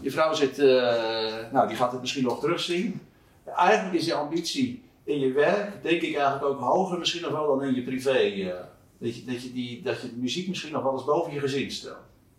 je 0.00 0.10
vrouw 0.10 0.34
zit, 0.34 0.58
eh, 0.58 1.34
nou 1.52 1.68
die 1.68 1.76
gaat 1.76 1.92
het 1.92 2.00
misschien 2.00 2.24
nog 2.24 2.40
terugzien. 2.40 3.00
Eigenlijk 3.46 3.94
is 3.94 4.06
je 4.06 4.14
ambitie 4.14 4.84
in 5.04 5.18
je 5.18 5.32
werk, 5.32 5.82
denk 5.82 6.02
ik 6.02 6.16
eigenlijk 6.16 6.44
ook 6.44 6.60
hoger 6.60 6.98
misschien 6.98 7.22
nog 7.22 7.30
wel 7.32 7.46
dan 7.46 7.62
in 7.62 7.74
je 7.74 7.82
privé. 7.82 8.10
eh. 8.10 8.54
dat, 8.98 9.16
je, 9.16 9.24
dat, 9.24 9.42
je 9.42 9.52
die, 9.52 9.82
dat 9.82 10.00
je 10.00 10.08
de 10.08 10.16
muziek 10.16 10.48
misschien 10.48 10.72
nog 10.72 10.82
wel 10.82 10.92
eens 10.92 11.04
boven 11.04 11.32
je 11.32 11.40
gezin 11.40 11.70
stelt. 11.70 11.96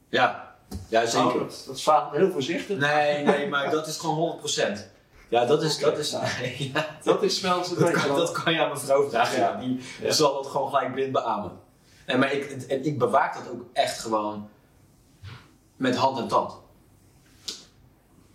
Ja. 0.10 0.55
Ja, 0.89 0.99
Nou, 1.03 1.08
zeker. 1.08 1.39
dat, 1.39 1.64
dat 1.68 1.76
is 1.76 1.84
vaak 1.84 2.16
heel 2.16 2.32
voorzichtig. 2.32 2.78
Nee, 2.78 3.24
nee, 3.24 3.47
maar 3.49 3.72
dat 3.72 3.88
is 3.88 3.97
gewoon 3.97 4.39
100%. 4.39 4.78
Ja, 5.30 5.45
dat 5.45 5.64
is, 5.64 5.80
dat 5.80 5.97
is, 5.97 6.12
ja, 6.74 6.97
Dat 7.03 7.24
is 7.24 7.41
wel 7.41 7.58
dat, 7.80 7.91
kan, 7.91 8.16
dat 8.16 8.32
kan 8.32 8.53
je 8.53 8.60
aan 8.62 8.68
mijn 8.68 8.80
vrouw 8.80 9.10
vragen. 9.10 9.39
Ja. 9.39 9.55
Die 9.55 9.80
zal 10.12 10.34
dat 10.34 10.47
gewoon 10.47 10.70
gelijk 10.70 10.93
blind 10.93 11.12
beamen. 11.12 11.51
Nee, 12.08 12.18
maar 12.18 12.34
ik, 12.34 12.45
en 12.51 12.86
ik 12.86 12.97
bewaak 12.97 13.34
dat 13.34 13.51
ook 13.51 13.64
echt 13.74 13.99
gewoon 13.99 14.49
met 15.76 15.95
hand 15.95 16.18
en 16.20 16.28
tand. 16.28 16.58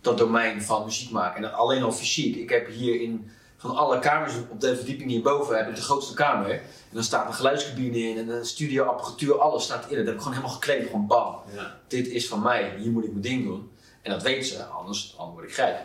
Dat 0.03 0.17
domein 0.17 0.61
van 0.61 0.83
muziek 0.85 1.09
maken. 1.11 1.43
En 1.43 1.53
alleen 1.53 1.83
al 1.83 1.91
fysiek. 1.91 2.35
Ik 2.35 2.49
heb 2.49 2.67
hier 2.67 3.01
in, 3.01 3.31
van 3.57 3.75
alle 3.75 3.99
kamers 3.99 4.33
op 4.49 4.61
de 4.61 4.75
verdieping 4.75 5.09
hierboven, 5.09 5.57
heb 5.57 5.69
ik 5.69 5.75
de 5.75 5.81
grootste 5.81 6.13
kamer. 6.13 6.51
En 6.51 6.61
dan 6.89 7.03
staat 7.03 7.27
een 7.27 7.33
geluidscabine 7.33 7.97
in 7.97 8.17
en 8.17 8.29
een 8.29 8.45
studioapparatuur, 8.45 9.39
alles 9.39 9.63
staat 9.63 9.89
in. 9.89 9.95
Dat 9.97 10.05
heb 10.05 10.13
ik 10.15 10.19
gewoon 10.21 10.33
helemaal 10.37 10.55
gekleed, 10.55 10.85
gewoon 10.85 11.07
bam. 11.07 11.35
Ja. 11.55 11.77
Dit 11.87 12.07
is 12.07 12.27
van 12.27 12.41
mij, 12.41 12.73
hier 12.77 12.91
moet 12.91 13.03
ik 13.03 13.09
mijn 13.09 13.21
ding 13.21 13.43
doen. 13.45 13.71
En 14.01 14.11
dat 14.11 14.21
weten 14.21 14.45
ze, 14.45 14.63
anders, 14.63 15.15
anders 15.17 15.35
word 15.39 15.47
ik 15.49 15.53
gek. 15.55 15.75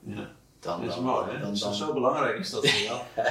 Ja. 0.00 0.30
Dan, 0.60 0.80
Dat 0.80 0.88
is 0.88 0.94
dan- 0.94 1.04
mooi, 1.04 1.30
hè? 1.30 1.38
dan- 1.40 1.54
Dat 1.58 1.72
is 1.72 1.78
zo 1.78 1.92
belangrijk 1.92 2.38
is 2.38 2.50
dat 2.50 2.68
voor 2.68 2.80
jou. 2.80 3.00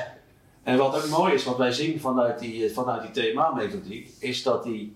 en 0.64 0.78
wat 0.78 0.96
ook 0.96 1.10
mooi 1.10 1.34
is, 1.34 1.44
wat 1.44 1.58
wij 1.58 1.72
zien 1.72 2.00
vanuit 2.00 2.40
die, 2.40 2.74
vanuit 2.74 3.02
die 3.02 3.12
thema-methodiek, 3.12 4.12
is 4.20 4.44
dat 4.44 4.64
die, 4.64 4.96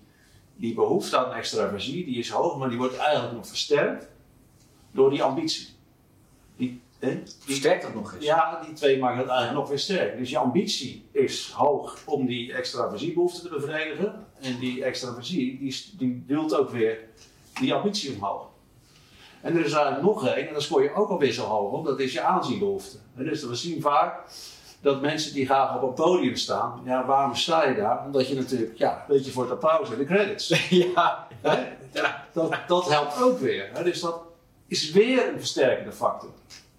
die 0.56 0.74
behoefte 0.74 1.16
aan 1.18 1.32
extraversie, 1.32 2.04
die 2.04 2.18
is 2.18 2.30
hoog, 2.30 2.56
maar 2.58 2.68
die 2.68 2.78
wordt 2.78 2.96
eigenlijk 2.96 3.34
nog 3.36 3.46
versterkt 3.46 4.06
door 4.90 5.10
die 5.10 5.22
ambitie. 5.22 5.68
Die, 6.56 6.80
die, 6.98 7.22
Versterkt 7.38 7.82
dat 7.82 7.94
nog 7.94 8.14
eens? 8.14 8.24
ja, 8.24 8.60
die 8.64 8.72
twee 8.72 8.98
maken 8.98 9.18
het 9.18 9.28
eigenlijk 9.28 9.58
nog 9.58 9.68
weer 9.68 9.78
sterk. 9.78 10.18
Dus 10.18 10.30
je 10.30 10.38
ambitie 10.38 11.08
is 11.12 11.50
hoog 11.50 11.98
om 12.04 12.26
die 12.26 12.52
extraversiebehoefte 12.52 13.42
te 13.42 13.48
bevredigen. 13.48 14.26
En 14.40 14.58
die 14.58 14.84
extraversie, 14.84 15.58
die, 15.58 15.84
die 15.98 16.24
duwt 16.26 16.54
ook 16.54 16.70
weer 16.70 16.98
die 17.60 17.74
ambitie 17.74 18.14
omhoog. 18.14 18.48
En 19.40 19.56
er 19.56 19.64
is 19.64 19.72
eigenlijk 19.72 20.02
nog 20.02 20.26
één, 20.26 20.48
en 20.48 20.54
dat 20.54 20.62
scoor 20.62 20.82
je 20.82 20.94
ook 20.94 21.10
alweer 21.10 21.32
zo 21.32 21.44
hoog 21.44 21.72
op, 21.72 21.84
dat 21.84 22.00
is 22.00 22.12
je 22.12 22.20
aanzienbehoefte. 22.20 22.96
En 23.16 23.24
dus 23.24 23.44
we 23.44 23.54
zien 23.54 23.80
vaak 23.80 24.22
dat 24.80 25.00
mensen 25.00 25.34
die 25.34 25.46
graag 25.46 25.76
op 25.76 25.82
een 25.82 25.94
podium 25.94 26.36
staan, 26.36 26.80
ja, 26.84 27.06
waarom 27.06 27.34
sta 27.34 27.68
je 27.68 27.74
daar? 27.74 28.04
Omdat 28.04 28.28
je 28.28 28.34
natuurlijk, 28.34 28.78
ja, 28.78 28.92
een 28.92 29.14
beetje 29.16 29.30
voor 29.30 29.42
het 29.42 29.52
applaus 29.52 29.90
en 29.90 29.98
de 29.98 30.04
credits. 30.04 30.68
ja. 30.94 31.26
Hè? 31.40 31.64
Dat, 32.32 32.50
dat 32.66 32.88
helpt 32.88 33.22
ook 33.22 33.38
weer. 33.38 33.70
Dus 33.84 34.00
dat 34.00 34.20
is 34.70 34.90
weer 34.90 35.28
een 35.28 35.38
versterkende 35.38 35.92
factor. 35.92 36.30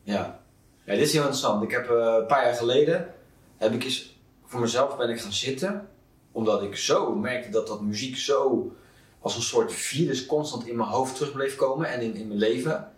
Ja. 0.04 0.39
ja, 0.84 0.94
dit 0.94 1.02
is 1.02 1.12
heel 1.12 1.22
interessant. 1.22 1.64
Ik 1.64 1.72
heb 1.72 1.89
eh, 1.89 2.16
een 2.20 2.26
paar 2.26 2.46
jaar 2.46 2.56
geleden, 2.56 3.14
heb 3.58 3.74
ik 3.74 3.84
eens, 3.84 4.20
voor 4.46 4.60
mezelf 4.60 4.98
ben 4.98 5.10
ik 5.10 5.22
gaan 5.22 5.34
zitten. 5.34 5.89
Omdat 6.32 6.62
ik 6.62 6.76
zo 6.76 7.16
merkte 7.16 7.50
dat 7.50 7.68
dat 7.68 7.82
muziek 7.82 8.18
zo 8.18 8.72
als 9.20 9.36
een 9.36 9.42
soort 9.42 9.74
virus 9.74 10.26
constant 10.26 10.68
in 10.68 10.76
mijn 10.76 10.89
hoofd 10.89 11.16
terug 11.16 11.32
bleef 11.32 11.56
komen 11.56 11.88
en 11.88 12.02
in, 12.02 12.16
in 12.16 12.28
mijn 12.28 12.39
leven. 12.39 12.92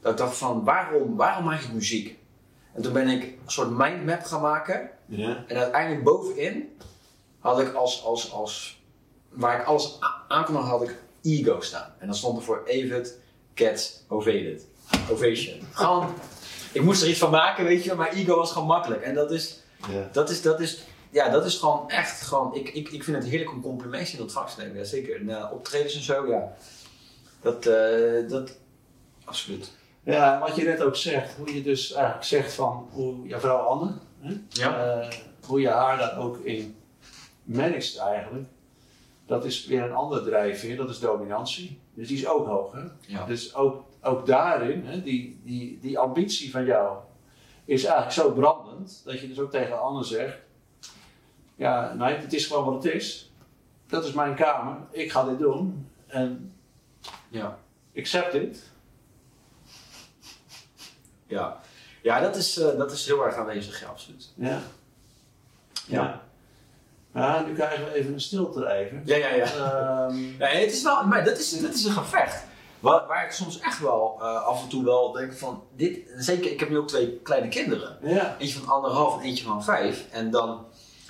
Dat 0.00 0.12
ik 0.12 0.18
dacht 0.18 0.36
van, 0.36 0.64
waarom, 0.64 1.16
waarom 1.16 1.44
maak 1.44 1.60
ik 1.60 1.72
muziek? 1.72 2.18
En 2.72 2.82
toen 2.82 2.92
ben 2.92 3.08
ik 3.08 3.22
een 3.22 3.50
soort 3.50 3.70
mindmap 3.70 4.22
gaan 4.22 4.40
maken. 4.40 4.90
Ja. 5.06 5.44
En 5.46 5.56
uiteindelijk 5.56 6.04
bovenin 6.04 6.78
had 7.38 7.60
ik 7.60 7.74
als, 7.74 8.04
als, 8.04 8.32
als 8.32 8.80
waar 9.28 9.60
ik 9.60 9.66
alles 9.66 9.98
aan 10.28 10.44
kon 10.44 10.54
had 10.54 10.82
ik 10.82 10.96
ego 11.22 11.60
staan. 11.60 11.94
En 11.98 12.06
dan 12.06 12.16
stond 12.16 12.38
er 12.38 12.44
voor 12.44 12.62
Avid, 12.68 13.20
Cat, 13.54 14.04
Ovated. 14.08 14.66
Ovation. 15.10 15.60
Gewoon, 15.72 16.14
ik 16.72 16.82
moest 16.82 17.02
er 17.02 17.08
iets 17.08 17.18
van 17.18 17.30
maken, 17.30 17.64
weet 17.64 17.84
je, 17.84 17.94
maar 17.94 18.12
ego 18.12 18.36
was 18.36 18.52
gewoon 18.52 18.68
makkelijk. 18.68 19.02
En 19.02 19.14
dat 19.14 19.30
is, 19.30 19.60
Ja. 19.90 20.08
dat 20.12 20.30
is, 20.30 20.42
dat 20.42 20.60
is, 20.60 20.82
ja, 21.10 21.28
dat 21.28 21.44
is 21.46 21.56
gewoon 21.56 21.90
echt 21.90 22.20
gewoon, 22.20 22.54
ik, 22.54 22.68
ik, 22.68 22.88
ik 22.88 23.04
vind 23.04 23.16
het 23.16 23.26
heerlijk 23.26 23.50
om 23.52 23.62
complimentjes 23.62 24.14
in 24.14 24.20
ontvangst 24.22 24.54
te 24.54 24.60
nemen. 24.62 24.76
Ja, 24.76 24.84
zeker. 24.84 25.28
En, 25.28 25.50
optredens 25.50 25.94
en 25.94 26.02
zo, 26.02 26.26
ja. 26.26 26.52
Dat, 27.40 27.66
eh, 27.66 28.28
dat, 28.28 28.56
absoluut. 29.24 29.70
Ja, 30.04 30.40
wat 30.40 30.56
je 30.56 30.64
net 30.64 30.82
ook 30.82 30.96
zegt, 30.96 31.34
hoe 31.36 31.54
je 31.54 31.62
dus 31.62 31.92
eigenlijk 31.92 32.24
zegt 32.24 32.52
van 32.52 32.88
hoe 32.92 33.26
jouw 33.26 33.40
vrouw 33.40 33.58
Anne, 33.58 33.92
hè? 34.20 34.34
Ja. 34.48 35.00
Eh, 35.00 35.08
hoe 35.46 35.60
je 35.60 35.68
haar 35.68 35.98
daar 35.98 36.18
ook 36.18 36.38
in 36.38 36.76
managt 37.42 37.96
eigenlijk, 37.96 38.46
dat 39.26 39.44
is 39.44 39.66
weer 39.66 39.82
een 39.82 39.92
andere 39.92 40.24
drijfveer, 40.24 40.76
dat 40.76 40.90
is 40.90 40.98
dominantie. 40.98 41.80
Dus 41.94 42.08
die 42.08 42.16
is 42.16 42.26
ook 42.26 42.46
hoog. 42.46 42.72
Hè? 42.72 42.82
Ja. 43.06 43.24
Dus 43.26 43.54
ook, 43.54 43.84
ook 44.02 44.26
daarin, 44.26 44.86
hè, 44.86 45.02
die, 45.02 45.40
die, 45.44 45.78
die 45.80 45.98
ambitie 45.98 46.50
van 46.50 46.64
jou 46.64 46.98
is 47.64 47.84
eigenlijk 47.84 48.14
zo 48.14 48.32
brandend, 48.32 49.02
dat 49.04 49.20
je 49.20 49.28
dus 49.28 49.38
ook 49.40 49.50
tegen 49.50 49.80
Anne 49.82 50.04
zegt, 50.04 50.38
ja, 51.54 51.94
nee, 51.94 52.14
het 52.16 52.32
is 52.32 52.46
gewoon 52.46 52.64
wat 52.64 52.84
het 52.84 52.94
is. 52.94 53.32
Dat 53.86 54.04
is 54.04 54.12
mijn 54.12 54.34
kamer, 54.34 54.76
ik 54.90 55.10
ga 55.12 55.24
dit 55.24 55.38
doen 55.38 55.88
en 56.06 56.54
Ja. 57.28 57.58
accept 57.96 58.34
it. 58.34 58.70
Ja, 61.26 61.60
ja 62.02 62.20
dat, 62.20 62.36
is, 62.36 62.58
eh, 62.58 62.76
dat 62.78 62.92
is 62.92 63.06
heel 63.06 63.24
erg 63.24 63.34
aanwezig, 63.36 63.80
ja, 63.80 63.86
absoluut. 63.88 64.32
Ja. 64.34 64.48
Ja. 64.48 64.60
Ja, 65.86 66.22
nu 67.46 67.54
krijgen 67.54 67.84
we 67.84 67.92
even 67.94 68.12
een 68.12 68.20
stilte 68.20 68.70
even. 68.72 69.02
Ja, 69.04 69.16
ja, 69.16 69.28
ja. 69.34 69.44
Ehm, 69.44 70.14
Nee, 70.38 70.64
het 70.64 70.72
is 70.72 70.82
wel, 70.82 71.06
maar 71.06 71.24
dat 71.24 71.38
is, 71.38 71.60
dat 71.60 71.74
is 71.74 71.84
een 71.84 71.92
gevecht. 71.92 72.44
Waar, 72.80 73.06
waar 73.06 73.24
ik 73.24 73.30
soms 73.32 73.58
echt 73.60 73.80
wel 73.80 74.16
eh, 74.20 74.44
af 74.44 74.62
en 74.62 74.68
toe 74.68 74.84
wel 74.84 75.12
denk 75.12 75.32
van, 75.32 75.64
dit, 75.76 75.98
zeker, 76.16 76.50
ik 76.50 76.60
heb 76.60 76.68
nu 76.68 76.78
ook 76.78 76.88
twee 76.88 77.20
kleine 77.22 77.48
kinderen. 77.48 77.98
ja. 78.02 78.36
Eentje 78.38 78.58
van 78.58 78.68
anderhalf 78.74 79.16
en 79.18 79.22
eentje 79.22 79.44
van 79.44 79.64
vijf. 79.64 80.06
En 80.10 80.30
dan, 80.30 80.66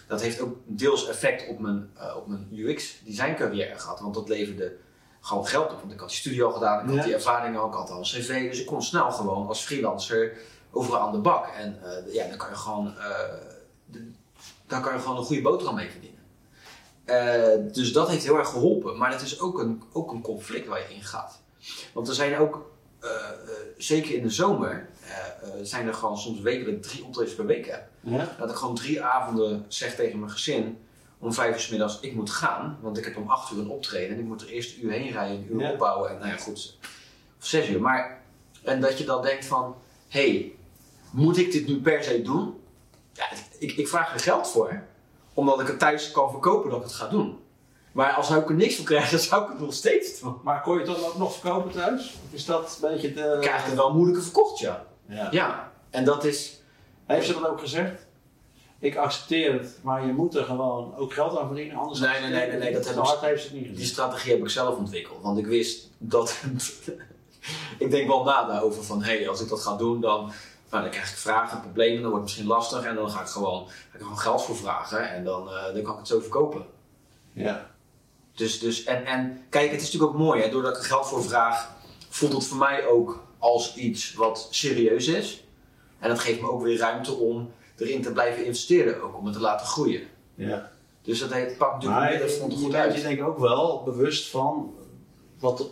dat 0.09 0.21
heeft 0.23 0.41
ook 0.41 0.57
deels 0.65 1.09
effect 1.09 1.49
op 1.49 1.59
mijn, 1.59 1.91
eh, 1.97 2.17
op 2.17 2.27
mijn 2.27 2.49
UX 2.53 3.01
design 3.05 3.35
carrière 3.35 3.79
gehad. 3.79 4.01
Want 4.01 4.15
dat 4.15 4.29
leverde 4.29 4.77
gewoon 5.21 5.47
geld 5.47 5.73
op. 5.73 5.81
Want 5.81 5.93
ik 5.93 6.01
had 6.01 6.09
die 6.09 6.19
studie 6.19 6.43
al 6.43 6.53
gedaan, 6.53 6.81
ik 6.81 6.87
had 6.87 6.97
Ja. 6.97 7.03
die 7.03 7.15
ervaringen 7.15 7.61
ook, 7.61 7.73
ik 7.73 7.79
had 7.79 7.91
al 7.91 7.97
een 7.99 8.03
cv. 8.03 8.49
Dus 8.51 8.61
ik 8.61 8.67
kon 8.67 8.83
snel 8.83 9.11
gewoon 9.11 9.49
als 9.49 9.61
freelancer 9.65 10.33
overal 10.71 11.01
aan 11.01 11.13
de 11.13 11.19
bak. 11.19 11.47
En 11.47 11.79
eh, 11.83 12.15
ja, 12.15 12.29
dan 12.29 12.37
kan 12.37 12.49
je 12.49 12.55
gewoon, 12.57 12.95
de- 13.85 14.13
daar 14.73 14.81
kan 14.81 14.93
je 14.95 15.01
gewoon 15.01 15.17
een 15.17 15.25
goede 15.25 15.43
boterham 15.43 15.75
mee 15.75 15.91
verdienen. 15.91 16.21
Eh, 17.05 17.73
dus 17.75 17.93
dat 17.93 18.09
heeft 18.09 18.25
heel 18.25 18.39
erg 18.39 18.49
geholpen. 18.49 18.99
Maar 18.99 19.11
dat 19.11 19.21
is 19.21 19.41
ook 19.41 19.59
een, 19.59 19.83
ook 19.93 20.13
een 20.13 20.23
conflict 20.23 20.67
waar 20.67 20.79
je 20.89 20.95
in 20.95 21.03
gaat. 21.03 21.41
Want 21.93 22.09
er 22.09 22.15
zijn 22.15 22.37
ook, 22.37 22.71
eh, 23.01 23.11
eh, 23.11 23.17
zeker 23.77 24.15
in 24.15 24.23
de 24.23 24.31
zomer, 24.31 24.89
zijn 25.63 25.87
er 25.87 25.95
gewoon 25.95 26.19
soms 26.19 26.39
ik 26.39 26.83
drie 26.83 27.05
optredens 27.05 27.35
per 27.37 27.47
week 27.47 27.67
heb. 27.67 27.89
Ja. 28.01 28.35
Dat 28.39 28.51
ik 28.51 28.57
gewoon 28.57 28.75
drie 28.75 29.03
avonden 29.03 29.65
zeg 29.69 29.95
tegen 29.95 30.19
mijn 30.19 30.31
gezin, 30.31 30.79
om 31.19 31.33
vijf 31.33 31.55
uur 31.55 31.61
's 31.61 31.69
middags, 31.69 32.01
ik 32.01 32.15
moet 32.15 32.31
gaan. 32.31 32.79
Want 32.81 32.99
ik 32.99 33.05
heb 33.05 33.17
om 33.17 33.29
acht 33.29 33.53
uur 33.53 33.59
een 33.59 33.69
optreden 33.69 34.15
en 34.15 34.23
ik 34.23 34.27
moet 34.27 34.43
er 34.43 34.49
eerst 34.49 34.77
een 34.77 34.85
uur 34.85 34.93
heen 34.93 35.13
rijden, 35.13 35.37
een 35.37 35.49
uur 35.53 35.61
Ja. 35.61 35.73
opbouwen. 35.73 36.11
En 36.11 36.19
nou 36.19 36.29
ja, 36.29 36.37
goed, 36.37 36.79
of 37.39 37.47
zes 37.47 37.69
uur. 37.69 37.81
Maar, 37.81 38.23
en 38.63 38.81
dat 38.81 38.99
je 38.99 39.05
dan 39.05 39.23
denkt 39.23 39.45
van, 39.45 39.75
hé, 40.09 40.29
hey, 40.31 40.53
moet 41.11 41.37
ik 41.37 41.53
dit 41.53 41.67
nu 41.67 41.81
per 41.81 42.05
se 42.05 42.23
doen? 42.23 42.61
Ja, 43.13 43.25
ik, 43.59 43.73
ik 43.73 43.89
vraag 43.89 44.15
er 44.15 44.21
geld 44.21 44.49
voor, 44.49 44.83
omdat 45.35 45.61
ik 45.61 45.67
het 45.67 45.79
thuis 45.79 46.11
kan 46.11 46.31
verkopen 46.31 46.71
dat 46.71 46.79
ik 46.79 46.85
het 46.85 46.95
ga 46.95 47.09
doen. 47.09 47.39
Maar 47.93 48.13
als 48.13 48.31
ik 48.31 48.49
er 48.49 48.55
niks 48.55 48.77
voor 48.77 48.85
krijg, 48.85 49.11
dan 49.11 49.19
zou 49.19 49.43
ik 49.43 49.49
het 49.49 49.61
nog 49.61 49.75
steeds 49.75 50.21
doen. 50.21 50.37
Maar 50.43 50.63
kon 50.63 50.73
je 50.73 50.79
het 50.81 50.97
dan 50.97 51.05
ook 51.05 51.19
nog 51.19 51.33
verkopen 51.33 51.71
thuis? 51.71 52.15
Of 52.27 52.35
is 52.35 52.45
dat 52.45 52.79
een 52.83 52.91
beetje 52.91 53.13
de... 53.13 53.33
Ik 53.35 53.41
krijg 53.41 53.65
het 53.65 53.75
wel 53.75 53.95
moeilijker 53.95 54.23
verkocht, 54.23 54.59
ja. 54.59 54.87
Ja. 55.07 55.29
Ja, 55.31 55.73
en 55.91 56.05
dat 56.05 56.25
is, 56.25 56.63
Heeft 57.07 57.27
ze 57.27 57.33
dat 57.33 57.47
ook 57.47 57.61
gezegd? 57.61 58.07
ik 58.83 58.97
accepteer 58.97 59.53
het, 59.53 59.79
maar 59.83 60.07
je 60.07 60.13
moet 60.13 60.35
er 60.35 60.45
gewoon 60.45 60.97
ook 60.97 61.13
geld 61.13 61.39
aan 61.39 61.47
verdienen. 61.47 61.77
Anders 61.77 62.01
Nee, 62.01 62.21
nee, 62.21 62.31
nee, 62.31 62.49
nee, 62.49 62.59
nee, 62.59 62.73
dat 62.73 62.85
heb 62.85 63.21
heeft 63.21 63.45
ze 63.45 63.55
niet 63.55 63.63
Die 63.63 63.73
gezien. 63.73 63.87
strategie 63.87 64.33
heb 64.33 64.41
ik 64.43 64.49
zelf 64.49 64.77
ontwikkeld. 64.77 65.23
Want 65.23 65.39
ik 65.39 65.47
wist 65.47 65.91
dat. 65.99 66.43
ik 67.79 67.91
denk 67.91 68.09
wel 68.09 68.25
na 68.25 68.45
daarover 68.45 68.85
van 68.85 69.03
hé, 69.03 69.17
hey, 69.17 69.29
als 69.29 69.41
ik 69.41 69.49
dat 69.49 69.61
ga 69.61 69.77
doen, 69.77 70.01
dan, 70.01 70.33
nou, 70.73 70.85
dan 70.85 70.93
krijg 70.93 71.11
ik 71.11 71.17
vragen, 71.17 71.61
problemen, 71.61 72.03
dan 72.03 72.11
wordt 72.11 72.17
het 72.17 72.23
misschien 72.25 72.47
lastig. 72.47 72.85
En 72.85 72.95
dan 72.95 73.11
ga 73.11 73.21
ik 73.21 73.27
gewoon, 73.27 73.69
ga 73.69 73.95
ik 73.95 74.01
gewoon 74.01 74.19
geld 74.19 74.43
voor 74.43 74.57
vragen 74.57 75.11
en 75.11 75.25
dan, 75.25 75.49
eh, 75.49 75.75
dan 75.75 75.83
kan 75.83 75.93
ik 75.93 75.99
het 75.99 76.09
zo 76.09 76.21
verkopen. 76.21 76.65
Ja. 77.33 77.71
Dus, 78.35 78.59
dus 78.59 78.85
en, 78.85 79.05
en 79.07 79.45
kijk, 79.49 79.71
het 79.71 79.81
is 79.81 79.93
natuurlijk 79.93 80.13
ook 80.13 80.19
mooi, 80.19 80.43
hè? 80.43 80.51
doordat 80.51 80.77
ik 80.77 80.83
er 80.83 80.89
geld 80.89 81.07
voor 81.07 81.23
vraag, 81.23 81.71
voelt 82.09 82.33
het 82.33 82.47
voor 82.47 82.59
mij 82.59 82.87
ook 82.87 83.25
als 83.39 83.75
iets 83.75 84.15
wat 84.15 84.49
serieus 84.51 85.07
is. 85.07 85.45
En 85.99 86.09
dat 86.09 86.19
geeft 86.19 86.41
me 86.41 86.51
ook 86.51 86.63
weer 86.63 86.79
ruimte 86.79 87.13
om 87.13 87.53
erin 87.77 88.03
te 88.03 88.13
blijven 88.13 88.45
investeren, 88.45 89.03
ook 89.03 89.17
om 89.17 89.25
het 89.25 89.35
te 89.35 89.41
laten 89.41 89.67
groeien. 89.67 90.03
ja. 90.35 90.71
Dus 91.03 91.19
dat 91.19 91.33
heet, 91.33 91.59
pakt 91.59 91.73
natuurlijk 91.73 92.01
Maar 92.01 92.11
meer, 92.11 92.21
dat 92.21 92.33
vond 92.33 92.53
je 92.53 92.59
goed 92.59 92.71
bent 92.71 92.85
je 92.85 92.93
uit. 92.93 93.03
denk 93.03 93.19
ik 93.19 93.27
ook 93.27 93.39
wel 93.39 93.83
bewust 93.83 94.29
van 94.31 94.75
wat 95.39 95.59
het 95.59 95.71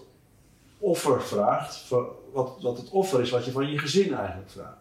offer 0.78 1.22
vraagt. 1.22 1.88
Wat, 2.32 2.50
wat 2.60 2.76
het 2.76 2.90
offer 2.90 3.20
is 3.20 3.30
wat 3.30 3.44
je 3.44 3.50
van 3.50 3.70
je 3.70 3.78
gezin 3.78 4.14
eigenlijk 4.14 4.50
vraagt. 4.50 4.78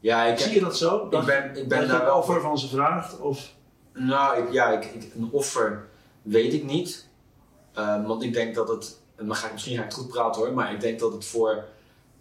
Ja, 0.00 0.24
ik, 0.24 0.38
Zie 0.38 0.54
je 0.54 0.60
dat 0.60 0.76
zo? 0.76 1.04
ik 1.04 1.10
Dat, 1.10 1.26
ben, 1.26 1.44
ik 1.56 1.68
ben 1.68 1.78
dat 1.78 1.86
je 1.86 1.92
daar 1.92 2.04
wel 2.04 2.18
offer 2.18 2.40
van 2.40 2.58
ze 2.58 2.68
vraagt? 2.68 3.18
Of, 3.20 3.52
Nou, 3.92 4.42
ik, 4.42 4.52
ja, 4.52 4.70
ik, 4.70 4.84
ik- 4.84 5.14
een 5.14 5.28
offer 5.32 5.88
weet 6.22 6.52
ik 6.52 6.64
niet. 6.64 7.06
Ehm, 7.74 8.02
want 8.02 8.22
ik 8.22 8.32
denk 8.32 8.54
dat 8.54 8.68
het, 8.68 8.98
en 9.16 9.26
dan 9.26 9.36
ga 9.36 9.46
ik 9.46 9.52
misschien 9.52 9.76
ga 9.76 9.82
ik 9.82 9.88
het 9.88 9.98
goed 9.98 10.08
praten 10.08 10.42
hoor, 10.42 10.52
maar 10.52 10.72
ik 10.72 10.80
denk 10.80 10.98
dat 10.98 11.12
het 11.12 11.24
voor 11.24 11.64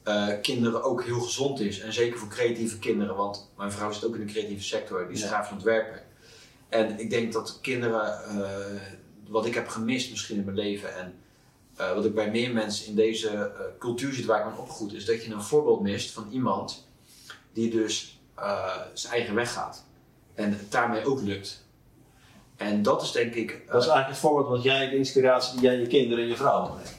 eh, 0.03 0.27
kinderen 0.41 0.83
ook 0.83 1.03
heel 1.03 1.19
gezond 1.19 1.59
is. 1.59 1.79
En 1.79 1.93
zeker 1.93 2.19
voor 2.19 2.27
creatieve 2.27 2.79
kinderen, 2.79 3.15
want 3.15 3.49
mijn 3.57 3.71
vrouw 3.71 3.91
zit 3.91 4.05
ook 4.05 4.15
in 4.15 4.25
de 4.25 4.31
creatieve 4.33 4.63
sector, 4.63 5.03
die 5.07 5.15
is 5.15 5.21
Ja. 5.21 5.27
grafisch 5.27 5.51
ontwerper. 5.51 6.03
En 6.69 6.99
ik 6.99 7.09
denk 7.09 7.33
dat 7.33 7.59
kinderen, 7.61 8.23
eh, 8.23 8.81
wat 9.27 9.45
ik 9.45 9.53
heb 9.53 9.67
gemist 9.67 10.09
misschien 10.09 10.37
in 10.37 10.43
mijn 10.43 10.57
leven 10.57 10.95
en 10.95 11.13
eh, 11.75 11.93
wat 11.93 12.05
ik 12.05 12.15
bij 12.15 12.31
meer 12.31 12.53
mensen 12.53 12.85
in 12.87 12.95
deze 12.95 13.51
cultuur 13.79 14.13
zit 14.13 14.25
waar 14.25 14.39
ik 14.39 14.45
ben 14.53 14.57
opgegroeid, 14.63 14.93
is 14.93 15.05
dat 15.05 15.23
je 15.25 15.31
een 15.33 15.41
voorbeeld 15.41 15.81
mist 15.81 16.11
van 16.11 16.27
iemand 16.31 16.86
die 17.57 17.69
dus 17.71 18.19
eh, 18.35 18.75
zijn 18.93 19.13
eigen 19.13 19.35
weg 19.35 19.53
gaat. 19.53 19.83
En 20.35 20.49
het 20.51 20.71
daarmee 20.71 21.05
ook 21.05 21.21
lukt. 21.21 21.65
En 22.57 22.81
dat 22.81 23.01
is 23.01 23.11
denk 23.11 23.33
ik. 23.33 23.51
eh, 23.51 23.57
dat 23.57 23.81
is 23.81 23.87
eigenlijk 23.87 24.07
het 24.07 24.17
voorbeeld 24.17 24.47
wat 24.47 24.63
jij, 24.63 24.89
de 24.89 24.95
inspiratie 24.97 25.53
die 25.59 25.61
jij 25.69 25.77
je 25.79 25.87
kinderen 25.87 26.23
en 26.23 26.29
je 26.29 26.35
vrouw 26.35 26.75
hebt. 26.77 26.95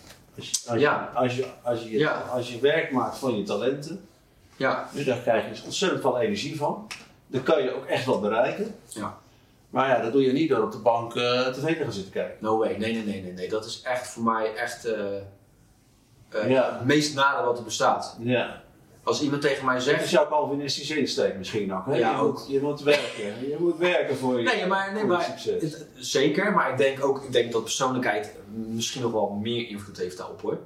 Als 0.68 0.80
Ja. 0.80 1.10
als, 1.14 1.36
je, 1.36 1.46
als, 1.62 1.82
je, 1.82 1.98
Ja. 1.98 2.20
als 2.20 2.50
je 2.52 2.58
werk 2.60 2.90
maakt 2.92 3.18
van 3.18 3.36
je 3.36 3.42
talenten, 3.42 4.08
ja, 4.56 4.88
dus 4.92 5.04
daar 5.04 5.18
krijg 5.18 5.44
je 5.44 5.50
dus 5.50 5.62
ontzettend 5.62 6.00
veel 6.00 6.18
energie 6.20 6.56
van. 6.56 6.86
Dan 7.26 7.42
kan 7.42 7.62
je 7.62 7.74
ook 7.74 7.84
echt 7.86 8.04
wat 8.04 8.20
bereiken. 8.20 8.74
Ja. 8.88 9.18
Maar 9.70 9.88
ja, 9.88 10.02
dat 10.02 10.12
doe 10.12 10.22
je 10.22 10.32
niet 10.32 10.48
door 10.48 10.62
op 10.62 10.72
de 10.72 10.78
bank 10.78 11.14
eh 11.16 11.46
tv 11.46 11.76
te 11.76 11.82
gaan 11.82 11.92
zitten 11.92 12.12
kijken. 12.12 12.36
no 12.40 12.58
way. 12.58 12.76
Nee, 12.76 12.92
nee, 12.92 13.04
nee, 13.04 13.22
nee, 13.22 13.32
nee. 13.32 13.48
Dat 13.48 13.64
is 13.64 13.80
echt 13.82 14.06
voor 14.08 14.22
mij 14.22 14.54
echt 14.54 14.84
eh, 14.84 15.16
eh, 16.28 16.50
Ja. 16.50 16.72
het 16.78 16.84
meest 16.84 17.14
nare 17.14 17.44
wat 17.44 17.58
er 17.58 17.64
bestaat. 17.64 18.16
Ja. 18.20 18.62
Als 19.08 19.22
iemand 19.22 19.42
tegen 19.42 19.64
mij 19.64 19.74
Dat 19.74 19.86
is 19.86 19.90
zegt. 19.90 20.10
jouw 20.10 20.28
Calvinistische 20.28 20.98
insteek 20.98 21.36
misschien 21.36 21.74
ook. 21.74 21.86
Hè? 21.86 21.96
Ja, 21.96 22.10
je, 22.10 22.18
ook. 22.22 22.38
Moet, 22.38 22.48
je 22.48 22.60
moet 22.60 22.80
werken. 22.82 23.24
Je 23.48 23.56
moet 23.58 23.76
werken 23.76 24.16
voor 24.16 24.38
je, 24.38 24.44
Nee, 24.44 24.66
maar, 24.66 24.92
nee, 24.92 25.04
maar 25.04 25.22
succes. 25.22 25.62
het- 25.62 25.86
zeker. 25.94 26.52
Maar 26.52 26.70
ik 26.70 26.76
denk 26.76 27.04
ook 27.04 27.22
ik 27.24 27.32
denk 27.32 27.52
dat 27.52 27.62
persoonlijkheid 27.62 28.34
misschien 28.54 29.02
nog 29.02 29.12
wel 29.12 29.28
meer 29.30 29.68
invloed 29.68 29.96
heeft 29.96 30.16
daarop 30.16 30.40
hoor. 30.40 30.58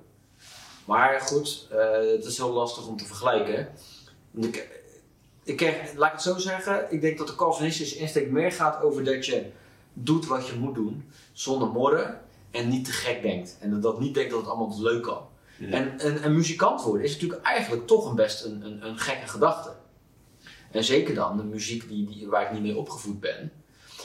Maar 0.84 1.20
goed, 1.20 1.66
eh, 1.70 1.78
het 2.12 2.24
is 2.24 2.36
heel 2.36 2.52
lastig 2.52 2.86
om 2.88 2.96
te 2.96 3.04
vergelijken. 3.04 3.68
Ik, 4.34 4.68
ik 5.44 5.60
laat 5.96 6.06
ik 6.08 6.12
het 6.12 6.22
zo 6.22 6.38
zeggen, 6.38 6.86
ik 6.90 7.00
denk 7.00 7.18
dat 7.18 7.26
de 7.26 7.34
Calvinistische 7.34 7.96
insteek 7.96 8.30
meer 8.30 8.52
gaat 8.52 8.82
over 8.82 9.04
dat 9.04 9.26
je 9.26 9.44
doet 9.92 10.26
wat 10.26 10.46
je 10.46 10.54
moet 10.54 10.74
doen, 10.74 11.04
zonder 11.32 11.68
morren 11.68 12.20
en 12.50 12.68
niet 12.68 12.84
te 12.84 12.92
gek 12.92 13.22
denkt. 13.22 13.56
En 13.60 13.70
dat, 13.70 13.82
dat 13.82 14.00
niet 14.00 14.14
denkt 14.14 14.30
dat 14.30 14.40
het 14.40 14.48
allemaal 14.48 14.80
leuk 14.82 15.02
kan. 15.02 15.30
Ja. 15.56 15.68
En 15.70 16.06
een, 16.06 16.24
een 16.24 16.34
muzikant 16.34 16.82
worden 16.82 17.04
is 17.04 17.12
natuurlijk 17.12 17.42
eigenlijk 17.42 17.86
toch 17.86 18.08
een 18.08 18.14
best 18.14 18.44
een, 18.44 18.64
een, 18.64 18.86
een 18.86 18.98
gekke 18.98 19.28
gedachte. 19.28 19.72
En 20.70 20.84
zeker 20.84 21.14
dan 21.14 21.36
de 21.36 21.44
muziek 21.44 21.88
die, 21.88 22.06
die, 22.06 22.28
waar 22.28 22.42
ik 22.42 22.52
niet 22.52 22.62
mee 22.62 22.76
opgevoed 22.76 23.20
ben. 23.20 23.52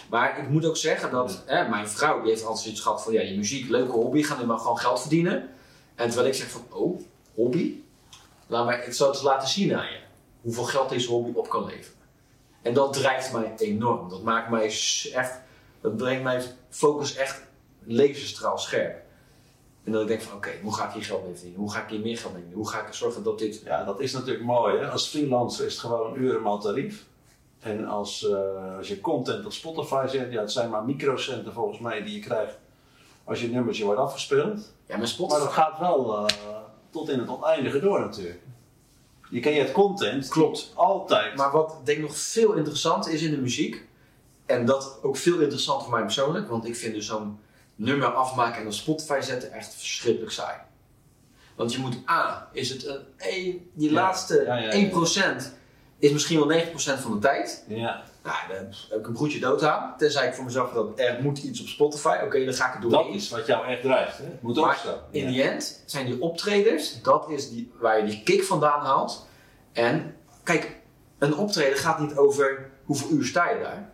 Maar 0.10 0.40
ik 0.40 0.50
moet 0.50 0.66
ook 0.66 0.78
zeggen 0.78 1.12
dat 1.12 1.44
hè, 1.46 1.70
mijn 1.70 1.88
vrouw 1.88 2.22
die 2.22 2.30
heeft 2.30 2.44
altijd 2.44 2.64
zoiets 2.64 2.82
gehad 2.82 3.04
van 3.04 3.14
ja, 3.14 3.22
je 3.22 3.38
muziek, 3.38 3.70
leuke 3.70 3.92
hobby, 3.92 4.24
ga 4.24 4.40
nu 4.40 4.46
maar 4.46 4.58
gewoon 4.58 4.78
geld 4.78 5.00
verdienen. 5.00 5.50
En 5.96 6.08
terwijl 6.08 6.28
ik 6.28 6.36
zeg 6.36 6.50
van 6.50 6.66
oh, 6.70 7.02
hobby? 7.34 7.74
Laat 8.48 8.66
maar, 8.66 8.86
ik 8.86 8.94
zal 8.94 9.12
het 9.12 9.22
laten 9.22 9.48
zien 9.48 9.76
aan 9.76 9.86
je. 9.86 10.00
Hoeveel 10.42 10.64
geld 10.64 10.90
deze 10.90 11.10
hobby 11.10 11.32
op 11.34 11.50
kan 11.50 11.66
leveren. 11.66 11.98
En 12.62 12.74
dat 12.74 12.94
drijft 12.94 13.34
mij 13.34 13.54
enorm. 13.58 14.10
Dat 14.10 14.24
maakt 14.24 14.50
mij 14.50 14.66
echt, 15.14 15.40
dat 15.82 15.98
brengt 15.98 16.24
mijn 16.24 16.42
focus 16.70 17.16
echt 17.16 17.42
laserstraal 17.84 18.58
scherp. 18.58 19.06
En 19.88 19.94
dat 19.94 20.02
ik 20.02 20.08
denk 20.08 20.22
van 20.22 20.38
oké, 20.38 20.52
hoe 20.62 20.76
ga 20.76 20.88
ik 20.88 20.94
hier 20.94 21.04
geld 21.04 21.24
mee 21.24 21.34
verdienen? 21.34 21.60
Hoe 21.60 21.72
ga 21.72 21.82
ik 21.82 21.90
hier 21.90 22.00
meer 22.00 22.18
geld 22.18 22.34
mee 22.34 22.42
verdienen? 22.42 22.58
Hoe 22.58 22.70
ga 22.70 22.88
ik 22.88 22.94
zorgen 22.94 23.24
dat 23.24 23.40
dit... 23.40 23.62
Ja, 23.66 23.84
dat 23.84 24.00
is 24.00 24.14
natuurlijk 24.14 24.46
mooi. 24.46 24.78
Hè? 24.78 24.90
Als 24.90 25.08
freelancer 25.08 25.66
is 25.66 25.72
het 25.72 25.82
gewoon 25.82 26.14
een 26.14 26.22
urenmaal 26.22 26.60
tarief. 26.60 27.06
En 27.60 27.86
als, 27.86 28.30
eh, 28.30 28.78
als 28.78 28.88
je 28.88 29.02
content 29.02 29.46
op 29.46 29.52
Spotify 29.52 30.06
zet, 30.08 30.32
ja, 30.32 30.42
het 30.42 30.52
zijn 30.52 30.70
maar 30.70 30.84
microcenten 30.84 31.54
volgens 31.54 31.80
mij 31.80 32.04
die 32.04 32.14
je 32.14 32.20
krijgt 32.20 32.58
als 33.24 33.42
je 33.42 33.50
nummertje 33.50 33.84
wordt 33.84 34.00
afgespeeld. 34.00 34.74
Ja, 34.88 34.98
Maar 34.98 35.08
Spotify... 35.08 35.40
dat 35.40 35.52
gaat 35.52 35.80
wel 35.80 36.28
eh, 36.28 36.36
tot 36.90 37.10
in 37.10 37.20
het 37.20 37.30
oneindige 37.30 37.80
door 37.80 38.00
natuurlijk. 38.00 38.42
Je 39.30 39.40
creëert 39.40 39.72
content. 39.72 40.28
Klopt. 40.28 40.72
Altijd. 40.76 41.36
Maar 41.36 41.52
wat 41.52 41.76
ik 41.80 41.86
denk 41.86 42.00
nog 42.00 42.18
veel 42.18 42.54
interessanter 42.54 43.12
is 43.12 43.22
in 43.22 43.32
de 43.32 43.42
muziek, 43.42 43.88
en 44.46 44.66
dat 44.66 45.00
ook 45.02 45.18
veel 45.18 45.40
interessant 45.40 45.84
voor 45.84 45.92
mij 45.92 46.02
persoonlijk, 46.02 46.50
want 46.50 46.66
ik 46.66 46.76
vind 46.76 46.94
dus 46.94 47.06
zo'n 47.06 47.40
nummer 47.78 48.08
afmaken 48.08 48.62
en 48.62 48.66
op 48.68 48.74
Spotify 48.74 49.20
zetten 49.22 49.52
echt 49.52 49.76
verschrikkelijk 49.76 50.32
saai. 50.32 50.58
Want 51.56 51.74
je 51.74 51.80
moet 51.80 51.98
A, 52.10 52.50
is 52.52 52.70
het 52.70 52.86
een, 52.86 53.00
een 53.18 53.70
die 53.74 53.90
Ja. 53.90 53.94
laatste 54.02 54.44
Ja, 54.46 54.56
ja, 54.58 54.74
ja, 54.74 54.90
1% 55.42 55.44
is 56.00 56.12
misschien 56.12 56.48
wel 56.48 56.62
90% 56.62 56.74
van 57.02 57.12
de 57.12 57.20
tijd. 57.20 57.64
ja, 57.68 58.04
Nou, 58.24 58.36
dan 58.48 58.74
heb 58.90 59.00
ik 59.00 59.08
een 59.08 59.14
broertje 59.14 59.40
dood 59.40 59.64
aan. 59.64 59.94
Tenzij 59.98 60.28
ik 60.28 60.34
voor 60.34 60.46
mezelf 60.46 60.72
dat 60.74 61.00
er 61.00 61.22
moet 61.22 61.38
iets 61.38 61.62
op 61.62 61.68
Spotify. 61.68 62.18
Oké, 62.24 62.46
dan 62.46 62.54
ga 62.54 62.66
ik 62.68 62.72
het 62.74 62.82
doen. 62.82 62.92
dat 62.92 63.08
is 63.10 63.30
wat 63.30 63.46
jou 63.46 63.66
echt 63.68 63.82
drijft. 63.82 64.18
Hè? 64.18 64.24
Het 64.24 64.42
moet 64.42 64.56
Maar 64.56 64.70
opstaan. 64.70 64.98
In 65.12 65.34
the 65.34 65.42
end 65.44 65.84
zijn 65.86 66.06
die 66.06 66.22
optredens, 66.22 67.02
dat 67.02 67.30
is 67.30 67.50
die, 67.50 67.72
waar 67.80 68.00
je 68.00 68.06
die 68.06 68.24
kick 68.24 68.44
vandaan 68.44 68.86
haalt. 68.86 69.28
En 69.74 70.16
kijk, 70.44 70.76
een 71.18 71.36
optreden 71.38 71.78
gaat 71.78 72.00
niet 72.00 72.18
over 72.18 72.70
hoeveel 72.86 73.10
uur 73.10 73.26
sta 73.26 73.50
je 73.50 73.60
daar. 73.60 73.90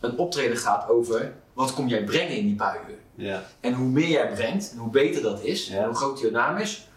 Een 0.00 0.18
optreden 0.18 0.56
gaat 0.56 0.88
over 0.88 1.32
wat 1.52 1.74
kom 1.74 1.88
jij 1.88 2.04
brengen 2.04 2.36
in 2.36 2.46
die 2.46 2.56
paar 2.56 2.80
uur. 2.88 2.98
Ja. 3.18 3.42
En 3.60 3.72
hoe 3.72 3.88
meer 3.88 4.08
jij 4.08 4.28
brengt, 4.28 4.70
en 4.72 4.78
hoe 4.78 4.90
beter 4.90 5.22
dat 5.22 5.42
is, 5.42 5.68
en 5.68 5.84
hoe 5.84 5.94
groter 5.94 6.24
je 6.24 6.30
naam 6.30 6.56
is, 6.56 6.88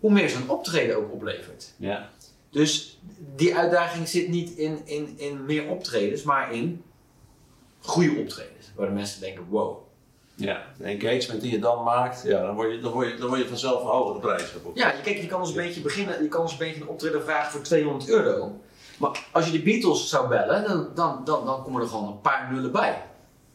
hoe 0.00 0.12
meer 0.12 0.28
zo'n 0.28 0.48
optreden 0.50 0.96
ook 0.96 1.12
oplevert. 1.12 1.72
Ja. 1.76 2.10
Dus 2.50 3.00
die 3.36 3.56
uitdaging 3.56 4.08
zit 4.08 4.28
niet 4.28 4.50
in, 4.50 4.80
in, 4.84 5.14
in 5.16 5.44
meer 5.44 5.68
optredens, 5.68 6.22
maar 6.22 6.52
in 6.52 6.82
goede 7.78 8.20
optredens. 8.20 8.72
Waar 8.74 8.86
de 8.86 8.92
mensen 8.92 9.20
denken, 9.20 9.46
wow. 9.48 9.78
ja. 10.34 10.62
De 10.78 10.84
engagement 10.84 11.40
die 11.40 11.50
je 11.50 11.58
dan 11.58 11.84
maakt, 11.84 12.22
ja, 12.24 12.46
dan, 12.46 12.54
word 12.54 12.72
je, 12.72 12.80
dan, 12.80 12.92
word 12.92 13.10
je, 13.10 13.16
dan 13.16 13.28
word 13.28 13.40
je 13.40 13.48
vanzelf 13.48 13.80
een 13.80 13.88
hogere 13.88 14.18
prijs. 14.18 14.52
Ja, 14.74 14.92
je, 14.92 15.00
kijk, 15.02 15.16
je 15.16 15.26
kan 15.26 15.40
ons 15.40 15.48
een 15.48 15.56
beetje 15.56 15.80
beginnen, 15.80 16.22
je 16.22 16.28
kan 16.28 16.40
ons 16.40 16.52
een 16.52 16.58
beetje 16.58 16.80
een 16.80 16.88
optreden 16.88 17.22
vragen 17.22 17.52
voor 17.52 17.62
200 17.62 18.08
euro. 18.08 18.60
Maar 18.98 19.26
als 19.32 19.46
je 19.46 19.52
de 19.52 19.62
Beatles 19.62 20.08
zou 20.08 20.28
bellen, 20.28 20.64
dan, 20.64 20.88
dan, 20.94 21.24
dan, 21.24 21.46
dan 21.46 21.62
komen 21.62 21.82
er 21.82 21.88
gewoon 21.88 22.08
een 22.08 22.20
paar 22.20 22.52
nullen 22.52 22.72
bij. 22.72 23.02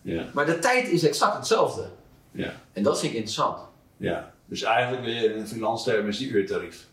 Ja. 0.01 0.25
Maar 0.33 0.45
de 0.45 0.59
tijd 0.59 0.87
is 0.87 1.03
exact 1.03 1.35
hetzelfde. 1.35 1.89
Ja. 2.31 2.53
En 2.73 2.83
dat 2.83 2.99
vind 2.99 3.11
ik 3.11 3.17
interessant. 3.17 3.59
ja. 3.97 4.33
Dus 4.45 4.61
eigenlijk 4.61 5.03
weer 5.03 5.31
in 5.31 5.39
een 5.39 5.47
freelance 5.47 5.97
is 5.97 6.17
die 6.17 6.29
uurtarief. 6.29 6.87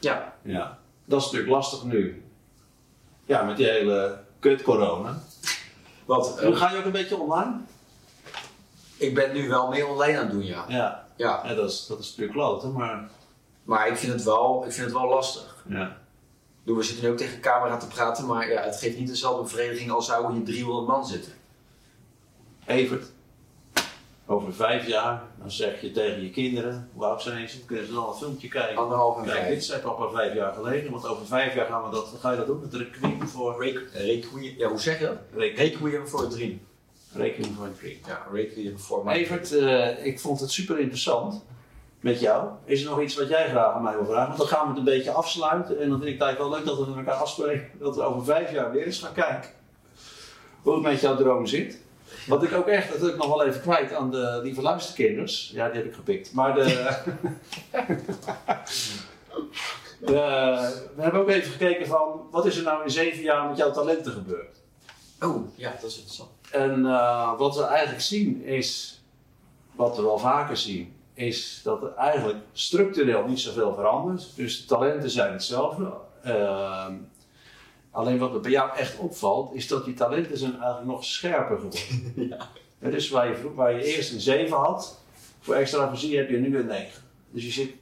Ja, 0.00 0.34
Ja. 0.42 0.78
Dat 1.04 1.20
is 1.20 1.24
natuurlijk 1.24 1.52
lastig 1.52 1.84
nu. 1.84 2.22
Ja, 3.24 3.42
met 3.42 3.56
die 3.56 3.66
hele 3.66 4.18
kut 4.38 4.62
corona. 4.62 5.22
want 6.04 6.38
eh, 6.38 6.56
ga 6.56 6.70
je 6.70 6.78
ook 6.78 6.84
een 6.84 6.92
beetje 6.92 7.16
online? 7.16 7.56
ik 9.00 9.14
ben 9.14 9.32
nu 9.32 9.48
wel 9.48 9.68
meer 9.68 9.88
online 9.88 10.18
aan 10.18 10.24
het 10.24 10.32
doen, 10.32 10.44
ja. 10.44 10.64
Ja. 10.68 11.06
ja. 11.16 11.40
ja 11.44 11.54
dat, 11.54 11.70
is, 11.70 11.86
dat 11.86 11.98
is 11.98 12.06
natuurlijk 12.06 12.32
kloten, 12.32 12.72
maar... 12.72 13.10
Maar 13.62 13.88
ik 13.88 13.96
vind, 13.96 14.12
het 14.12 14.22
wel, 14.22 14.64
ik 14.66 14.72
vind 14.72 14.86
het 14.86 14.94
wel 14.94 15.08
lastig. 15.08 15.64
Ja. 15.68 15.96
We 16.62 16.82
zitten 16.82 17.04
nu 17.04 17.10
ook 17.10 17.16
tegen 17.16 17.34
de 17.34 17.40
camera 17.40 17.76
te 17.76 17.86
praten, 17.86 18.26
maar 18.26 18.50
ja, 18.50 18.62
het 18.62 18.76
geeft 18.76 18.98
niet 18.98 19.08
dezelfde 19.08 19.42
bevrediging 19.42 19.90
als 19.90 20.06
zou 20.06 20.32
hier 20.32 20.44
300 20.44 20.86
man 20.86 21.06
zitten. 21.06 21.32
Evert, 22.66 23.12
over 24.30 24.54
vijf 24.54 24.86
jaar, 24.86 25.22
dan 25.38 25.50
zeg 25.50 25.80
je 25.80 25.90
tegen 25.90 26.22
je 26.22 26.30
kinderen, 26.30 26.90
hoe 26.92 27.04
oud 27.04 27.22
zijn 27.22 27.48
ze? 27.48 27.64
Kunnen 27.64 27.86
ze 27.86 27.92
dan 27.92 28.08
een 28.08 28.14
filmpje 28.14 28.48
kijken? 28.48 28.76
Anderhalf 28.76 29.24
Kijk, 29.24 29.48
dit 29.48 29.64
zei 29.64 29.80
papa 29.80 30.08
vijf 30.10 30.34
jaar 30.34 30.52
geleden, 30.52 30.90
want 30.90 31.06
over 31.06 31.26
vijf 31.26 31.54
jaar 31.54 31.66
gaan 31.66 31.84
we 31.84 31.90
dat, 31.90 32.14
ga 32.20 32.30
je 32.30 32.36
dat 32.36 32.46
doen, 32.46 32.62
het 32.62 32.74
requiem 32.74 33.28
voor... 33.28 33.64
Requiem, 33.92 34.54
ja, 34.58 34.68
hoe 34.68 34.80
zeg 34.80 34.98
je 34.98 35.06
dat? 35.06 35.16
Requiem, 35.34 36.06
voor 36.06 36.22
een 36.22 36.28
dream. 36.28 36.60
requiem 37.12 37.54
voor 37.54 37.64
een 37.64 37.74
dream. 37.74 37.96
Ja, 38.06 38.26
Requiem 38.32 38.78
voor 38.78 39.04
my 39.04 39.12
Evert, 39.12 39.52
eh, 39.52 40.06
ik 40.06 40.20
vond 40.20 40.40
het 40.40 40.50
super 40.50 40.78
interessant. 40.78 41.44
met 42.00 42.20
jou. 42.20 42.48
Is 42.64 42.82
er 42.82 42.90
nog 42.90 43.00
iets 43.00 43.16
wat 43.16 43.28
jij 43.28 43.48
graag 43.48 43.74
aan 43.74 43.82
mij 43.82 43.94
wil 43.94 44.04
vragen? 44.04 44.26
Want 44.26 44.38
dan 44.38 44.48
gaan 44.48 44.62
we 44.62 44.68
het 44.68 44.78
een 44.78 44.84
beetje 44.84 45.10
afsluiten. 45.10 45.80
En 45.80 45.88
dan 45.88 45.98
vind 45.98 46.10
ik 46.10 46.18
het 46.18 46.22
eigenlijk 46.22 46.38
wel 46.38 46.50
leuk 46.50 46.66
dat 46.66 46.78
we 46.78 46.94
met 46.94 47.06
elkaar 47.06 47.20
afspreken. 47.20 47.68
Dat 47.78 47.96
we 47.96 48.02
over 48.02 48.24
vijf 48.24 48.52
jaar 48.52 48.72
weer 48.72 48.84
eens 48.84 48.98
gaan 48.98 49.12
kijken. 49.12 49.50
Hoe 50.62 50.74
het 50.74 50.82
met 50.82 51.00
jouw 51.00 51.16
droom 51.16 51.46
zit. 51.46 51.80
Wat 52.26 52.42
ik 52.42 52.52
ook 52.52 52.66
echt, 52.66 52.90
dat 52.90 53.00
wil 53.00 53.08
ik 53.08 53.16
nog 53.16 53.26
wel 53.26 53.44
even 53.44 53.60
kwijt 53.60 53.92
aan 53.92 54.10
de 54.10 54.40
lieve 54.42 54.62
luisterkinders. 54.62 55.50
Ja, 55.54 55.66
die 55.68 55.76
heb 55.76 55.86
ik 55.86 55.94
gepikt. 55.94 56.32
Maar 56.32 56.54
de... 56.54 56.64
de- 60.00 60.88
we 60.96 61.02
hebben 61.02 61.20
ook 61.20 61.28
even 61.28 61.50
gekeken 61.52 61.86
van, 61.86 62.20
wat 62.30 62.46
is 62.46 62.56
er 62.56 62.62
nou 62.62 62.82
in 62.84 62.90
zeven 62.90 63.22
jaar 63.22 63.48
met 63.48 63.56
jouw 63.56 63.70
talenten 63.70 64.12
gebeurd? 64.12 64.56
Oh, 65.20 65.48
ja, 65.56 65.70
dat 65.80 65.90
is 65.90 65.94
interessant. 65.96 66.30
En 66.50 66.86
eh, 66.86 67.38
wat 67.38 67.56
we 67.56 67.62
eigenlijk 67.64 68.02
zien 68.02 68.44
is, 68.44 69.00
wat 69.72 69.96
we 69.96 70.02
wel 70.02 70.18
vaker 70.18 70.56
zien, 70.56 70.94
is 71.14 71.60
dat 71.64 71.82
er 71.82 71.94
eigenlijk 71.94 72.38
structureel 72.52 73.24
niet 73.26 73.40
zoveel 73.40 73.74
verandert. 73.74 74.36
Dus 74.36 74.60
de 74.60 74.66
talenten 74.66 75.10
zijn 75.10 75.32
hetzelfde. 75.32 75.92
Ehm, 76.22 76.94
alleen 78.00 78.18
wat 78.18 78.34
er 78.34 78.40
bij 78.40 78.50
jou 78.50 78.76
echt 78.76 78.98
opvalt, 78.98 79.54
is 79.54 79.68
dat 79.68 79.84
die 79.84 79.94
talenten 79.94 80.38
zijn 80.38 80.52
eigenlijk 80.52 80.86
nog 80.86 81.04
scherper 81.04 81.56
geworden. 81.56 82.28
Ja, 82.82 82.90
Dus 82.90 83.10
waar 83.10 83.28
je, 83.28 83.54
waar 83.54 83.72
je 83.72 83.96
eerst 83.96 84.12
een 84.12 84.20
7 84.20 84.56
had, 84.56 84.98
voor 85.40 85.54
extra 85.54 85.86
plezier 85.86 86.18
heb 86.18 86.30
je 86.30 86.36
nu 86.36 86.58
een 86.58 86.66
9. 86.66 87.02
Dus 87.30 87.44
je 87.44 87.50
zit 87.50 87.72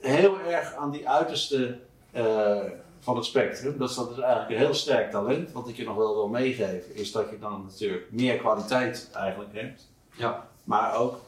heel 0.00 0.40
erg 0.40 0.74
aan 0.74 0.90
die 0.90 1.08
uiterste 1.08 1.78
eh, 2.10 2.60
van 3.00 3.16
het 3.16 3.24
spectrum. 3.24 3.78
Dat 3.78 3.90
is, 3.90 3.96
dat 3.96 4.10
is 4.10 4.18
eigenlijk 4.18 4.50
een 4.50 4.66
heel 4.66 4.74
sterk 4.74 5.10
talent. 5.10 5.52
Wat 5.52 5.68
ik 5.68 5.76
je 5.76 5.84
nog 5.84 5.96
wel 5.96 6.14
wil 6.14 6.28
meegeven, 6.28 6.94
is 6.94 7.12
dat 7.12 7.30
je 7.30 7.38
dan 7.38 7.64
natuurlijk 7.66 8.06
meer 8.10 8.36
kwaliteit 8.36 9.10
eigenlijk 9.12 9.52
hebt. 9.52 9.88
Ja. 10.16 10.48
Maar 10.64 10.96
ook, 10.96 11.20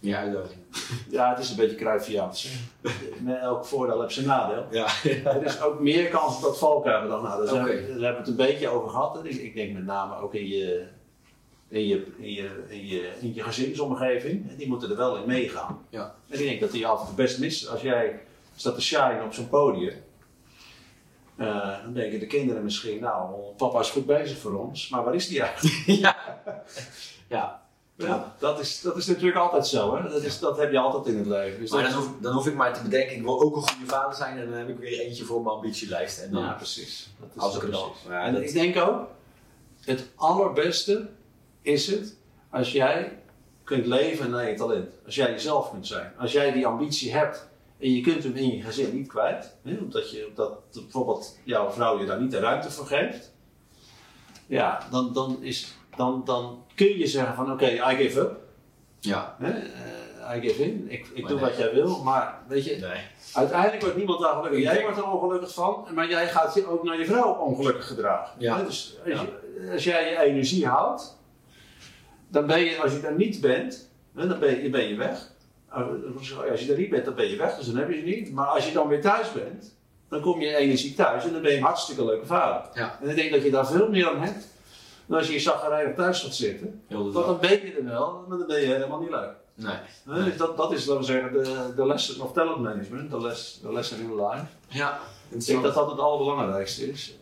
Ja, 0.00 0.18
uitdaging. 0.18 0.60
ja, 1.16 1.30
het 1.30 1.38
is 1.38 1.50
een 1.50 1.56
beetje 1.56 1.76
kruifiaans. 1.76 2.48
Met 3.20 3.38
elk 3.40 3.64
voordeel 3.64 4.00
heeft 4.00 4.14
zijn 4.14 4.26
nadeel. 4.26 4.66
Ja. 4.70 4.86
Er 5.34 5.44
is 5.44 5.60
ook 5.62 5.80
meer 5.80 6.08
kans 6.08 6.36
op 6.36 6.42
dat 6.42 6.58
valkuilen 6.58 7.08
dan 7.08 7.22
nou. 7.22 7.46
Daar, 7.46 7.68
hebben 7.68 7.98
we 7.98 8.06
het 8.06 8.28
een 8.28 8.36
beetje 8.36 8.68
over 8.68 8.88
gehad. 8.88 9.24
Ik, 9.24 9.34
ik 9.34 9.54
denk 9.54 9.72
met 9.72 9.84
name 9.84 10.16
ook 10.16 10.34
in 10.34 10.46
je, 10.46 10.86
in 11.68 11.86
je, 11.86 12.06
in 12.18 12.32
je, 12.32 12.64
in 12.68 12.86
je, 12.86 13.12
in 13.20 13.34
je 13.34 13.42
gezinsomgeving. 13.42 14.56
Die 14.56 14.68
moeten 14.68 14.90
er 14.90 14.96
wel 14.96 15.16
in 15.16 15.26
meegaan. 15.26 15.78
Ja. 15.88 16.14
En 16.28 16.38
ik 16.40 16.46
denk 16.46 16.60
dat 16.60 16.70
die 16.70 16.82
toe 16.82 17.14
best 17.16 17.38
mis. 17.38 17.68
Als 17.68 17.80
jij 17.80 18.20
staat 18.56 18.74
te 18.74 18.82
shine 18.82 19.22
op 19.24 19.32
zo'n 19.32 19.48
podium. 19.48 19.94
eh, 21.36 21.82
dan 21.82 21.92
denken 21.92 22.20
de 22.20 22.26
kinderen 22.26 22.64
misschien, 22.64 23.00
nou, 23.00 23.34
papa 23.56 23.80
is 23.80 23.90
goed 23.90 24.06
bezig 24.06 24.38
voor 24.38 24.54
ons, 24.54 24.88
maar 24.88 25.04
waar 25.04 25.14
is 25.14 25.28
die 25.28 25.42
eigenlijk? 25.42 25.84
ja. 26.04 26.16
Ja. 27.28 27.65
Ja, 27.98 28.34
dat, 28.38 28.60
is, 28.60 28.80
dat 28.80 28.96
is 28.96 29.06
natuurlijk 29.06 29.36
altijd 29.36 29.66
zo, 29.66 29.96
hè? 29.96 30.08
Dat, 30.08 30.22
is, 30.22 30.38
dat 30.38 30.56
heb 30.58 30.72
je 30.72 30.78
altijd 30.78 31.06
in 31.06 31.18
het 31.18 31.26
leven. 31.26 31.60
Dus 31.60 31.70
Maar 31.70 31.82
dat- 31.82 31.90
dan 31.92 32.00
hoef, 32.02 32.10
dan 32.20 32.32
hoef 32.32 32.46
ik 32.46 32.54
maar 32.54 32.74
te 32.74 32.82
bedenken, 32.82 33.16
ik 33.16 33.22
wil 33.22 33.40
ook 33.42 33.56
een 33.56 33.68
goede 33.68 33.86
vader 33.86 34.14
zijn 34.16 34.38
en 34.38 34.44
dan 34.50 34.58
heb 34.58 34.68
ik 34.68 34.78
weer 34.78 35.00
eentje 35.00 35.24
voor 35.24 35.42
mijn 35.42 35.54
ambitielijst. 35.54 36.18
En 36.20 36.30
dan, 36.32 36.42
Ja, 36.42 36.52
precies. 36.52 37.08
Dat 37.20 37.28
is 37.34 37.42
Als 37.42 37.54
ik 37.56 37.60
het 37.62 37.70
precies. 37.70 37.86
ja, 38.08 38.24
en 38.24 38.32
dat- 38.32 38.42
ik 38.42 38.52
denk 38.52 38.76
ook, 38.76 39.06
het 39.80 40.08
allerbeste 40.14 41.08
is 41.62 41.86
het 41.86 42.16
als 42.50 42.72
jij 42.72 43.18
kunt 43.64 43.86
leven 43.86 44.30
naar 44.30 44.50
je 44.50 44.56
talent. 44.56 44.90
Als 45.04 45.14
jij 45.14 45.30
jezelf 45.30 45.70
kunt 45.70 45.86
zijn. 45.86 46.12
Als 46.18 46.32
jij 46.32 46.52
die 46.52 46.66
ambitie 46.66 47.12
hebt 47.12 47.48
en 47.78 47.92
je 47.92 48.00
kunt 48.00 48.22
hem 48.22 48.34
in 48.34 48.56
je 48.56 48.62
gezin 48.62 48.94
niet 48.94 49.08
kwijt. 49.08 49.54
Hè, 49.62 49.76
omdat, 49.80 50.10
je, 50.10 50.26
omdat 50.28 50.58
bijvoorbeeld 50.72 51.38
jouw 51.44 51.70
vrouw 51.70 51.98
je 51.98 52.06
daar 52.06 52.20
niet 52.20 52.30
de 52.30 52.38
ruimte 52.38 52.70
voor 52.70 52.86
geeft. 52.86 53.32
Ja, 54.46 54.86
dan, 54.90 55.12
dan, 55.12 55.42
is, 55.42 55.75
dan, 55.96 56.22
dan 56.24 56.64
kun 56.74 56.98
je 56.98 57.06
zeggen 57.06 57.34
van 57.34 57.52
oké, 57.52 57.66
I 57.66 57.96
give 57.96 58.20
up. 58.20 58.36
Ja. 59.00 59.36
Hè, 59.38 59.50
eh, 59.50 60.36
I 60.36 60.48
give 60.48 60.62
in. 60.64 60.86
Ik, 60.88 61.06
ik 61.14 61.26
doe 61.26 61.40
nee. 61.40 61.44
wat 61.48 61.56
jij 61.56 61.72
wil. 61.74 62.02
Maar 62.02 62.38
weet 62.48 62.64
je, 62.64 62.76
Nee. 62.76 63.00
Uiteindelijk 63.32 63.80
wordt 63.82 63.96
niemand 63.96 64.20
daar 64.20 64.34
gelukkig. 64.34 64.60
Jij 64.60 64.82
wordt 64.82 64.96
er 64.98 65.10
ongelukkig 65.10 65.54
van, 65.54 65.86
maar 65.94 66.08
jij 66.08 66.28
gaat 66.28 66.54
je 66.54 66.66
ook 66.66 66.84
naar 66.84 66.98
je 66.98 67.04
vrouw 67.06 67.34
ongelukkig 67.34 67.86
gedragen. 67.86 68.34
Ja. 68.38 68.56
Hè, 68.56 68.64
Dus 68.64 68.98
als, 69.04 69.20
je- 69.20 69.70
als 69.72 69.84
jij 69.84 70.10
je 70.10 70.18
energie 70.20 70.66
houdt, 70.66 71.18
dan 72.28 72.46
ben 72.46 72.60
je, 72.60 72.82
als 72.82 72.92
je 72.92 73.00
daar 73.00 73.14
niet 73.16 73.40
bent, 73.40 73.90
hè, 74.14 74.26
dan 74.28 74.38
ben 74.38 74.62
je, 74.62 74.70
ben 74.70 74.88
je 74.88 74.96
weg. 74.96 75.34
Als 76.50 76.60
je 76.64 76.72
er 76.72 76.78
niet 76.78 76.90
bent, 76.90 77.04
dan 77.04 77.14
ben 77.14 77.28
je 77.30 77.36
weg, 77.36 77.56
dus 77.56 77.66
dan 77.66 77.76
heb 77.76 77.90
je 77.90 77.98
ze 77.98 78.04
niet. 78.04 78.32
Maar 78.32 78.46
als 78.46 78.66
je 78.66 78.72
dan 78.72 78.88
weer 78.88 79.00
thuis 79.00 79.32
bent, 79.32 79.74
dan 80.08 80.20
kom 80.20 80.40
je 80.40 80.56
energie 80.56 80.94
thuis 80.94 81.24
en 81.24 81.32
dan 81.32 81.42
ben 81.42 81.50
je 81.50 81.56
een 81.56 81.62
hartstikke 81.62 82.04
leuke 82.04 82.26
vader. 82.26 82.70
Ja. 82.74 82.98
En 83.02 83.08
ik 83.08 83.16
denk 83.16 83.30
dat 83.32 83.42
je 83.42 83.50
daar 83.50 83.66
veel 83.66 83.88
meer 83.90 84.08
aan 84.08 84.20
hebt 84.20 84.46
dan 85.06 85.18
als 85.18 85.26
je 85.26 85.32
je 85.32 85.40
zaggerijnig 85.40 85.94
thuis 85.96 86.22
gaat 86.22 86.34
zitten. 86.34 86.82
Dag. 86.88 87.12
dan 87.26 87.38
ben 87.40 87.50
je 87.50 87.72
er 87.78 87.84
wel, 87.84 88.24
maar 88.28 88.38
dan 88.38 88.46
ben 88.46 88.60
je 88.60 88.66
helemaal 88.66 89.00
niet 89.00 89.10
leuk. 89.10 89.30
Nee. 89.54 89.76
Hè, 90.08 90.24
Dus 90.24 90.36
dat, 90.36 90.56
dat 90.56 90.72
is, 90.72 90.84
laten 90.86 91.00
we 91.00 91.06
zeggen, 91.06 91.32
de, 91.32 91.72
de 91.76 91.86
lesson 91.86 92.24
of 92.24 92.32
talent 92.32 92.60
management, 92.60 93.10
de, 93.10 93.20
les, 93.20 93.58
de 93.62 93.72
lesson 93.72 93.98
in 93.98 94.14
life. 94.26 94.44
Ja. 94.68 94.98
Ik 95.28 95.46
denk 95.46 95.62
dat 95.62 95.74
dat 95.74 95.90
het 95.90 95.98
allerbelangrijkste 96.00 96.90
is. 96.90 97.16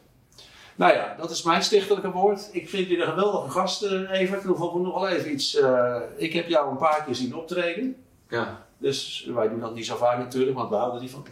Nou 0.76 0.92
ja, 0.92 1.14
dat 1.18 1.30
is 1.30 1.42
mijn 1.42 1.62
stichtelijke 1.62 2.10
woord. 2.10 2.48
Ik 2.52 2.68
vind 2.68 2.88
je 2.88 2.98
een 2.98 3.06
geweldige 3.08 3.50
gast, 3.50 3.82
eh, 3.82 4.10
Evert. 4.10 4.42
Dan 4.42 4.52
hoeven 4.54 4.80
we 4.80 4.86
nog 4.86 5.00
wel 5.00 5.08
even 5.08 5.32
iets. 5.32 5.54
eh, 5.56 5.96
ik 6.16 6.32
heb 6.32 6.48
jou 6.48 6.70
een 6.70 6.76
paar 6.76 7.02
keer 7.04 7.14
zien 7.14 7.34
optreden. 7.36 7.96
Ja. 8.28 8.62
Dus 8.78 9.28
wij 9.34 9.48
doen 9.48 9.60
dat 9.60 9.74
niet 9.74 9.86
zo 9.86 9.96
vaak 9.96 10.18
natuurlijk, 10.18 10.56
want 10.56 10.68
we 10.70 10.76
houden 10.76 11.00
niet 11.00 11.10
van. 11.10 11.26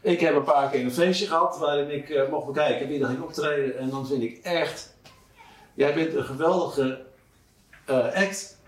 ik 0.00 0.20
heb 0.20 0.34
een 0.34 0.42
paar 0.44 0.70
keer 0.70 0.84
een 0.84 0.92
feestje 0.92 1.26
gehad 1.26 1.58
waarin 1.58 1.90
ik 1.90 2.10
eh, 2.10 2.28
mocht 2.30 2.46
bekijken 2.46 2.88
wie 2.88 3.00
er 3.00 3.06
ging 3.06 3.22
optreden. 3.22 3.78
En 3.78 3.90
dan 3.90 4.06
vind 4.06 4.22
ik 4.22 4.38
echt. 4.42 4.96
Jij 5.78 5.94
bent 5.94 6.14
een 6.14 6.24
geweldige 6.24 6.98
eh, 7.84 8.14
act 8.14 8.58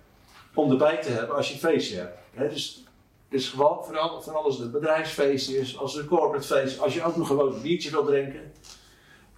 om 0.54 0.70
erbij 0.70 0.96
te 0.96 1.08
hebben 1.08 1.36
als 1.36 1.48
je 1.48 1.54
een 1.54 1.60
feestje 1.60 1.96
hebt. 1.96 2.18
Hè, 2.34 2.48
dus, 2.48 2.84
dus 3.28 3.48
gewoon, 3.48 3.84
vooral, 3.84 4.22
vooral 4.22 4.44
als 4.44 4.56
het 4.56 4.64
een 4.64 4.70
bedrijfsfeest 4.70 5.50
is, 5.50 5.78
als 5.78 5.92
het 5.92 6.02
een 6.02 6.08
corporate 6.08 6.46
feest, 6.46 6.80
als 6.80 6.94
je 6.94 7.04
ook 7.04 7.16
nog 7.16 7.26
gewoon 7.26 7.54
een 7.54 7.62
biertje 7.62 7.90
wil 7.90 8.04
drinken. 8.04 8.52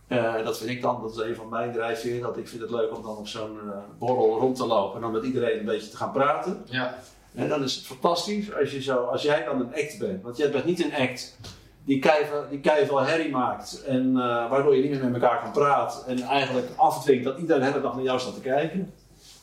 Eh, 0.07 0.45
dat 0.45 0.59
vind 0.59 0.71
ik 0.71 0.83
dan, 0.83 1.01
dat 1.03 1.11
is 1.11 1.17
een 1.17 1.35
van 1.35 1.49
mijn 1.49 1.73
drijfveren, 1.73 2.21
dat 2.21 2.37
ik 2.37 2.49
vind 2.49 2.63
het 2.63 2.71
leuk 2.71 2.97
om 2.97 3.03
dan 3.03 3.17
op 3.17 3.29
zo'n 3.29 3.59
eh, 3.61 3.79
borrel 3.99 4.39
rond 4.39 4.57
te 4.57 4.67
lopen 4.67 4.95
en 4.95 5.01
dan 5.01 5.13
met 5.13 5.25
iedereen 5.25 5.59
een 5.59 5.65
beetje 5.65 5.91
te 5.91 5.97
gaan 5.97 6.13
praten. 6.13 6.63
Ja. 6.65 6.99
En 7.35 7.49
dan 7.49 7.63
is 7.63 7.75
het 7.75 7.85
fantastisch 7.85 8.55
als, 8.55 8.71
je 8.71 8.83
zo, 8.83 8.97
als 8.97 9.23
jij 9.23 9.45
dan 9.45 9.61
een 9.61 9.75
act 9.75 9.99
bent. 9.99 10.23
Want 10.23 10.37
jij 10.37 10.51
bent 10.51 10.65
niet 10.65 10.85
een 10.85 10.95
act 10.95 11.39
die 11.85 11.99
keiveel, 11.99 12.45
die 12.51 12.99
herrie 13.01 13.31
maakt. 13.31 13.85
En 13.85 14.09
eh, 14.09 14.51
waardoor 14.51 14.77
je 14.77 14.83
niet 14.83 14.91
meer 14.91 15.11
met 15.11 15.23
elkaar 15.23 15.43
kan 15.43 15.53
praten. 15.53 16.07
En 16.07 16.21
eigenlijk 16.21 16.67
afdwingt 16.77 17.25
dat 17.25 17.39
iedereen 17.39 17.63
de 17.63 17.67
hele 17.67 17.81
dag 17.81 17.95
naar 17.95 18.05
jou 18.05 18.19
staat 18.21 18.35
te 18.35 18.41
kijken. 18.41 18.93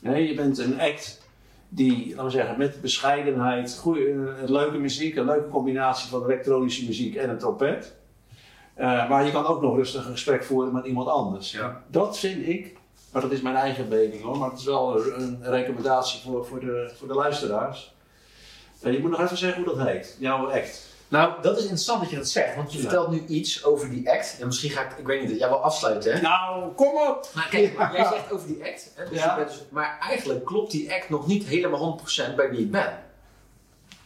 Nee, 0.01 0.27
je 0.27 0.33
bent 0.33 0.57
een 0.57 0.79
act 0.79 1.27
die, 1.69 2.09
laten 2.09 2.25
we 2.25 2.31
zeggen, 2.31 2.57
met 2.57 2.81
bescheidenheid, 2.81 3.77
goeie, 3.77 4.09
eh, 4.09 4.49
leuke 4.49 4.77
muziek, 4.77 5.15
een 5.15 5.25
leuke 5.25 5.49
combinatie 5.49 6.09
van 6.09 6.23
elektronische 6.23 6.85
muziek 6.85 7.15
en 7.15 7.29
een 7.29 7.37
trompet. 7.37 7.95
Eh, 8.73 9.09
maar 9.09 9.25
je 9.25 9.31
kan 9.31 9.45
ook 9.45 9.61
nog 9.61 9.75
rustig 9.75 10.05
een 10.05 10.11
gesprek 10.11 10.43
voeren 10.43 10.73
met 10.73 10.85
iemand 10.85 11.07
anders. 11.07 11.51
Ja. 11.51 11.83
Dat 11.87 12.19
vind 12.19 12.47
ik, 12.47 12.77
maar 13.11 13.21
dat 13.21 13.31
is 13.31 13.41
mijn 13.41 13.55
eigen 13.55 13.87
mening 13.87 14.21
hoor, 14.21 14.37
maar 14.37 14.49
het 14.49 14.59
is 14.59 14.65
wel 14.65 15.05
een, 15.13 15.39
recommendatie 15.41 16.21
voor, 16.21 16.45
voor, 16.45 16.59
de, 16.59 16.91
voor 16.95 17.07
de 17.07 17.13
luisteraars. 17.13 17.93
Je 18.81 18.99
moet 18.99 19.11
nog 19.11 19.21
even 19.21 19.37
zeggen 19.37 19.63
hoe 19.63 19.75
dat 19.75 19.87
heet, 19.87 20.17
jouw 20.19 20.51
act. 20.51 20.88
Nou, 21.09 21.41
dat 21.41 21.55
is 21.57 21.61
interessant 21.61 22.01
dat 22.01 22.09
je 22.09 22.15
dat 22.15 22.27
zegt, 22.27 22.55
want 22.55 22.71
je 22.71 22.77
Ja. 22.77 22.83
vertelt 22.83 23.09
nu 23.09 23.25
iets 23.25 23.63
over 23.63 23.89
die 23.89 24.09
act. 24.11 24.37
En 24.39 24.45
misschien 24.45 24.69
ga 24.69 24.81
ik, 24.81 24.91
ik 24.97 25.05
weet 25.05 25.27
niet, 25.27 25.39
jij 25.39 25.47
wil 25.49 25.57
afsluiten 25.63 26.13
hè? 26.13 26.21
Nou, 26.21 26.71
kom 26.73 26.87
op! 27.09 27.27
Maar 27.33 27.47
kijk, 27.49 27.77
maar 27.77 27.93
jij 27.95 28.03
zegt 28.05 28.31
over 28.31 28.47
die 28.47 28.63
act, 28.65 28.91
hè? 28.95 29.09
Dus 29.09 29.19
Ja. 29.19 29.29
je 29.29 29.35
bent 29.35 29.49
dus- 29.49 29.65
maar 29.69 29.97
eigenlijk 30.01 30.45
klopt 30.45 30.71
die 30.71 30.93
act 30.93 31.09
nog 31.09 31.27
niet 31.27 31.45
helemaal 31.45 31.79
100% 31.79 32.35
bij 32.35 32.49
wie 32.49 32.59
ik 32.59 32.71
ben. 32.71 33.03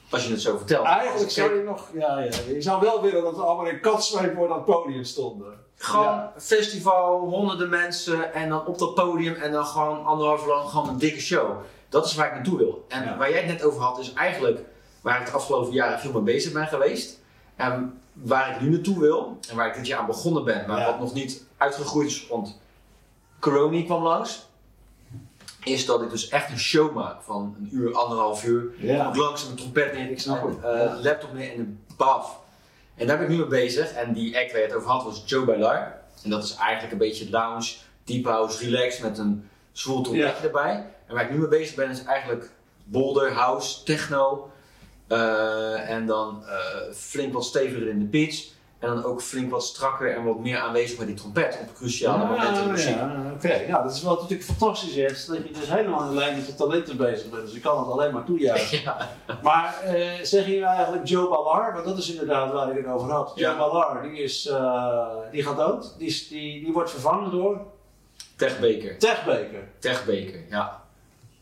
Als 0.10 0.26
je 0.26 0.32
het 0.32 0.42
zo 0.42 0.58
vertelt. 0.58 0.86
Eigenlijk 0.86 1.24
ik 1.24 1.30
zou 1.30 1.56
je 1.58 1.64
nog, 1.64 1.88
ja, 1.94 2.20
ja, 2.20 2.30
je 2.48 2.62
zou 2.62 2.82
wel 2.82 3.02
willen 3.02 3.24
dat 3.24 3.36
we 3.36 3.42
allemaal 3.42 3.66
in 3.66 3.80
katzweep 3.80 4.36
voor 4.36 4.48
dat 4.48 4.66
podium 4.66 5.04
stonden. 5.04 5.54
Gewoon 5.78 6.04
Ja. 6.06 6.34
festival, 6.38 7.20
honderden 7.20 7.70
mensen 7.70 8.34
en 8.34 8.50
dan 8.50 8.66
op 8.66 8.78
dat 8.80 8.96
podium 8.96 9.34
en 9.36 9.52
dan 9.52 9.66
gewoon 9.66 10.06
anderhalf 10.06 10.42
uur 10.42 10.48
lang 10.48 10.70
gewoon 10.70 10.90
een 10.90 10.98
dikke 10.98 11.20
show. 11.22 11.52
Dat 11.90 12.06
is 12.06 12.16
waar 12.16 12.28
ik 12.28 12.34
naartoe 12.34 12.58
wil. 12.58 12.86
En 12.88 13.04
Ja. 13.04 13.18
waar 13.18 13.30
jij 13.30 13.40
het 13.40 13.48
net 13.48 13.64
over 13.64 13.82
had, 13.82 14.00
is 14.00 14.14
eigenlijk 14.14 14.60
waar 15.04 15.20
ik 15.20 15.26
de 15.26 15.32
afgelopen 15.32 15.74
jaren 15.74 16.00
veel 16.00 16.12
mee 16.12 16.22
bezig 16.22 16.52
ben 16.54 16.68
geweest. 16.68 17.20
En 17.56 18.00
waar 18.14 18.56
ik 18.56 18.62
nu 18.62 18.70
naartoe 18.70 19.00
wil 19.00 19.38
en 19.50 19.56
waar 19.56 19.68
ik 19.68 19.74
dit 19.74 19.88
jaar 19.88 20.00
aan 20.00 20.06
begonnen 20.06 20.44
ben, 20.44 20.64
maar 20.68 20.80
Ja. 20.80 20.86
wat 20.86 21.00
nog 21.00 21.14
niet 21.14 21.44
uitgegroeid 21.58 22.08
is, 22.08 22.28
want 22.28 22.60
corona 23.40 23.84
kwam 23.84 24.04
langs. 24.04 24.46
Is 25.64 25.86
dat 25.86 26.02
ik 26.02 26.10
dus 26.10 26.30
echt 26.30 26.50
een 26.50 26.60
show 26.60 26.94
maak 26.96 27.22
van 27.22 27.56
een 27.60 27.70
uur, 27.72 27.94
anderhalf 27.94 28.44
uur. 28.46 28.72
Ja. 28.78 29.08
Ook 29.08 29.16
langs 29.16 29.48
een 29.48 29.56
trompet 29.56 29.94
neer, 29.94 30.10
Ik 30.12 30.20
snap 30.20 30.48
het, 30.48 30.64
eh, 30.64 30.94
laptop 31.02 31.34
neer 31.34 31.52
en 31.54 31.60
een 31.60 31.80
baf. 31.98 32.40
En 32.96 33.08
daar 33.08 33.18
ben 33.18 33.26
ik 33.26 33.32
nu 33.32 33.38
mee 33.38 33.48
bezig. 33.48 33.92
En 33.94 34.14
die 34.14 34.38
act 34.40 34.52
waar 34.52 34.62
je 34.62 34.68
het 34.68 34.76
over 34.76 34.90
had 34.90 35.04
was 35.04 35.24
Joe 35.26 35.46
Bailar. 35.46 36.02
En 36.24 36.30
dat 36.30 36.44
is 36.44 36.56
eigenlijk 36.56 36.92
een 36.92 36.98
beetje 36.98 37.30
lounge, 37.30 37.74
deep 38.04 38.26
house, 38.26 38.64
relax 38.66 39.00
met 39.00 39.18
een 39.18 39.50
zwoel 39.72 40.02
trompetje 40.02 40.46
erbij. 40.48 40.86
En 41.08 41.14
waar 41.16 41.24
ik 41.24 41.32
nu 41.32 41.38
mee 41.38 41.48
bezig 41.48 41.76
ben 41.76 41.90
is 41.90 42.04
eigenlijk 42.04 42.50
boulder, 42.84 43.32
house, 43.34 43.84
techno. 43.84 44.52
Eh, 45.14 45.90
en 45.90 46.06
dan 46.06 46.44
eh, 46.48 46.94
flink 46.94 47.34
wat 47.34 47.46
steviger 47.46 47.88
in 47.88 48.00
de 48.00 48.06
pitch. 48.06 48.52
En 48.80 48.90
dan 48.90 49.04
ook 49.04 49.22
flink 49.22 49.52
wat 49.52 49.64
strakker 49.64 50.16
en 50.16 50.24
wat 50.24 50.40
meer 50.40 50.58
aanwezig 50.58 50.98
bij 50.98 51.06
die 51.06 51.16
trompet 51.16 51.60
op 51.62 51.76
cruciale 51.76 52.26
momenten 52.26 52.56
in 52.56 52.64
de 52.64 52.72
muziek. 52.72 52.96
ja, 52.96 53.32
Oké, 53.34 53.54
ja, 53.54 53.82
dat 53.82 53.96
is 53.96 54.02
wel 54.02 54.16
natuurlijk 54.16 54.44
fantastisch 54.44 54.96
is 54.96 55.26
dat 55.26 55.38
je 55.38 55.52
dus 55.54 55.70
helemaal 55.70 56.10
in 56.10 56.14
lijn 56.14 56.36
met 56.36 56.48
je 56.48 56.56
talenten 56.56 56.98
bezig 56.98 57.30
bent. 57.30 57.46
Dus 57.46 57.54
ik 57.54 57.62
kan 57.62 57.80
het 57.80 57.88
alleen 57.88 58.14
maar 58.14 58.24
toejuichen. 58.24 58.82
Ja. 58.84 59.10
Maar 59.42 59.80
eh, 59.84 60.24
zeg 60.24 60.48
je 60.48 60.60
nou 60.60 60.76
eigenlijk 60.76 61.08
Joe 61.08 61.30
Ballard? 61.30 61.74
Want 61.74 61.86
dat 61.86 61.98
is 61.98 62.12
inderdaad 62.12 62.52
waar 62.52 62.70
ik 62.72 62.78
het 62.86 62.94
over 62.94 63.12
had. 63.12 63.32
Joe 63.36 63.52
Ja. 63.52 63.58
Ballard, 63.58 64.04
die, 64.04 64.24
is, 64.24 64.44
die 65.32 65.44
gaat 65.44 65.58
dood. 65.58 65.96
Die, 65.98 66.08
is, 66.08 66.28
die, 66.28 66.64
die 66.64 66.74
wordt 66.74 66.92
vervangen 66.92 67.32
door 67.32 67.62
Tech 68.36 68.60
Baker. 68.60 68.98
Tech 68.98 69.26
Baker. 69.26 69.68
Tech 69.80 70.06
Baker, 70.06 70.40
ja. 70.50 70.82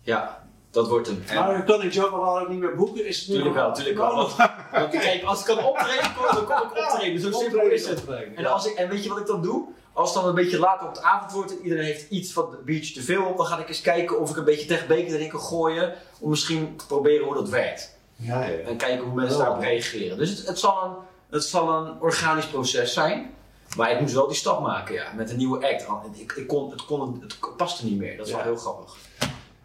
Ja, 0.01 0.40
dat 0.71 0.87
wordt 0.87 1.07
hem. 1.07 1.23
En 1.27 1.35
Maar 1.35 1.63
kan 1.63 1.81
ik 1.83 1.93
Joe 1.93 2.11
ook 2.11 2.49
niet 2.49 2.59
meer 2.59 2.75
boeken? 2.75 3.05
Is 3.05 3.19
het 3.19 3.27
nu 3.27 3.33
Tuurlijk 3.33 3.55
wel, 3.55 3.73
tuurlijk 3.73 3.97
wel. 3.97 4.15
Want, 4.15 4.35
want 4.71 4.89
kijk, 4.89 5.23
als 5.23 5.39
ik 5.39 5.45
kan 5.45 5.65
optreden, 5.65 6.11
kom, 6.15 6.35
dan 6.35 6.45
kom 6.45 6.55
ik 6.55 6.77
optreden. 6.77 7.21
Zo 7.21 7.31
simpel 7.31 7.61
is 7.61 7.87
het. 7.87 8.03
En, 8.35 8.45
als 8.45 8.65
ik, 8.65 8.73
en 8.73 8.89
weet 8.89 9.03
je 9.03 9.09
wat 9.09 9.19
ik 9.19 9.25
dan 9.25 9.41
doe? 9.41 9.67
Als 9.93 10.13
het 10.13 10.19
dan 10.19 10.29
een 10.29 10.35
beetje 10.35 10.59
later 10.59 10.87
op 10.87 10.95
de 10.95 11.01
avond 11.01 11.31
wordt 11.31 11.51
en 11.51 11.63
iedereen 11.63 11.85
heeft 11.85 12.09
iets 12.09 12.31
van 12.33 12.51
het 12.51 12.65
biertje 12.65 12.93
te 12.93 13.01
veel 13.01 13.25
op, 13.25 13.37
dan 13.37 13.45
ga 13.45 13.57
ik 13.59 13.67
eens 13.67 13.81
kijken 13.81 14.19
of 14.19 14.29
ik 14.29 14.37
een 14.37 14.43
beetje 14.43 14.65
tegen 14.65 14.87
beker 14.87 15.13
erin 15.15 15.29
kan 15.29 15.39
gooien. 15.39 15.93
Om 16.19 16.29
misschien 16.29 16.75
te 16.75 16.85
proberen 16.85 17.25
hoe 17.25 17.33
dat 17.33 17.49
werkt. 17.49 17.97
Ja, 18.15 18.43
ja. 18.45 18.57
En 18.57 18.77
kijken 18.77 19.05
hoe 19.05 19.15
mensen 19.15 19.37
daarop 19.39 19.59
reageren. 19.61 20.17
Dus 20.17 20.29
het, 20.29 20.47
het, 20.47 20.59
zal 20.59 20.83
een, 20.83 20.91
het 21.29 21.43
zal 21.43 21.69
een 21.69 22.01
organisch 22.01 22.47
proces 22.47 22.93
zijn. 22.93 23.33
Maar 23.77 23.91
ik 23.91 23.99
moest 23.99 24.13
wel 24.13 24.27
die 24.27 24.35
stap 24.35 24.61
maken, 24.61 24.93
ja. 24.95 25.11
Met 25.15 25.29
een 25.29 25.37
nieuwe 25.37 25.67
act. 25.67 25.85
Ik, 26.13 26.31
ik 26.31 26.47
kon, 26.47 26.71
het, 26.71 26.85
kon, 26.85 27.21
het 27.21 27.57
paste 27.57 27.85
niet 27.85 27.97
meer. 27.97 28.17
Dat 28.17 28.25
is 28.25 28.31
Ja. 28.31 28.37
wel 28.37 28.45
heel 28.45 28.55
grappig. 28.55 28.95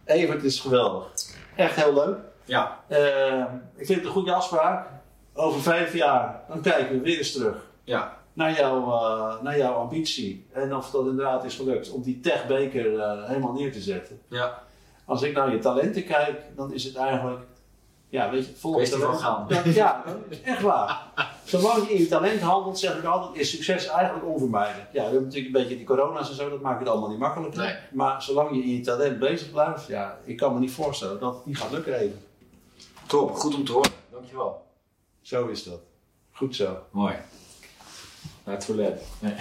Evert 0.06 0.42
is 0.42 0.60
geweldig. 0.60 1.12
Echt 1.56 1.76
heel 1.76 1.94
leuk. 1.94 2.16
Ja, 2.44 2.80
Eh, 2.88 3.44
ik 3.76 3.86
vind 3.86 3.98
het 3.98 4.04
een 4.06 4.12
goede 4.12 4.32
afspraak. 4.32 4.88
Over 5.34 5.60
vijf 5.60 5.94
jaar, 5.94 6.40
dan 6.48 6.60
kijken 6.60 6.88
we 6.96 7.00
weer 7.00 7.18
eens 7.18 7.32
terug 7.32 7.56
ja, 7.84 8.16
naar, 8.32 8.52
jouw 8.56 8.92
eh, 8.92 9.42
naar 9.42 9.56
jouw 9.58 9.72
ambitie. 9.74 10.46
En 10.52 10.74
of 10.76 10.90
dat 10.90 11.06
inderdaad 11.06 11.44
is 11.44 11.56
gelukt 11.56 11.90
om 11.90 12.02
die 12.02 12.20
techbeker 12.20 12.98
eh 12.98 13.28
helemaal 13.28 13.52
neer 13.52 13.72
te 13.72 13.80
zetten. 13.80 14.20
ja. 14.28 14.62
Als 15.04 15.22
ik 15.22 15.34
naar 15.34 15.52
je 15.52 15.58
talenten 15.58 16.04
kijk, 16.04 16.42
dan 16.56 16.72
is 16.72 16.84
het 16.84 16.96
eigenlijk, 16.96 17.40
ja, 18.08 18.30
weet 18.30 18.46
je, 18.46 18.54
vol 18.56 18.72
Kwestie 18.74 18.98
van 18.98 19.18
talent. 19.18 19.50
gaan. 19.52 19.64
Dat- 19.64 19.74
ja, 19.82 20.04
echt 20.44 20.62
waar. 20.62 21.06
Zolang 21.44 21.86
je 21.88 21.94
in 21.94 22.00
je 22.00 22.08
talent 22.08 22.40
handelt, 22.40 22.78
zeg 22.78 22.98
ik 22.98 23.04
altijd, 23.04 23.40
is 23.40 23.50
succes 23.50 23.86
eigenlijk 23.86 24.26
onvermijdelijk. 24.26 24.86
Ja, 24.92 24.98
we 24.98 25.00
hebben 25.02 25.22
natuurlijk 25.22 25.54
een 25.54 25.60
beetje 25.62 25.76
die 25.76 25.86
corona's 25.86 26.28
en 26.28 26.34
zo, 26.34 26.50
dat 26.50 26.60
maakt 26.60 26.78
het 26.78 26.88
allemaal 26.88 27.08
niet 27.08 27.18
makkelijker. 27.18 27.62
Nee. 27.62 27.74
Maar 27.92 28.22
zolang 28.22 28.56
je 28.56 28.62
in 28.62 28.68
je 28.76 28.80
talent 28.80 29.18
bezig 29.18 29.50
blijft, 29.50 29.86
ja, 29.86 30.18
ik 30.24 30.36
kan 30.36 30.54
me 30.54 30.58
niet 30.60 30.72
voorstellen 30.72 31.20
dat 31.20 31.34
het 31.34 31.46
niet 31.46 31.58
gaat 31.58 31.70
lukken 31.70 31.94
even. 31.94 32.20
Top. 33.06 33.34
Goed 33.34 33.54
om 33.54 33.64
te 33.64 33.72
horen. 33.72 33.90
Dankjewel. 34.10 34.64
Zo 35.20 35.46
is 35.46 35.64
dat. 35.64 35.80
Goed 36.32 36.56
zo. 36.56 36.76
Mooi. 36.90 37.14
Naar 38.44 38.54
het 38.54 38.66
toilet. 38.66 39.02
Nee. 39.18 39.34